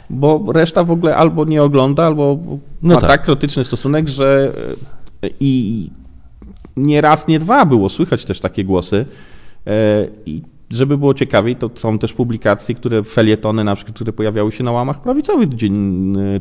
bo 0.09 0.45
reszta 0.53 0.83
w 0.83 0.91
ogóle 0.91 1.15
albo 1.15 1.45
nie 1.45 1.63
ogląda, 1.63 2.05
albo 2.05 2.39
no 2.81 2.93
ma 2.95 3.01
tak. 3.01 3.09
tak 3.09 3.21
krytyczny 3.21 3.63
stosunek, 3.63 4.07
że 4.07 4.51
i 5.39 5.89
nie 6.77 7.01
raz, 7.01 7.27
nie 7.27 7.39
dwa 7.39 7.65
było 7.65 7.89
słychać 7.89 8.25
też 8.25 8.39
takie 8.39 8.63
głosy. 8.63 9.05
E, 9.67 10.07
I 10.25 10.41
żeby 10.69 10.97
było 10.97 11.13
ciekawiej, 11.13 11.55
to 11.55 11.69
są 11.75 11.99
też 11.99 12.13
publikacje, 12.13 12.75
które 12.75 13.03
felietony 13.03 13.63
na 13.63 13.75
przykład, 13.75 13.95
które 13.95 14.13
pojawiały 14.13 14.51
się 14.51 14.63
na 14.63 14.71
łamach 14.71 15.01
prawicowych 15.01 15.49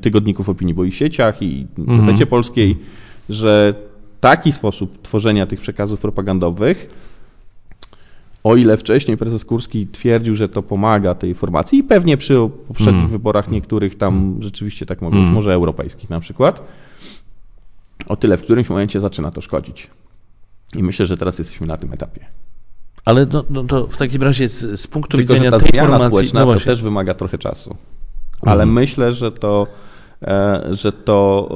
tygodników 0.00 0.48
opinii, 0.48 0.74
bo 0.74 0.84
i 0.84 0.92
sieciach, 0.92 1.42
i 1.42 1.66
w 1.76 1.78
mhm. 1.78 2.00
Gazecie 2.00 2.26
Polskiej, 2.26 2.78
że 3.28 3.74
taki 4.20 4.52
sposób 4.52 5.02
tworzenia 5.02 5.46
tych 5.46 5.60
przekazów 5.60 6.00
propagandowych, 6.00 6.88
o 8.44 8.56
ile 8.56 8.76
wcześniej 8.76 9.16
prezes 9.16 9.44
Kurski 9.44 9.86
twierdził, 9.86 10.34
że 10.34 10.48
to 10.48 10.62
pomaga 10.62 11.14
tej 11.14 11.34
formacji 11.34 11.78
i 11.78 11.82
pewnie 11.82 12.16
przy 12.16 12.34
poprzednich 12.68 12.96
mm. 12.96 13.10
wyborach 13.10 13.50
niektórych 13.50 13.98
tam 13.98 14.16
mm. 14.16 14.42
rzeczywiście 14.42 14.86
tak 14.86 15.02
mogło 15.02 15.18
być, 15.18 15.22
mm. 15.22 15.34
może 15.34 15.52
europejskich 15.52 16.10
na 16.10 16.20
przykład, 16.20 16.62
o 18.08 18.16
tyle 18.16 18.36
w 18.36 18.42
którymś 18.42 18.68
momencie 18.68 19.00
zaczyna 19.00 19.30
to 19.30 19.40
szkodzić. 19.40 19.90
I 20.76 20.82
myślę, 20.82 21.06
że 21.06 21.16
teraz 21.16 21.38
jesteśmy 21.38 21.66
na 21.66 21.76
tym 21.76 21.92
etapie. 21.92 22.26
Ale 23.04 23.26
no, 23.32 23.44
no 23.50 23.64
to 23.64 23.86
w 23.86 23.96
takim 23.96 24.22
razie 24.22 24.48
z, 24.48 24.80
z 24.80 24.86
punktu 24.86 25.16
Tylko, 25.16 25.34
widzenia 25.34 25.50
że 25.50 25.56
ta 25.56 25.62
tej 25.62 25.70
zmiana 25.70 25.88
formacji, 25.88 26.08
społeczna 26.08 26.44
no 26.44 26.54
to 26.54 26.60
też 26.60 26.82
wymaga 26.82 27.14
trochę 27.14 27.38
czasu. 27.38 27.76
Ale 28.42 28.62
mhm. 28.62 28.72
myślę, 28.72 29.12
że 29.12 29.32
to 29.32 29.66
e, 30.22 30.68
że 30.70 30.92
to 30.92 31.48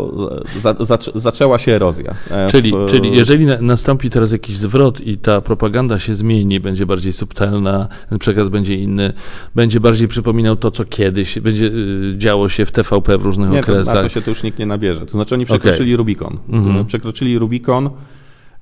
za, 0.61 0.76
za, 0.81 0.98
zaczęła 1.14 1.59
się 1.59 1.72
erozja. 1.72 2.14
E, 2.31 2.50
czyli, 2.50 2.72
w... 2.72 2.87
czyli 2.90 3.16
jeżeli 3.16 3.46
nastąpi 3.46 4.11
teraz 4.11 4.33
jakiś 4.33 4.57
zwrot 4.57 5.00
i 5.00 5.18
ta 5.18 5.40
propaganda 5.40 5.98
się 5.98 6.14
zmieni, 6.14 6.61
będzie 6.61 6.87
bardziej 6.87 7.12
subtelna, 7.12 7.88
ten 8.09 8.18
przekaz 8.18 8.48
będzie 8.48 8.74
inny, 8.74 9.12
będzie 9.54 9.81
bardziej 9.81 10.09
przypominał 10.09 10.57
to, 10.57 10.70
co 10.70 10.85
kiedyś 10.85 11.38
będzie 11.38 11.66
y, 11.66 12.14
działo 12.18 12.48
się 12.48 12.66
w 12.66 12.72
TVP 12.72 13.18
w 13.18 13.24
różnych 13.24 13.50
nie, 13.50 13.61
okresach. 13.61 13.94
To, 13.94 14.02
na 14.02 14.09
to 14.09 14.14
się 14.14 14.22
to 14.22 14.31
już 14.31 14.42
nikt 14.42 14.59
nie 14.59 14.66
nabierze. 14.66 15.07
To 15.07 15.12
znaczy 15.12 15.35
oni 15.35 15.44
przekroczyli 15.44 15.90
okay. 15.90 15.96
Rubikon. 15.96 16.38
Mhm. 16.48 16.87
Przekroczyli 16.87 17.38
Rubikon 17.38 17.90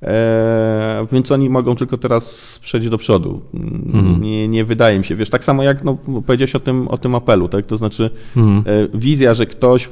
E, 0.03 1.07
więc 1.11 1.31
oni 1.31 1.49
mogą 1.49 1.75
tylko 1.75 1.97
teraz 1.97 2.59
przejść 2.63 2.89
do 2.89 2.97
przodu. 2.97 3.41
Mhm. 3.53 4.21
Nie, 4.21 4.47
nie 4.47 4.65
wydaje 4.65 4.97
mi 4.97 5.03
się. 5.03 5.15
Wiesz, 5.15 5.29
tak 5.29 5.43
samo 5.43 5.63
jak 5.63 5.83
no, 5.83 5.97
powiedziałeś 6.25 6.55
o 6.55 6.59
tym, 6.59 6.87
o 6.87 6.97
tym 6.97 7.15
apelu, 7.15 7.47
tak? 7.49 7.65
To 7.65 7.77
znaczy 7.77 8.09
mhm. 8.37 8.63
e, 8.65 8.97
wizja, 8.97 9.33
że 9.33 9.45
ktoś 9.45 9.89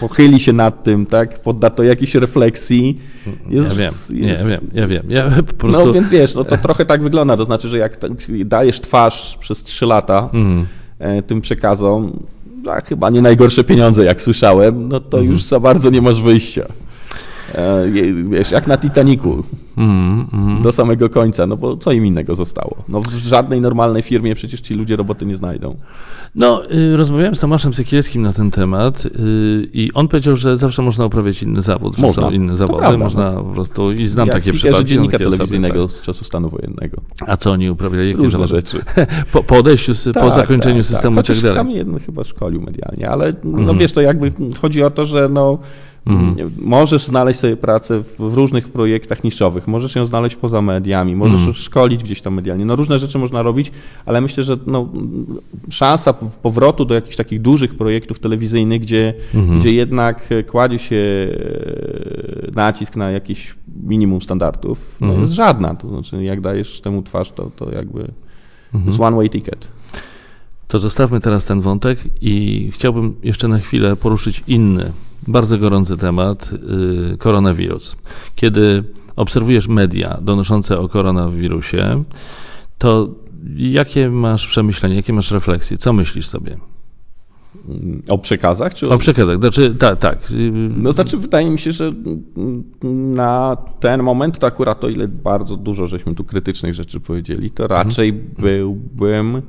pochyli 0.00 0.40
się 0.40 0.52
nad 0.52 0.84
tym, 0.84 1.06
tak? 1.06 1.42
Podda 1.42 1.70
to 1.70 1.82
jakiejś 1.82 2.14
refleksji. 2.14 2.98
Jest, 3.50 3.68
ja 3.68 3.74
wiem, 3.74 3.92
jest... 4.10 4.10
nie, 4.10 4.50
wiem, 4.50 4.70
ja 4.72 4.86
wiem. 4.86 5.02
Ja 5.08 5.30
no, 5.36 5.42
prostu... 5.42 5.86
No 5.86 5.92
więc 5.92 6.10
wiesz, 6.10 6.34
no, 6.34 6.44
to 6.44 6.58
trochę 6.68 6.86
tak 6.86 7.02
wygląda. 7.02 7.36
To 7.36 7.44
znaczy, 7.44 7.68
że 7.68 7.78
jak 7.78 7.98
dajesz 8.44 8.80
twarz 8.80 9.36
przez 9.40 9.62
trzy 9.62 9.86
lata 9.86 10.28
mhm. 10.32 10.66
E, 10.98 11.22
tym 11.22 11.40
przekazom, 11.40 12.22
a 12.70 12.80
chyba 12.80 13.10
nie 13.10 13.22
najgorsze 13.22 13.64
pieniądze, 13.64 14.04
jak 14.04 14.20
słyszałem, 14.20 14.88
no 14.88 15.00
to 15.00 15.18
mhm. 15.18 15.32
już 15.32 15.42
za 15.42 15.60
bardzo 15.60 15.90
nie 15.90 16.02
masz 16.02 16.22
wyjścia. 16.22 16.66
E, 17.54 17.90
wiesz, 18.30 18.50
jak 18.50 18.66
na 18.66 18.76
Titaniku. 18.76 19.44
mm, 19.76 20.26
mm. 20.32 20.62
do 20.62 20.72
samego 20.72 21.10
końca, 21.10 21.46
no 21.46 21.56
bo 21.56 21.76
co 21.76 21.92
im 21.92 22.06
innego 22.06 22.34
zostało? 22.34 22.76
No 22.88 23.00
w 23.00 23.10
żadnej 23.10 23.60
normalnej 23.60 24.02
firmie 24.02 24.34
przecież 24.34 24.60
ci 24.60 24.74
ludzie 24.74 24.96
roboty 24.96 25.26
nie 25.26 25.36
znajdą. 25.36 25.76
No, 26.34 26.70
y, 26.70 26.96
rozmawiałem 26.96 27.34
z 27.34 27.40
Tomaszem 27.40 27.74
Sekielskim 27.74 28.22
na 28.22 28.32
ten 28.32 28.50
temat 28.50 29.06
y, 29.06 29.10
i 29.72 29.90
on 29.94 30.08
powiedział, 30.08 30.36
że 30.36 30.56
zawsze 30.56 30.82
można 30.82 31.06
uprawiać 31.06 31.42
inny 31.42 31.62
zawód, 31.62 31.96
że 31.96 32.02
można. 32.02 32.22
są 32.22 32.30
inne 32.30 32.56
zawody, 32.56 32.78
prawda, 32.78 32.98
można 32.98 33.32
no. 33.32 33.42
po 33.42 33.50
prostu 33.50 33.92
i 33.92 34.06
znam 34.06 34.26
Jak 34.26 34.36
takie 34.36 34.52
przypadki. 34.52 34.86
dziennika 34.86 35.18
telewizyjnego 35.18 35.84
osoby, 35.84 35.92
tak. 35.92 36.02
z 36.02 36.06
czasu 36.06 36.24
stanu 36.24 36.48
wojennego. 36.48 36.96
A 37.26 37.36
co 37.36 37.50
oni 37.50 37.70
uprawiali? 37.70 38.08
Jakie 38.08 38.22
Różne 38.22 38.48
rzeczy. 38.48 38.84
po, 39.32 39.42
po 39.42 39.56
odejściu, 39.56 39.92
tak, 40.12 40.22
po 40.22 40.30
zakończeniu 40.30 40.76
tak, 40.76 40.86
systemu 40.86 41.16
tak. 41.16 41.24
i 41.24 41.28
tak 41.28 41.42
dalej. 41.42 41.56
Tam 41.56 41.70
jeden 41.70 41.98
chyba 41.98 42.24
szkolił 42.24 42.60
medialnie, 42.60 43.10
ale 43.10 43.32
no 43.44 43.58
mhm. 43.58 43.78
wiesz, 43.78 43.92
to 43.92 44.00
jakby 44.00 44.32
chodzi 44.60 44.82
o 44.82 44.90
to, 44.90 45.04
że 45.04 45.28
no 45.28 45.58
Mhm. 46.06 46.50
Możesz 46.58 47.06
znaleźć 47.06 47.40
sobie 47.40 47.56
pracę 47.56 48.02
w 48.18 48.34
różnych 48.34 48.68
projektach 48.68 49.24
niszowych, 49.24 49.68
możesz 49.68 49.94
ją 49.94 50.06
znaleźć 50.06 50.36
poza 50.36 50.62
mediami, 50.62 51.16
możesz 51.16 51.40
mhm. 51.40 51.54
szkolić 51.54 52.04
gdzieś 52.04 52.20
tam 52.20 52.34
medialnie. 52.34 52.64
No 52.64 52.76
różne 52.76 52.98
rzeczy 52.98 53.18
można 53.18 53.42
robić, 53.42 53.72
ale 54.06 54.20
myślę, 54.20 54.44
że 54.44 54.56
no, 54.66 54.88
szansa 55.70 56.12
powrotu 56.12 56.84
do 56.84 56.94
jakichś 56.94 57.16
takich 57.16 57.42
dużych 57.42 57.74
projektów 57.74 58.18
telewizyjnych, 58.18 58.80
gdzie, 58.80 59.14
mhm. 59.34 59.60
gdzie 59.60 59.72
jednak 59.72 60.28
kładzie 60.50 60.78
się 60.78 60.96
e, 60.96 62.50
nacisk 62.54 62.96
na 62.96 63.10
jakieś 63.10 63.54
minimum 63.82 64.22
standardów, 64.22 64.96
no 65.00 65.12
jest 65.12 65.32
żadna. 65.32 65.74
To 65.74 65.88
znaczy, 65.88 66.24
jak 66.24 66.40
dajesz 66.40 66.80
temu 66.80 67.02
twarz, 67.02 67.32
to, 67.32 67.50
to 67.56 67.70
jakby 67.70 68.08
jest 68.86 69.00
one 69.00 69.16
way 69.16 69.30
ticket. 69.30 69.68
To 70.68 70.78
zostawmy 70.78 71.20
teraz 71.20 71.44
ten 71.44 71.60
wątek 71.60 71.98
i 72.20 72.70
chciałbym 72.74 73.14
jeszcze 73.22 73.48
na 73.48 73.58
chwilę 73.58 73.96
poruszyć 73.96 74.42
inny 74.46 74.92
bardzo 75.28 75.58
gorący 75.58 75.96
temat 75.96 76.50
y, 77.14 77.16
koronawirus. 77.16 77.96
Kiedy 78.36 78.84
obserwujesz 79.16 79.68
media 79.68 80.18
donoszące 80.22 80.78
o 80.78 80.88
koronawirusie, 80.88 82.04
to 82.78 83.08
jakie 83.56 84.10
masz 84.10 84.46
przemyślenia, 84.46 84.94
jakie 84.94 85.12
masz 85.12 85.30
refleksje? 85.30 85.76
Co 85.76 85.92
myślisz 85.92 86.26
sobie? 86.26 86.56
O 88.08 88.18
przekazach? 88.18 88.74
Czy 88.74 88.88
o... 88.88 88.94
o 88.94 88.98
przekazach, 88.98 89.38
znaczy, 89.38 89.74
tak, 89.74 89.98
tak. 89.98 90.18
No 90.76 90.92
znaczy, 90.92 91.16
wydaje 91.16 91.50
mi 91.50 91.58
się, 91.58 91.72
że 91.72 91.92
na 93.14 93.56
ten 93.80 94.02
moment 94.02 94.38
to 94.38 94.46
akurat 94.46 94.84
o 94.84 94.88
ile 94.88 95.08
bardzo 95.08 95.56
dużo 95.56 95.86
żeśmy 95.86 96.14
tu 96.14 96.24
krytycznych 96.24 96.74
rzeczy 96.74 97.00
powiedzieli, 97.00 97.50
to 97.50 97.66
raczej 97.66 98.08
mhm. 98.08 98.34
byłbym 98.38 99.42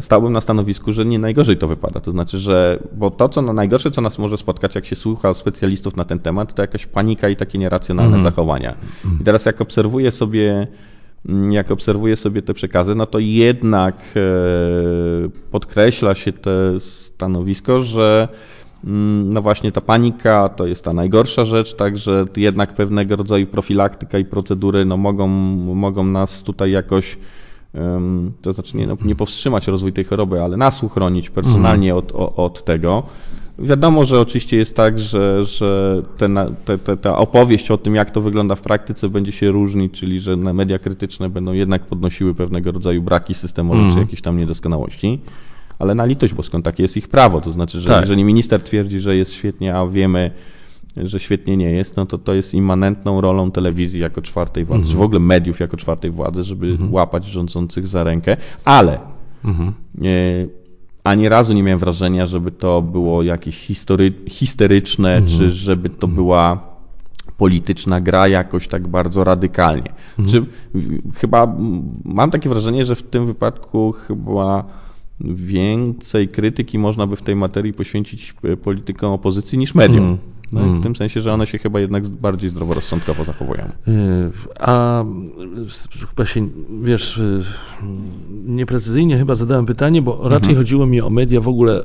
stałbym 0.00 0.32
na 0.32 0.40
stanowisku, 0.40 0.92
że 0.92 1.04
nie 1.04 1.18
najgorzej 1.18 1.56
to 1.56 1.68
wypada. 1.68 2.00
To 2.00 2.10
znaczy, 2.10 2.38
że 2.38 2.78
bo 2.92 3.10
to, 3.10 3.28
co 3.28 3.42
na 3.42 3.52
najgorsze, 3.52 3.90
co 3.90 4.00
nas 4.00 4.18
może 4.18 4.36
spotkać, 4.36 4.74
jak 4.74 4.86
się 4.86 4.96
słucha 4.96 5.34
specjalistów 5.34 5.96
na 5.96 6.04
ten 6.04 6.18
temat, 6.18 6.54
to 6.54 6.62
jakaś 6.62 6.86
panika 6.86 7.28
i 7.28 7.36
takie 7.36 7.58
nieracjonalne 7.58 8.16
mm. 8.16 8.22
zachowania. 8.22 8.74
I 9.20 9.24
teraz 9.24 9.46
jak 9.46 9.60
obserwuję 9.60 10.12
sobie 10.12 10.66
mm, 11.28 11.52
jak 11.52 11.70
obserwuję 11.70 12.16
sobie 12.16 12.42
te 12.42 12.54
przekazy, 12.54 12.94
no 12.94 13.06
to 13.06 13.18
jednak 13.18 13.96
e, 14.16 14.20
podkreśla 15.50 16.14
się 16.14 16.32
to 16.32 16.50
stanowisko, 16.80 17.80
że 17.80 18.28
mm, 18.84 19.32
no 19.32 19.42
właśnie 19.42 19.72
ta 19.72 19.80
panika 19.80 20.48
to 20.48 20.66
jest 20.66 20.84
ta 20.84 20.92
najgorsza 20.92 21.44
rzecz, 21.44 21.74
także 21.74 22.26
jednak 22.36 22.74
pewnego 22.74 23.16
rodzaju 23.16 23.46
profilaktyka 23.46 24.18
i 24.18 24.24
procedury 24.24 24.84
no 24.84 24.96
mogą, 24.96 25.26
mogą 25.74 26.04
nas 26.04 26.42
tutaj 26.42 26.70
jakoś 26.70 27.18
to 28.42 28.52
znaczy 28.52 28.76
nie, 28.76 28.86
no, 28.86 28.96
nie 29.04 29.16
powstrzymać 29.16 29.66
rozwój 29.66 29.92
tej 29.92 30.04
choroby, 30.04 30.42
ale 30.42 30.56
nas 30.56 30.82
uchronić 30.82 31.30
personalnie 31.30 31.94
mhm. 31.94 32.06
od, 32.14 32.38
od 32.38 32.64
tego. 32.64 33.02
Wiadomo, 33.58 34.04
że 34.04 34.20
oczywiście 34.20 34.56
jest 34.56 34.76
tak, 34.76 34.98
że, 34.98 35.44
że 35.44 36.02
te, 36.64 36.78
te, 36.78 36.96
ta 36.96 37.18
opowieść 37.18 37.70
o 37.70 37.78
tym, 37.78 37.94
jak 37.94 38.10
to 38.10 38.20
wygląda 38.20 38.54
w 38.54 38.60
praktyce, 38.60 39.08
będzie 39.08 39.32
się 39.32 39.50
różnić, 39.50 39.92
czyli 39.92 40.20
że 40.20 40.36
media 40.36 40.78
krytyczne 40.78 41.28
będą 41.28 41.52
jednak 41.52 41.82
podnosiły 41.82 42.34
pewnego 42.34 42.72
rodzaju 42.72 43.02
braki 43.02 43.34
systemowe 43.34 43.80
mm. 43.80 43.92
czy 43.92 43.98
jakieś 43.98 44.22
tam 44.22 44.36
niedoskonałości. 44.36 45.20
Ale 45.78 45.94
na 45.94 46.04
litość 46.04 46.34
boską 46.34 46.62
takie 46.62 46.82
jest 46.82 46.96
ich 46.96 47.08
prawo. 47.08 47.40
To 47.40 47.52
znaczy, 47.52 47.80
że 47.80 47.88
tak. 47.88 48.00
jeżeli 48.00 48.24
minister 48.24 48.62
twierdzi, 48.62 49.00
że 49.00 49.16
jest 49.16 49.32
świetnie, 49.32 49.76
a 49.76 49.86
wiemy, 49.86 50.30
że 50.96 51.20
świetnie 51.20 51.56
nie 51.56 51.70
jest, 51.70 51.96
no 51.96 52.06
to 52.06 52.18
to 52.18 52.34
jest 52.34 52.54
immanentną 52.54 53.20
rolą 53.20 53.50
telewizji 53.50 54.00
jako 54.00 54.22
czwartej 54.22 54.64
władzy, 54.64 54.80
mhm. 54.80 54.92
czy 54.92 54.98
w 54.98 55.02
ogóle 55.02 55.20
mediów 55.20 55.60
jako 55.60 55.76
czwartej 55.76 56.10
władzy, 56.10 56.42
żeby 56.42 56.66
mhm. 56.66 56.94
łapać 56.94 57.24
rządzących 57.24 57.86
za 57.86 58.04
rękę, 58.04 58.36
ale 58.64 58.98
mhm. 59.44 59.72
nie, 59.94 60.46
ani 61.04 61.28
razu 61.28 61.52
nie 61.52 61.62
miałem 61.62 61.78
wrażenia, 61.78 62.26
żeby 62.26 62.50
to 62.50 62.82
było 62.82 63.22
jakieś 63.22 63.56
history, 63.56 64.12
histeryczne, 64.28 65.16
mhm. 65.16 65.38
czy 65.38 65.50
żeby 65.50 65.90
to 65.90 66.08
była 66.08 66.76
polityczna 67.36 68.00
gra 68.00 68.28
jakoś 68.28 68.68
tak 68.68 68.88
bardzo 68.88 69.24
radykalnie. 69.24 69.92
Mhm. 70.18 70.28
Czy 70.28 70.46
chyba 71.14 71.56
mam 72.04 72.30
takie 72.30 72.48
wrażenie, 72.48 72.84
że 72.84 72.94
w 72.94 73.02
tym 73.02 73.26
wypadku 73.26 73.92
chyba 73.92 74.64
więcej 75.20 76.28
krytyki 76.28 76.78
można 76.78 77.06
by 77.06 77.16
w 77.16 77.22
tej 77.22 77.36
materii 77.36 77.72
poświęcić 77.72 78.34
politykom 78.62 79.12
opozycji 79.12 79.58
niż 79.58 79.74
mediom. 79.74 79.98
Mhm. 79.98 80.18
No 80.56 80.62
hmm. 80.62 80.80
w 80.80 80.82
tym 80.82 80.96
sensie, 80.96 81.20
że 81.20 81.32
one 81.32 81.46
się 81.46 81.58
chyba 81.58 81.80
jednak 81.80 82.08
bardziej 82.08 82.50
zdroworozsądkowo 82.50 83.24
zachowują. 83.24 83.62
Y, 83.88 84.30
a 84.60 85.04
chyba 86.08 86.26
się, 86.26 86.48
wiesz, 86.82 87.18
y, 87.18 87.42
nieprecyzyjnie 88.46 89.18
chyba 89.18 89.34
zadałem 89.34 89.66
pytanie, 89.66 90.02
bo 90.02 90.20
raczej 90.22 90.50
mhm. 90.50 90.56
chodziło 90.56 90.86
mi 90.86 91.00
o 91.00 91.10
media 91.10 91.40
w 91.40 91.48
ogóle 91.48 91.82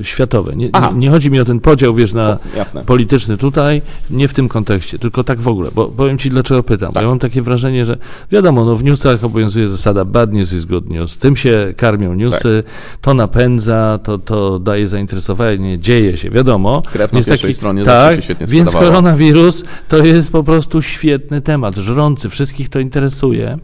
y, 0.00 0.04
światowe. 0.04 0.56
Nie, 0.56 0.66
nie, 0.66 0.92
nie, 0.94 1.10
chodzi 1.10 1.30
mi 1.30 1.40
o 1.40 1.44
ten 1.44 1.60
podział, 1.60 1.94
wiesz, 1.94 2.12
na 2.12 2.38
o, 2.74 2.80
polityczny 2.86 3.36
tutaj, 3.36 3.82
nie 4.10 4.28
w 4.28 4.34
tym 4.34 4.48
kontekście, 4.48 4.98
tylko 4.98 5.24
tak 5.24 5.40
w 5.40 5.48
ogóle, 5.48 5.70
bo 5.74 5.88
powiem 5.88 6.18
ci 6.18 6.30
dlaczego 6.30 6.62
pytam. 6.62 6.92
Tak. 6.92 7.02
Ja 7.02 7.08
mam 7.08 7.18
takie 7.18 7.42
wrażenie, 7.42 7.86
że 7.86 7.96
wiadomo, 8.30 8.64
no 8.64 8.76
w 8.76 8.84
newsach 8.84 9.24
obowiązuje 9.24 9.68
zasada 9.68 10.04
bad 10.04 10.32
news 10.32 10.52
is 10.52 10.64
good 10.64 10.90
news. 10.90 11.18
Tym 11.18 11.36
się 11.36 11.74
karmią 11.76 12.14
newsy, 12.14 12.62
tak. 12.66 13.00
to 13.00 13.14
napędza, 13.14 13.98
to, 14.02 14.18
to 14.18 14.58
daje 14.58 14.88
zainteresowanie, 14.88 15.78
dzieje 15.78 16.16
się, 16.16 16.30
wiadomo. 16.30 16.82
Krew 16.92 17.12
na 17.12 17.18
jest 17.18 17.28
taki, 17.28 17.54
stronie 17.54 17.84
tak, 17.84 18.11
tak, 18.16 18.20
się 18.20 18.22
świetnie 18.22 18.46
Więc 18.46 18.72
koronawirus 18.72 19.64
to 19.88 20.04
jest 20.04 20.32
po 20.32 20.44
prostu 20.44 20.82
świetny 20.82 21.40
temat, 21.40 21.76
żrący, 21.76 22.28
wszystkich 22.28 22.68
to 22.68 22.80
interesuje. 22.80 23.58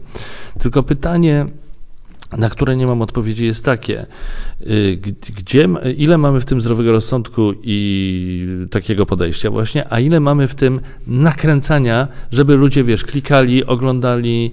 Tylko 0.59 0.83
pytanie, 0.83 1.45
na 2.37 2.49
które 2.49 2.75
nie 2.75 2.87
mam 2.87 3.01
odpowiedzi, 3.01 3.45
jest 3.45 3.65
takie, 3.65 4.05
y, 4.61 4.99
gdzie, 5.37 5.67
ile 5.97 6.17
mamy 6.17 6.41
w 6.41 6.45
tym 6.45 6.61
zdrowego 6.61 6.91
rozsądku 6.91 7.53
i 7.63 8.47
takiego 8.71 9.05
podejścia 9.05 9.51
właśnie, 9.51 9.93
a 9.93 9.99
ile 9.99 10.19
mamy 10.19 10.47
w 10.47 10.55
tym 10.55 10.79
nakręcania, 11.07 12.07
żeby 12.31 12.55
ludzie, 12.55 12.83
wiesz, 12.83 13.03
klikali, 13.03 13.65
oglądali 13.65 14.51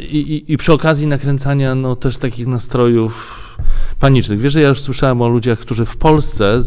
i, 0.00 0.16
i, 0.16 0.52
i 0.52 0.56
przy 0.56 0.72
okazji 0.72 1.06
nakręcania 1.06 1.74
no, 1.74 1.96
też 1.96 2.16
takich 2.16 2.46
nastrojów 2.46 3.42
panicznych. 4.00 4.40
Wiesz, 4.40 4.52
że 4.52 4.62
ja 4.62 4.68
już 4.68 4.80
słyszałem 4.80 5.22
o 5.22 5.28
ludziach, 5.28 5.58
którzy 5.58 5.84
w 5.84 5.96
Polsce 5.96 6.60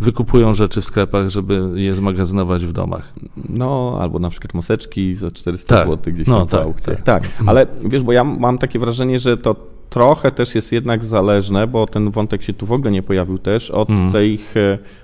wykupują 0.00 0.54
rzeczy 0.54 0.80
w 0.80 0.84
sklepach, 0.84 1.28
żeby 1.28 1.70
je 1.74 1.94
zmagazynować 1.94 2.64
w 2.64 2.72
domach. 2.72 3.12
No, 3.48 3.98
albo 4.00 4.18
na 4.18 4.30
przykład 4.30 4.54
maseczki 4.54 5.14
za 5.14 5.30
400 5.30 5.76
tak. 5.76 5.88
zł 5.88 6.12
gdzieś 6.12 6.26
no, 6.26 6.38
tam 6.38 6.48
tak, 6.48 6.60
w 6.60 6.64
aukcjach. 6.64 7.02
Tak. 7.02 7.28
tak, 7.28 7.48
ale 7.48 7.66
wiesz, 7.84 8.02
bo 8.02 8.12
ja 8.12 8.24
mam 8.24 8.58
takie 8.58 8.78
wrażenie, 8.78 9.18
że 9.18 9.36
to 9.36 9.56
trochę 9.90 10.32
też 10.32 10.54
jest 10.54 10.72
jednak 10.72 11.04
zależne, 11.04 11.66
bo 11.66 11.86
ten 11.86 12.10
wątek 12.10 12.42
się 12.42 12.52
tu 12.52 12.66
w 12.66 12.72
ogóle 12.72 12.90
nie 12.90 13.02
pojawił 13.02 13.38
też, 13.38 13.70
od, 13.70 13.90
mm. 13.90 14.12
tej, 14.12 14.38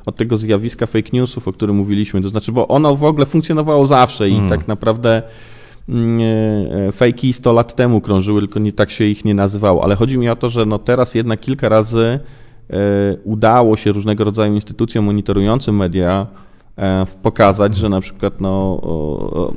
od 0.07 0.17
tego 0.17 0.37
zjawiska 0.37 0.87
fake 0.87 1.09
newsów, 1.13 1.49
o 1.49 1.53
którym 1.53 1.77
mówiliśmy. 1.77 2.23
To 2.23 2.29
znaczy, 2.29 2.53
bo 2.53 2.69
ono 2.69 2.97
w 2.97 3.05
ogóle 3.05 3.27
funkcjonowało 3.27 3.87
zawsze 3.87 4.29
i 4.29 4.37
mm. 4.37 4.49
tak 4.49 4.69
naprawdę 4.69 5.17
e, 5.17 5.23
fejki 6.93 7.33
100 7.33 7.53
lat 7.53 7.77
temu 7.77 8.01
krążyły, 8.01 8.41
tylko 8.41 8.59
nie 8.59 8.73
tak 8.73 8.91
się 8.91 9.05
ich 9.05 9.25
nie 9.25 9.35
nazywało. 9.35 9.85
Ale 9.85 9.97
chodzi 9.97 10.19
mi 10.19 10.29
o 10.29 10.37
to, 10.37 10.49
że 10.49 10.67
no 10.67 10.79
teraz 10.79 11.15
jednak 11.15 11.41
kilka 11.41 11.69
razy 11.69 12.21
e, 12.71 12.77
udało 13.25 13.77
się 13.77 13.93
różnego 13.93 14.25
rodzaju 14.25 14.55
instytucjom 14.55 15.05
monitorującym 15.05 15.77
media 15.77 16.27
e, 16.79 17.07
pokazać, 17.23 17.77
że 17.77 17.89
na 17.89 18.01
przykład 18.01 18.41
no, 18.41 18.81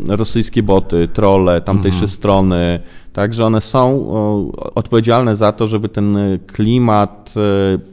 rosyjskie 0.07 0.63
boty, 0.63 1.07
trolle 1.13 1.61
tamtejsze 1.61 1.95
mhm. 1.95 2.09
strony, 2.09 2.80
tak, 3.14 3.34
że 3.34 3.45
one 3.45 3.62
są 3.62 4.12
odpowiedzialne 4.76 5.36
za 5.36 5.51
to, 5.51 5.68
żeby 5.68 5.89
ten 5.89 6.18
klimat 6.47 7.34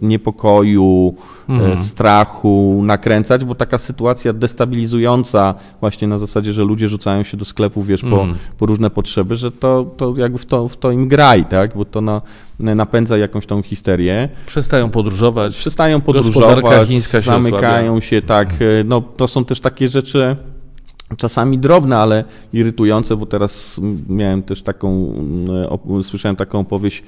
niepokoju, 0.02 1.14
mhm. 1.48 1.78
strachu 1.78 2.80
nakręcać, 2.84 3.44
bo 3.44 3.54
taka 3.54 3.78
sytuacja 3.78 4.32
destabilizująca 4.32 5.54
właśnie 5.80 6.08
na 6.08 6.18
zasadzie, 6.18 6.52
że 6.52 6.64
ludzie 6.64 6.88
rzucają 6.88 7.22
się 7.22 7.36
do 7.36 7.44
sklepu, 7.44 7.82
wiesz, 7.82 8.00
po, 8.00 8.06
mhm. 8.06 8.34
po 8.58 8.66
różne 8.66 8.90
potrzeby, 8.90 9.36
że 9.36 9.50
to, 9.50 9.86
to 9.96 10.14
jakby 10.16 10.38
w 10.38 10.46
to, 10.46 10.68
w 10.68 10.76
to 10.76 10.90
im 10.90 11.08
graj, 11.08 11.44
tak, 11.44 11.76
bo 11.76 11.84
to 11.84 12.00
na, 12.00 12.22
napędza 12.58 13.18
jakąś 13.18 13.46
tą 13.46 13.62
histerię. 13.62 14.28
Przestają 14.46 14.90
podróżować. 14.90 15.56
Przestają 15.56 16.00
podróżować, 16.00 16.88
chińska 16.88 17.22
się 17.22 17.30
zamykają 17.30 17.92
osłabia. 17.92 18.06
się, 18.06 18.22
tak, 18.22 18.52
mhm. 18.52 18.88
no 18.88 19.00
to 19.00 19.28
są 19.28 19.44
też 19.44 19.60
takie 19.60 19.88
rzeczy, 19.88 20.36
czasami 21.16 21.58
drobne, 21.58 21.98
ale 21.98 22.24
irytujące, 22.52 23.16
bo 23.16 23.26
teraz 23.26 23.80
miałem 24.08 24.42
też 24.42 24.62
taką, 24.62 25.14
słyszałem 26.02 26.36
taką 26.36 26.60
opowieść 26.60 27.02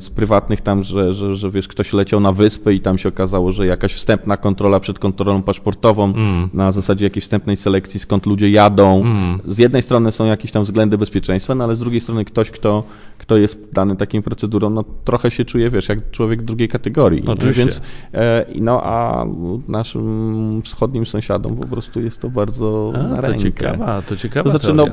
z 0.00 0.10
prywatnych 0.10 0.60
tam, 0.60 0.82
że, 0.82 1.12
że, 1.12 1.36
że 1.36 1.50
wiesz, 1.50 1.68
ktoś 1.68 1.92
leciał 1.92 2.20
na 2.20 2.32
wyspę 2.32 2.74
i 2.74 2.80
tam 2.80 2.98
się 2.98 3.08
okazało, 3.08 3.52
że 3.52 3.66
jakaś 3.66 3.94
wstępna 3.94 4.36
kontrola 4.36 4.80
przed 4.80 4.98
kontrolą 4.98 5.42
paszportową 5.42 6.04
mm. 6.04 6.48
na 6.54 6.72
zasadzie 6.72 7.04
jakiejś 7.04 7.24
wstępnej 7.24 7.56
selekcji, 7.56 8.00
skąd 8.00 8.26
ludzie 8.26 8.50
jadą. 8.50 9.00
Mm. 9.00 9.40
Z 9.46 9.58
jednej 9.58 9.82
strony 9.82 10.12
są 10.12 10.24
jakieś 10.24 10.52
tam 10.52 10.62
względy 10.62 10.98
bezpieczeństwa, 10.98 11.54
no 11.54 11.64
ale 11.64 11.76
z 11.76 11.78
drugiej 11.78 12.00
strony 12.00 12.24
ktoś, 12.24 12.50
kto, 12.50 12.84
kto 13.18 13.36
jest 13.36 13.72
dany 13.72 13.96
takim 13.96 14.22
procedurą, 14.22 14.70
no 14.70 14.84
trochę 15.04 15.30
się 15.30 15.44
czuje, 15.44 15.70
wiesz, 15.70 15.88
jak 15.88 16.10
człowiek 16.10 16.42
drugiej 16.42 16.68
kategorii. 16.68 17.22
Oczywiście. 17.26 17.60
Więc, 17.60 17.82
e, 18.14 18.46
no 18.54 18.82
a 18.84 19.26
naszym 19.68 20.62
wschodnim 20.64 21.06
sąsiadom 21.06 21.56
po 21.56 21.66
prostu 21.66 22.00
jest 22.00 22.20
to 22.20 22.30
bardzo 22.30 22.92
a, 22.94 23.02
na 23.02 23.20
rękę. 23.20 23.38
To 23.38 23.42
ciekawa, 23.42 24.02
to 24.02 24.16
ciekawa 24.16 24.50
to 24.50 24.58
znaczy, 24.58 24.74
no, 24.74 24.86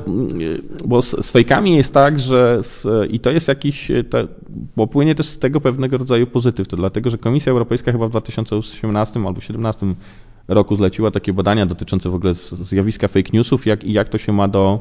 bo 0.84 1.02
z, 1.02 1.26
z 1.26 1.30
fejkami 1.30 1.76
jest 1.76 1.94
tak, 1.94 2.20
że 2.20 2.58
z, 2.62 2.86
i 3.10 3.20
to 3.20 3.30
jest 3.30 3.48
jakiś, 3.48 3.90
te, 4.10 4.28
bo 4.76 4.86
płynie 4.86 5.14
też 5.14 5.26
z 5.26 5.38
tego 5.38 5.60
pewnego 5.60 5.98
rodzaju 5.98 6.26
pozytyw, 6.26 6.68
to 6.68 6.76
dlatego, 6.76 7.10
że 7.10 7.18
Komisja 7.18 7.52
Europejska 7.52 7.92
chyba 7.92 8.06
w 8.06 8.10
2018 8.10 9.20
albo 9.20 9.32
2017 9.32 9.94
roku 10.48 10.76
zleciła 10.76 11.10
takie 11.10 11.32
badania 11.32 11.66
dotyczące 11.66 12.10
w 12.10 12.14
ogóle 12.14 12.34
zjawiska 12.34 13.08
fake 13.08 13.30
newsów 13.32 13.66
jak, 13.66 13.84
i 13.84 13.92
jak 13.92 14.08
to 14.08 14.18
się 14.18 14.32
ma 14.32 14.48
do 14.48 14.80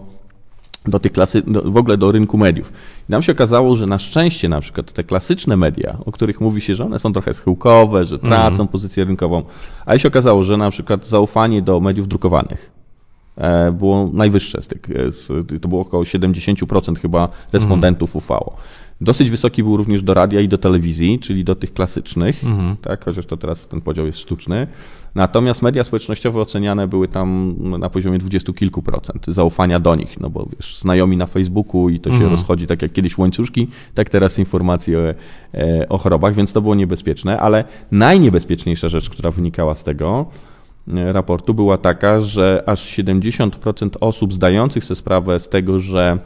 do 0.86 1.00
tej 1.00 1.12
klasy, 1.12 1.42
do, 1.42 1.62
w 1.62 1.78
ogóle 1.78 1.98
do 1.98 2.12
rynku 2.12 2.38
mediów. 2.38 2.74
I 3.10 3.12
nam 3.12 3.24
się 3.24 3.32
okazało, 3.32 3.76
że 3.76 3.88
na 3.88 4.00
szczęście 4.00 4.50
na 4.50 4.62
przykład 4.62 4.92
te 4.92 5.04
klasyczne 5.04 5.58
media, 5.58 5.98
o 6.06 6.12
których 6.12 6.42
mówi 6.42 6.62
się, 6.62 6.76
że 6.76 6.86
one 6.86 7.00
są 7.00 7.14
trochę 7.14 7.34
schyłkowe, 7.34 8.06
że 8.06 8.20
tracą 8.20 8.56
mm. 8.56 8.68
pozycję 8.68 9.04
rynkową, 9.04 9.44
ale 9.86 10.00
się 10.00 10.08
okazało, 10.08 10.44
że 10.44 10.58
na 10.58 10.72
przykład 10.72 11.08
zaufanie 11.08 11.62
do 11.62 11.80
mediów 11.80 12.08
drukowanych 12.08 12.72
e, 13.38 13.72
było 13.72 14.10
najwyższe 14.14 14.62
z 14.62 14.68
tych, 14.68 14.80
e, 15.52 15.60
to 15.60 15.68
było 15.68 15.82
około 15.82 16.04
70% 16.04 17.00
chyba 17.00 17.30
respondentów 17.54 18.10
mm. 18.10 18.18
ufało. 18.18 18.58
Dosyć 19.02 19.30
wysoki 19.30 19.64
był 19.64 19.78
również 19.78 20.04
do 20.04 20.14
radia 20.14 20.42
i 20.42 20.48
do 20.48 20.58
telewizji, 20.58 21.20
czyli 21.20 21.44
do 21.44 21.56
tych 21.56 21.74
klasycznych, 21.74 22.44
mhm. 22.44 22.76
tak, 22.82 23.06
chociaż 23.06 23.26
to 23.26 23.38
teraz 23.38 23.68
ten 23.68 23.82
podział 23.82 24.06
jest 24.06 24.20
sztuczny. 24.20 24.68
Natomiast 25.16 25.62
media 25.62 25.84
społecznościowe 25.84 26.42
oceniane 26.42 26.88
były 26.88 27.08
tam 27.08 27.56
na 27.80 27.90
poziomie 27.90 28.18
dwudziestu 28.18 28.54
kilku 28.54 28.82
procent 28.82 29.26
zaufania 29.28 29.80
do 29.80 29.96
nich, 29.96 30.20
no 30.20 30.30
bo 30.30 30.48
wiesz, 30.56 30.80
znajomi 30.80 31.18
na 31.18 31.26
Facebooku 31.26 31.90
i 31.90 32.00
to 32.00 32.10
się 32.10 32.16
mhm. 32.16 32.32
rozchodzi 32.32 32.68
tak 32.68 32.82
jak 32.82 32.92
kiedyś 32.92 33.18
łańcuszki, 33.18 33.68
tak 33.94 34.10
teraz 34.10 34.40
informacje 34.40 35.00
o, 35.00 35.02
e, 35.58 35.90
o 35.90 35.98
chorobach, 35.98 36.36
więc 36.36 36.54
to 36.54 36.62
było 36.62 36.76
niebezpieczne, 36.76 37.40
ale 37.40 37.64
najniebezpieczniejsza 37.92 38.90
rzecz, 38.90 39.10
która 39.10 39.32
wynikała 39.32 39.76
z 39.76 39.84
tego, 39.84 40.26
e, 40.88 41.14
raportu 41.14 41.54
była 41.54 41.78
taka, 41.78 42.20
że 42.20 42.64
aż 42.66 42.98
70% 42.98 43.90
osób 44.00 44.34
zdających 44.34 44.86
sobie 44.86 44.96
sprawę 44.96 45.40
z 45.40 45.50
tego, 45.50 45.80
że 45.80 46.18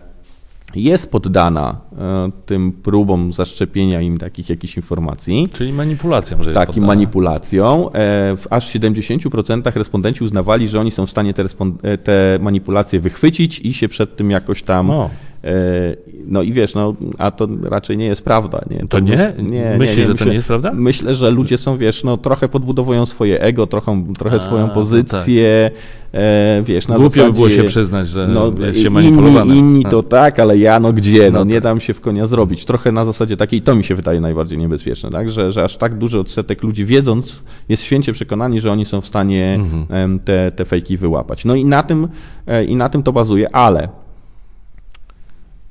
jest 0.76 1.12
poddana 1.12 1.78
e, 1.98 2.32
tym 2.46 2.72
próbom 2.72 3.34
zaszczepienia 3.34 4.02
im 4.02 4.18
takich 4.18 4.50
jakichś 4.50 4.76
informacji. 4.76 5.50
Czyli 5.54 5.74
manipulacją, 5.74 6.44
że 6.44 6.50
jest 6.50 6.60
Takim 6.60 6.74
poddana. 6.74 6.88
manipulacją. 6.88 7.88
E, 7.88 7.92
w 8.38 8.48
aż 8.50 8.76
70% 8.76 9.76
respondenci 9.76 10.24
uznawali, 10.24 10.68
że 10.68 10.80
oni 10.80 10.92
są 10.92 11.06
w 11.06 11.10
stanie 11.10 11.34
te, 11.34 11.44
e, 11.84 11.98
te 11.98 12.40
manipulacje 12.42 13.00
wychwycić 13.00 13.60
i 13.60 13.74
się 13.74 13.88
przed 13.88 14.16
tym 14.16 14.32
jakoś 14.32 14.64
tam 14.64 14.90
o. 14.92 15.10
E, 15.46 15.96
no 16.28 16.42
i 16.42 16.54
wiesz, 16.54 16.76
no, 16.76 16.94
a 17.18 17.32
to 17.32 17.48
raczej 17.64 17.98
nie 17.98 18.06
jest 18.06 18.24
prawda. 18.24 18.62
Nie? 18.72 18.80
To, 18.80 18.88
to 18.88 19.00
nie? 19.00 19.34
nie? 19.40 19.76
Myślisz, 19.80 19.98
nie, 19.98 20.06
że 20.06 20.16
to 20.16 20.26
nie 20.26 20.34
jest 20.34 20.48
prawda? 20.48 20.72
Myślę, 20.74 21.16
że 21.16 21.32
ludzie 21.32 21.58
są, 21.58 21.78
wiesz, 21.78 22.04
no 22.04 22.18
trochę 22.18 22.50
podbudowują 22.50 23.06
swoje 23.06 23.42
ego, 23.42 23.68
trochę, 23.68 24.04
trochę 24.18 24.36
a, 24.36 24.40
swoją 24.40 24.70
pozycję, 24.70 25.72
tak. 25.74 26.05
E, 26.16 26.64
wiesz, 26.66 26.88
na 26.88 26.96
Głupio 26.96 27.10
zasadzie, 27.10 27.28
by 27.28 27.34
było 27.34 27.50
się 27.50 27.64
przyznać, 27.64 28.08
że 28.08 28.28
no, 28.28 28.52
jest 28.60 28.82
się 28.82 28.90
manipulowany. 28.90 29.56
Inni, 29.56 29.82
inni 29.82 29.86
to 29.86 30.04
tak, 30.04 30.40
ale 30.40 30.58
ja 30.58 30.80
no 30.80 30.94
gdzie? 30.94 31.32
No, 31.32 31.40
no 31.40 31.46
nie 31.46 31.54
tak. 31.54 31.64
dam 31.64 31.80
się 31.80 31.94
w 31.94 32.02
konia 32.02 32.26
zrobić. 32.26 32.66
Trochę 32.66 32.92
na 32.92 33.06
zasadzie 33.06 33.38
takiej, 33.38 33.62
to 33.62 33.76
mi 33.76 33.84
się 33.84 33.96
wydaje 33.96 34.22
najbardziej 34.22 34.58
niebezpieczne, 34.58 35.10
tak? 35.10 35.30
Że, 35.30 35.52
że 35.52 35.64
aż 35.64 35.78
tak 35.78 35.98
duży 35.98 36.20
odsetek 36.20 36.64
ludzi 36.64 36.86
wiedząc 36.86 37.44
jest 37.70 37.84
święcie 37.84 38.14
przekonani, 38.14 38.60
że 38.60 38.72
oni 38.72 38.86
są 38.86 39.02
w 39.02 39.06
stanie 39.06 39.60
mhm. 39.60 40.20
te, 40.20 40.52
te 40.52 40.66
fejki 40.66 40.98
wyłapać. 40.98 41.46
No 41.46 41.56
i 41.56 41.66
na 41.66 41.84
tym, 41.84 42.08
e, 42.48 42.66
i 42.66 42.76
na 42.76 42.90
tym 42.90 43.04
to 43.04 43.14
bazuje, 43.14 43.56
ale 43.56 43.90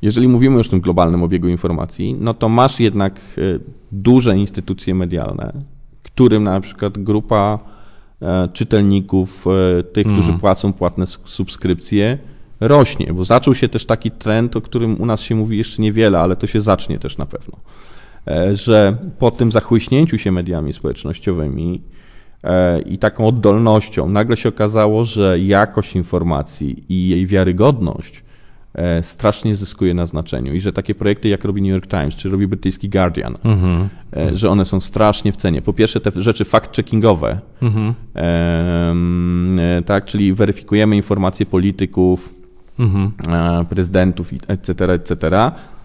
jeżeli 0.02 0.28
mówimy 0.28 0.58
już 0.58 0.66
o 0.66 0.70
tym 0.70 0.80
globalnym 0.80 1.22
obiegu 1.22 1.48
informacji, 1.48 2.16
no 2.20 2.34
to 2.34 2.48
masz 2.48 2.80
jednak 2.80 3.20
e, 3.38 3.40
duże 3.92 4.36
instytucje 4.36 4.94
medialne, 4.94 5.52
którym 6.02 6.44
na 6.44 6.60
przykład 6.60 6.98
grupa 6.98 7.58
czytelników, 8.52 9.46
e, 9.46 9.82
tych, 9.82 10.06
którzy 10.06 10.28
mm. 10.28 10.40
płacą 10.40 10.72
płatne 10.72 11.06
subskrypcje, 11.06 12.18
rośnie, 12.60 13.12
bo 13.12 13.24
zaczął 13.24 13.54
się 13.54 13.68
też 13.68 13.86
taki 13.86 14.10
trend, 14.10 14.56
o 14.56 14.60
którym 14.60 15.00
u 15.00 15.06
nas 15.06 15.20
się 15.20 15.34
mówi 15.34 15.58
jeszcze 15.58 15.82
niewiele, 15.82 16.18
ale 16.18 16.36
to 16.36 16.46
się 16.46 16.60
zacznie 16.60 16.98
też 16.98 17.18
na 17.18 17.26
pewno, 17.26 17.56
że 18.52 18.96
po 19.18 19.30
tym 19.30 19.52
zachłyśnięciu 19.52 20.18
się 20.18 20.32
mediami 20.32 20.72
społecznościowymi 20.72 21.80
i 22.86 22.98
taką 22.98 23.26
oddolnością 23.26 24.08
nagle 24.08 24.36
się 24.36 24.48
okazało, 24.48 25.04
że 25.04 25.40
jakość 25.40 25.96
informacji 25.96 26.84
i 26.88 27.08
jej 27.08 27.26
wiarygodność 27.26 28.23
E, 28.23 28.23
strasznie 29.02 29.56
zyskuje 29.56 29.94
na 29.94 30.06
znaczeniu 30.06 30.54
i 30.54 30.60
że 30.60 30.72
takie 30.72 30.94
projekty 30.94 31.28
jak 31.28 31.44
robi 31.44 31.62
New 31.62 31.70
York 31.70 31.86
Times, 31.86 32.14
czy 32.14 32.28
robi 32.28 32.46
brytyjski 32.46 32.88
Guardian, 32.88 33.36
mhm. 33.44 33.88
E, 34.16 34.36
że 34.36 34.50
one 34.50 34.64
są 34.64 34.80
strasznie 34.80 35.32
w 35.32 35.36
cenie. 35.36 35.62
Po 35.62 35.72
pierwsze 35.72 36.00
te 36.00 36.22
rzeczy 36.22 36.44
fact-checkingowe, 36.44 37.36
mhm. 37.62 37.94
e, 38.16 39.82
tak, 39.82 40.04
czyli 40.04 40.34
weryfikujemy 40.34 40.96
informacje 40.96 41.46
polityków, 41.46 42.34
mhm. 42.78 43.12
prezydentów, 43.66 44.30
etc., 44.48 44.92
etc., 44.92 45.16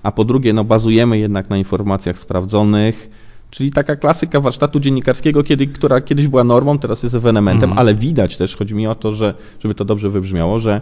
a 0.03 0.11
po 0.11 0.25
drugie, 0.25 0.53
no, 0.53 0.63
bazujemy 0.63 1.17
jednak 1.17 1.49
na 1.49 1.57
informacjach 1.57 2.19
sprawdzonych, 2.19 3.09
Czyli 3.49 3.71
taka 3.71 3.95
klasyka 3.95 4.41
warsztatu 4.41 4.79
dziennikarskiego, 4.79 5.43
kiedy, 5.43 5.67
która 5.67 6.01
kiedyś 6.01 6.27
była 6.27 6.43
normą, 6.43 6.79
teraz 6.79 7.03
jest 7.03 7.15
ewenementem, 7.15 7.73
ale 7.75 7.95
widać 7.95 8.37
też, 8.37 8.55
chodzi 8.55 8.75
mi 8.75 8.87
o 8.87 8.95
to, 8.95 9.11
że, 9.11 9.33
żeby 9.59 9.75
to 9.75 9.85
dobrze 9.85 10.09
wybrzmiało, 10.09 10.59
że 10.59 10.81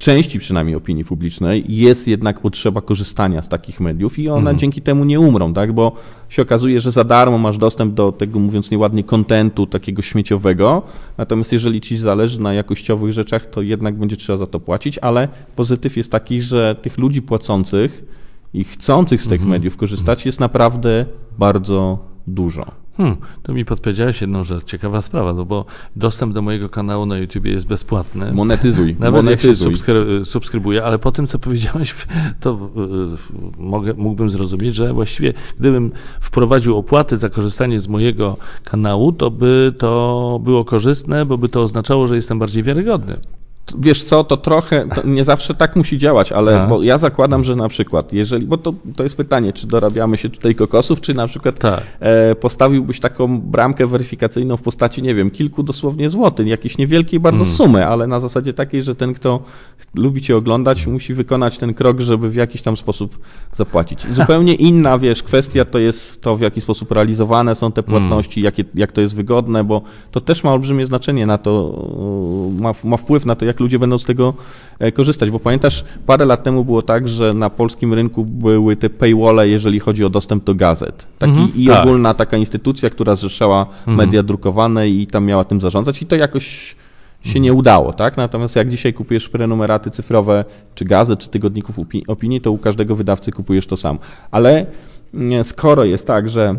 części 0.00 0.38
przynajmniej 0.38 0.76
opinii 0.76 1.04
publicznej 1.04 1.64
jest 1.68 2.08
jednak 2.08 2.40
potrzeba 2.40 2.80
korzystania 2.80 3.42
z 3.42 3.48
takich 3.48 3.80
mediów 3.80 4.18
i 4.18 4.28
one 4.28 4.38
mhm. 4.38 4.58
dzięki 4.58 4.82
temu 4.82 5.04
nie 5.04 5.20
umrą, 5.20 5.54
tak? 5.54 5.72
Bo 5.72 5.92
się 6.28 6.42
okazuje, 6.42 6.80
że 6.80 6.90
za 6.90 7.04
darmo 7.04 7.38
masz 7.38 7.58
dostęp 7.58 7.94
do 7.94 8.12
tego, 8.12 8.38
mówiąc 8.38 8.70
nieładnie, 8.70 9.04
kontentu 9.04 9.66
takiego 9.66 10.02
śmieciowego, 10.02 10.82
natomiast 11.18 11.52
jeżeli 11.52 11.80
ci 11.80 11.96
zależy 11.96 12.40
na 12.40 12.54
jakościowych 12.54 13.12
rzeczach, 13.12 13.46
to 13.46 13.62
jednak 13.62 13.98
będzie 13.98 14.16
trzeba 14.16 14.36
za 14.36 14.46
to 14.46 14.60
płacić, 14.60 14.98
ale 14.98 15.28
pozytyw 15.56 15.96
jest 15.96 16.12
taki, 16.12 16.42
że 16.42 16.76
tych 16.82 16.98
ludzi 16.98 17.22
płacących 17.22 18.04
i 18.54 18.64
chcących 18.64 19.22
z 19.22 19.28
tych 19.28 19.40
mhm. 19.40 19.50
mediów 19.50 19.76
korzystać 19.76 20.26
jest 20.26 20.40
naprawdę 20.40 21.06
bardzo 21.38 21.98
dużo. 22.26 22.79
Hmm, 22.96 23.16
to 23.42 23.52
mi 23.52 23.64
podpowiedziałeś 23.64 24.20
jedną 24.20 24.44
rzecz, 24.44 24.64
ciekawa 24.64 25.02
sprawa, 25.02 25.32
no 25.32 25.44
bo 25.44 25.64
dostęp 25.96 26.34
do 26.34 26.42
mojego 26.42 26.68
kanału 26.68 27.06
na 27.06 27.18
YouTube 27.18 27.46
jest 27.46 27.66
bezpłatny. 27.66 28.32
Monetyzuj. 28.32 28.96
Nawet 29.00 29.24
Monetyzuj. 29.24 29.50
jak 29.50 29.58
się 29.58 29.64
subskry 29.64 30.24
subskrybuję, 30.24 30.84
ale 30.84 30.98
po 30.98 31.12
tym, 31.12 31.26
co 31.26 31.38
powiedziałeś, 31.38 31.94
to 32.40 32.70
mogę, 33.58 33.94
mógłbym 33.94 34.30
zrozumieć, 34.30 34.74
że 34.74 34.92
właściwie 34.92 35.34
gdybym 35.60 35.92
wprowadził 36.20 36.76
opłaty 36.76 37.16
za 37.16 37.28
korzystanie 37.28 37.80
z 37.80 37.88
mojego 37.88 38.36
kanału, 38.64 39.12
to 39.12 39.30
by 39.30 39.74
to 39.78 40.40
było 40.44 40.64
korzystne, 40.64 41.26
bo 41.26 41.38
by 41.38 41.48
to 41.48 41.62
oznaczało, 41.62 42.06
że 42.06 42.16
jestem 42.16 42.38
bardziej 42.38 42.62
wiarygodny 42.62 43.16
wiesz 43.78 44.04
co, 44.04 44.24
to 44.24 44.36
trochę, 44.36 44.88
to 44.94 45.06
nie 45.06 45.24
zawsze 45.24 45.54
tak 45.54 45.76
musi 45.76 45.98
działać, 45.98 46.32
ale 46.32 46.66
bo 46.68 46.82
ja 46.82 46.98
zakładam, 46.98 47.44
że 47.44 47.56
na 47.56 47.68
przykład, 47.68 48.12
jeżeli, 48.12 48.46
bo 48.46 48.58
to, 48.58 48.74
to 48.96 49.02
jest 49.02 49.16
pytanie, 49.16 49.52
czy 49.52 49.66
dorabiamy 49.66 50.16
się 50.16 50.28
tutaj 50.28 50.54
kokosów, 50.54 51.00
czy 51.00 51.14
na 51.14 51.26
przykład 51.26 51.58
tak. 51.58 51.82
e, 52.00 52.34
postawiłbyś 52.34 53.00
taką 53.00 53.40
bramkę 53.40 53.86
weryfikacyjną 53.86 54.56
w 54.56 54.62
postaci, 54.62 55.02
nie 55.02 55.14
wiem, 55.14 55.30
kilku 55.30 55.62
dosłownie 55.62 56.10
złotych, 56.10 56.46
jakiejś 56.46 56.78
niewielkiej 56.78 57.20
bardzo 57.20 57.44
mm. 57.44 57.56
sumy, 57.56 57.86
ale 57.86 58.06
na 58.06 58.20
zasadzie 58.20 58.52
takiej, 58.52 58.82
że 58.82 58.94
ten, 58.94 59.14
kto 59.14 59.42
lubi 59.94 60.22
cię 60.22 60.36
oglądać, 60.36 60.86
musi 60.86 61.14
wykonać 61.14 61.58
ten 61.58 61.74
krok, 61.74 62.00
żeby 62.00 62.30
w 62.30 62.34
jakiś 62.34 62.62
tam 62.62 62.76
sposób 62.76 63.18
zapłacić. 63.52 64.06
Zupełnie 64.12 64.54
inna, 64.54 64.98
wiesz, 64.98 65.22
kwestia 65.22 65.64
to 65.64 65.78
jest 65.78 66.22
to, 66.22 66.36
w 66.36 66.40
jaki 66.40 66.60
sposób 66.60 66.92
realizowane 66.92 67.54
są 67.54 67.72
te 67.72 67.82
płatności, 67.82 68.40
mm. 68.40 68.44
jakie, 68.44 68.64
jak 68.74 68.92
to 68.92 69.00
jest 69.00 69.16
wygodne, 69.16 69.64
bo 69.64 69.82
to 70.10 70.20
też 70.20 70.44
ma 70.44 70.52
olbrzymie 70.52 70.86
znaczenie 70.86 71.26
na 71.26 71.38
to, 71.38 71.86
ma, 72.58 72.72
ma 72.84 72.96
wpływ 72.96 73.26
na 73.26 73.34
to, 73.34 73.44
jak 73.50 73.60
ludzie 73.60 73.78
będą 73.78 73.98
z 73.98 74.04
tego 74.04 74.34
e, 74.78 74.92
korzystać. 74.92 75.30
Bo 75.30 75.40
pamiętasz, 75.40 75.84
parę 76.06 76.24
lat 76.24 76.42
temu 76.42 76.64
było 76.64 76.82
tak, 76.82 77.08
że 77.08 77.34
na 77.34 77.50
polskim 77.50 77.94
rynku 77.94 78.24
były 78.24 78.76
te 78.76 78.90
paywalle, 78.90 79.48
jeżeli 79.48 79.80
chodzi 79.80 80.04
o 80.04 80.10
dostęp 80.10 80.44
do 80.44 80.54
gazet. 80.54 81.06
Taki, 81.18 81.32
mhm, 81.32 81.50
I 81.56 81.66
tak. 81.66 81.82
ogólna 81.82 82.14
taka 82.14 82.36
instytucja, 82.36 82.90
która 82.90 83.16
zrzeszała 83.16 83.60
mhm. 83.60 83.96
media 83.96 84.22
drukowane 84.22 84.88
i 84.88 85.06
tam 85.06 85.24
miała 85.24 85.44
tym 85.44 85.60
zarządzać 85.60 86.02
i 86.02 86.06
to 86.06 86.16
jakoś 86.16 86.76
się 87.24 87.40
nie 87.40 87.52
udało, 87.52 87.92
tak? 87.92 88.16
Natomiast 88.16 88.56
jak 88.56 88.68
dzisiaj 88.68 88.92
kupujesz 88.94 89.28
prenumeraty 89.28 89.90
cyfrowe, 89.90 90.44
czy 90.74 90.84
gazet, 90.84 91.18
czy 91.18 91.28
tygodników 91.28 91.76
opinii, 92.06 92.40
to 92.40 92.52
u 92.52 92.58
każdego 92.58 92.96
wydawcy 92.96 93.32
kupujesz 93.32 93.66
to 93.66 93.76
sam. 93.76 93.98
Ale 94.30 94.66
skoro 95.42 95.84
jest 95.84 96.06
tak, 96.06 96.28
że 96.28 96.58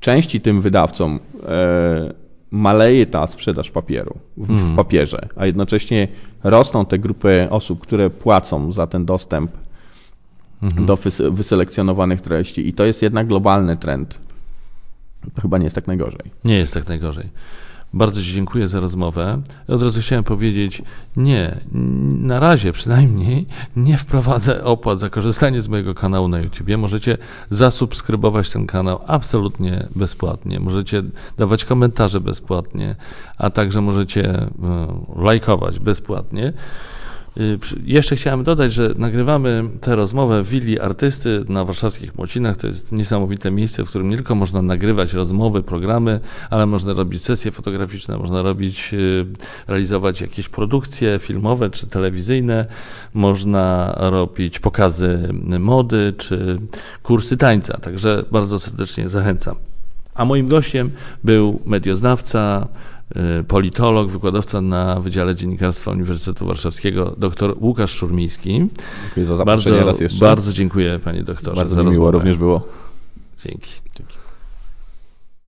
części 0.00 0.40
tym 0.40 0.60
wydawcom 0.60 1.20
e, 1.46 2.12
maleje 2.50 3.06
ta 3.06 3.26
sprzedaż 3.26 3.70
papieru 3.70 4.18
w, 4.36 4.50
mm. 4.50 4.72
w, 4.72 4.76
papierze, 4.76 5.28
a 5.36 5.46
jednocześnie 5.46 6.08
rosną 6.44 6.86
te 6.86 6.98
grupy 6.98 7.46
osób, 7.50 7.80
które 7.80 8.10
płacą 8.10 8.72
za 8.72 8.86
ten 8.86 9.04
dostęp 9.04 9.50
mhm. 10.62 10.86
do 10.86 10.98
wyselekcjonowanych 11.30 12.20
treści 12.20 12.68
i 12.68 12.72
to 12.72 12.84
jest 12.84 13.02
jednak 13.02 13.26
globalny 13.26 13.76
trend. 13.76 14.20
To 15.34 15.42
chyba 15.42 15.58
nie 15.58 15.64
jest 15.64 15.74
tak 15.74 15.86
najgorzej. 15.86 16.30
Nie 16.44 16.58
jest 16.58 16.74
tak 16.74 16.88
najgorzej. 16.88 17.28
Bardzo 17.92 18.22
Ci 18.22 18.32
dziękuję 18.32 18.68
za 18.68 18.80
rozmowę. 18.80 19.42
Od 19.68 19.82
razu 19.82 20.00
chciałem 20.00 20.24
powiedzieć, 20.24 20.82
nie, 21.16 21.56
na 22.20 22.40
razie 22.40 22.72
przynajmniej 22.72 23.46
nie 23.76 23.98
wprowadzę 23.98 24.64
opłat 24.64 24.98
za 24.98 25.10
korzystanie 25.10 25.62
z 25.62 25.68
mojego 25.68 25.94
kanału 25.94 26.28
na 26.28 26.38
YouTube. 26.38 26.68
Możecie 26.78 27.18
zasubskrybować 27.50 28.50
ten 28.50 28.66
kanał 28.66 29.00
absolutnie 29.06 29.88
bezpłatnie. 29.96 30.60
Możecie 30.60 31.02
dawać 31.38 31.64
komentarze 31.64 32.20
bezpłatnie, 32.20 32.96
a 33.38 33.50
także 33.50 33.80
możecie 33.80 34.46
no, 34.58 35.04
lajkować 35.16 35.78
bezpłatnie. 35.78 36.52
Y, 37.36 37.58
jeszcze 37.84 38.16
chciałem 38.16 38.44
dodać, 38.44 38.72
że 38.72 38.94
nagrywamy 38.96 39.64
tę 39.80 39.96
rozmowę 39.96 40.42
w 40.42 40.48
willi 40.48 40.80
artysty 40.80 41.44
na 41.48 41.64
warszawskich 41.64 42.18
Młocinach. 42.18 42.56
To 42.56 42.66
jest 42.66 42.92
niesamowite 42.92 43.50
miejsce, 43.50 43.84
w 43.84 43.88
którym 43.88 44.10
nie 44.10 44.16
tylko 44.16 44.34
można 44.34 44.62
nagrywać 44.62 45.12
rozmowy, 45.12 45.62
programy, 45.62 46.20
ale 46.50 46.66
można 46.66 46.92
robić 46.92 47.22
sesje 47.22 47.50
fotograficzne, 47.50 48.18
można 48.18 48.42
robić, 48.42 48.94
y, 48.94 49.26
realizować 49.68 50.20
jakieś 50.20 50.48
produkcje 50.48 51.18
filmowe 51.18 51.70
czy 51.70 51.86
telewizyjne, 51.86 52.66
można 53.14 53.94
robić 53.96 54.58
pokazy 54.58 55.28
mody 55.60 56.14
czy 56.18 56.58
kursy 57.02 57.36
tańca. 57.36 57.78
Także 57.78 58.24
bardzo 58.30 58.58
serdecznie 58.58 59.08
zachęcam. 59.08 59.56
A 60.14 60.24
moim 60.24 60.48
gościem 60.48 60.90
był 61.24 61.60
medioznawca, 61.66 62.68
politolog, 63.48 64.10
wykładowca 64.10 64.60
na 64.60 65.00
Wydziale 65.00 65.34
Dziennikarstwa 65.34 65.90
Uniwersytetu 65.90 66.46
Warszawskiego, 66.46 67.14
dr 67.18 67.54
Łukasz 67.60 67.90
Szurmiński. 67.90 68.68
Dziękuję 69.04 69.26
za 69.26 69.36
zaproszenie 69.36 69.76
bardzo, 69.76 69.90
raz 69.90 70.00
jeszcze. 70.00 70.18
Bardzo 70.24 70.52
dziękuję 70.52 70.98
panie 71.04 71.22
doktorze 71.22 71.56
bardzo 71.56 71.74
za. 71.74 71.82
Bardzo 71.84 71.98
miło 71.98 72.10
również 72.10 72.36
było. 72.38 72.68
Dzięki. 73.44 73.70
Dzięki. 73.98 74.09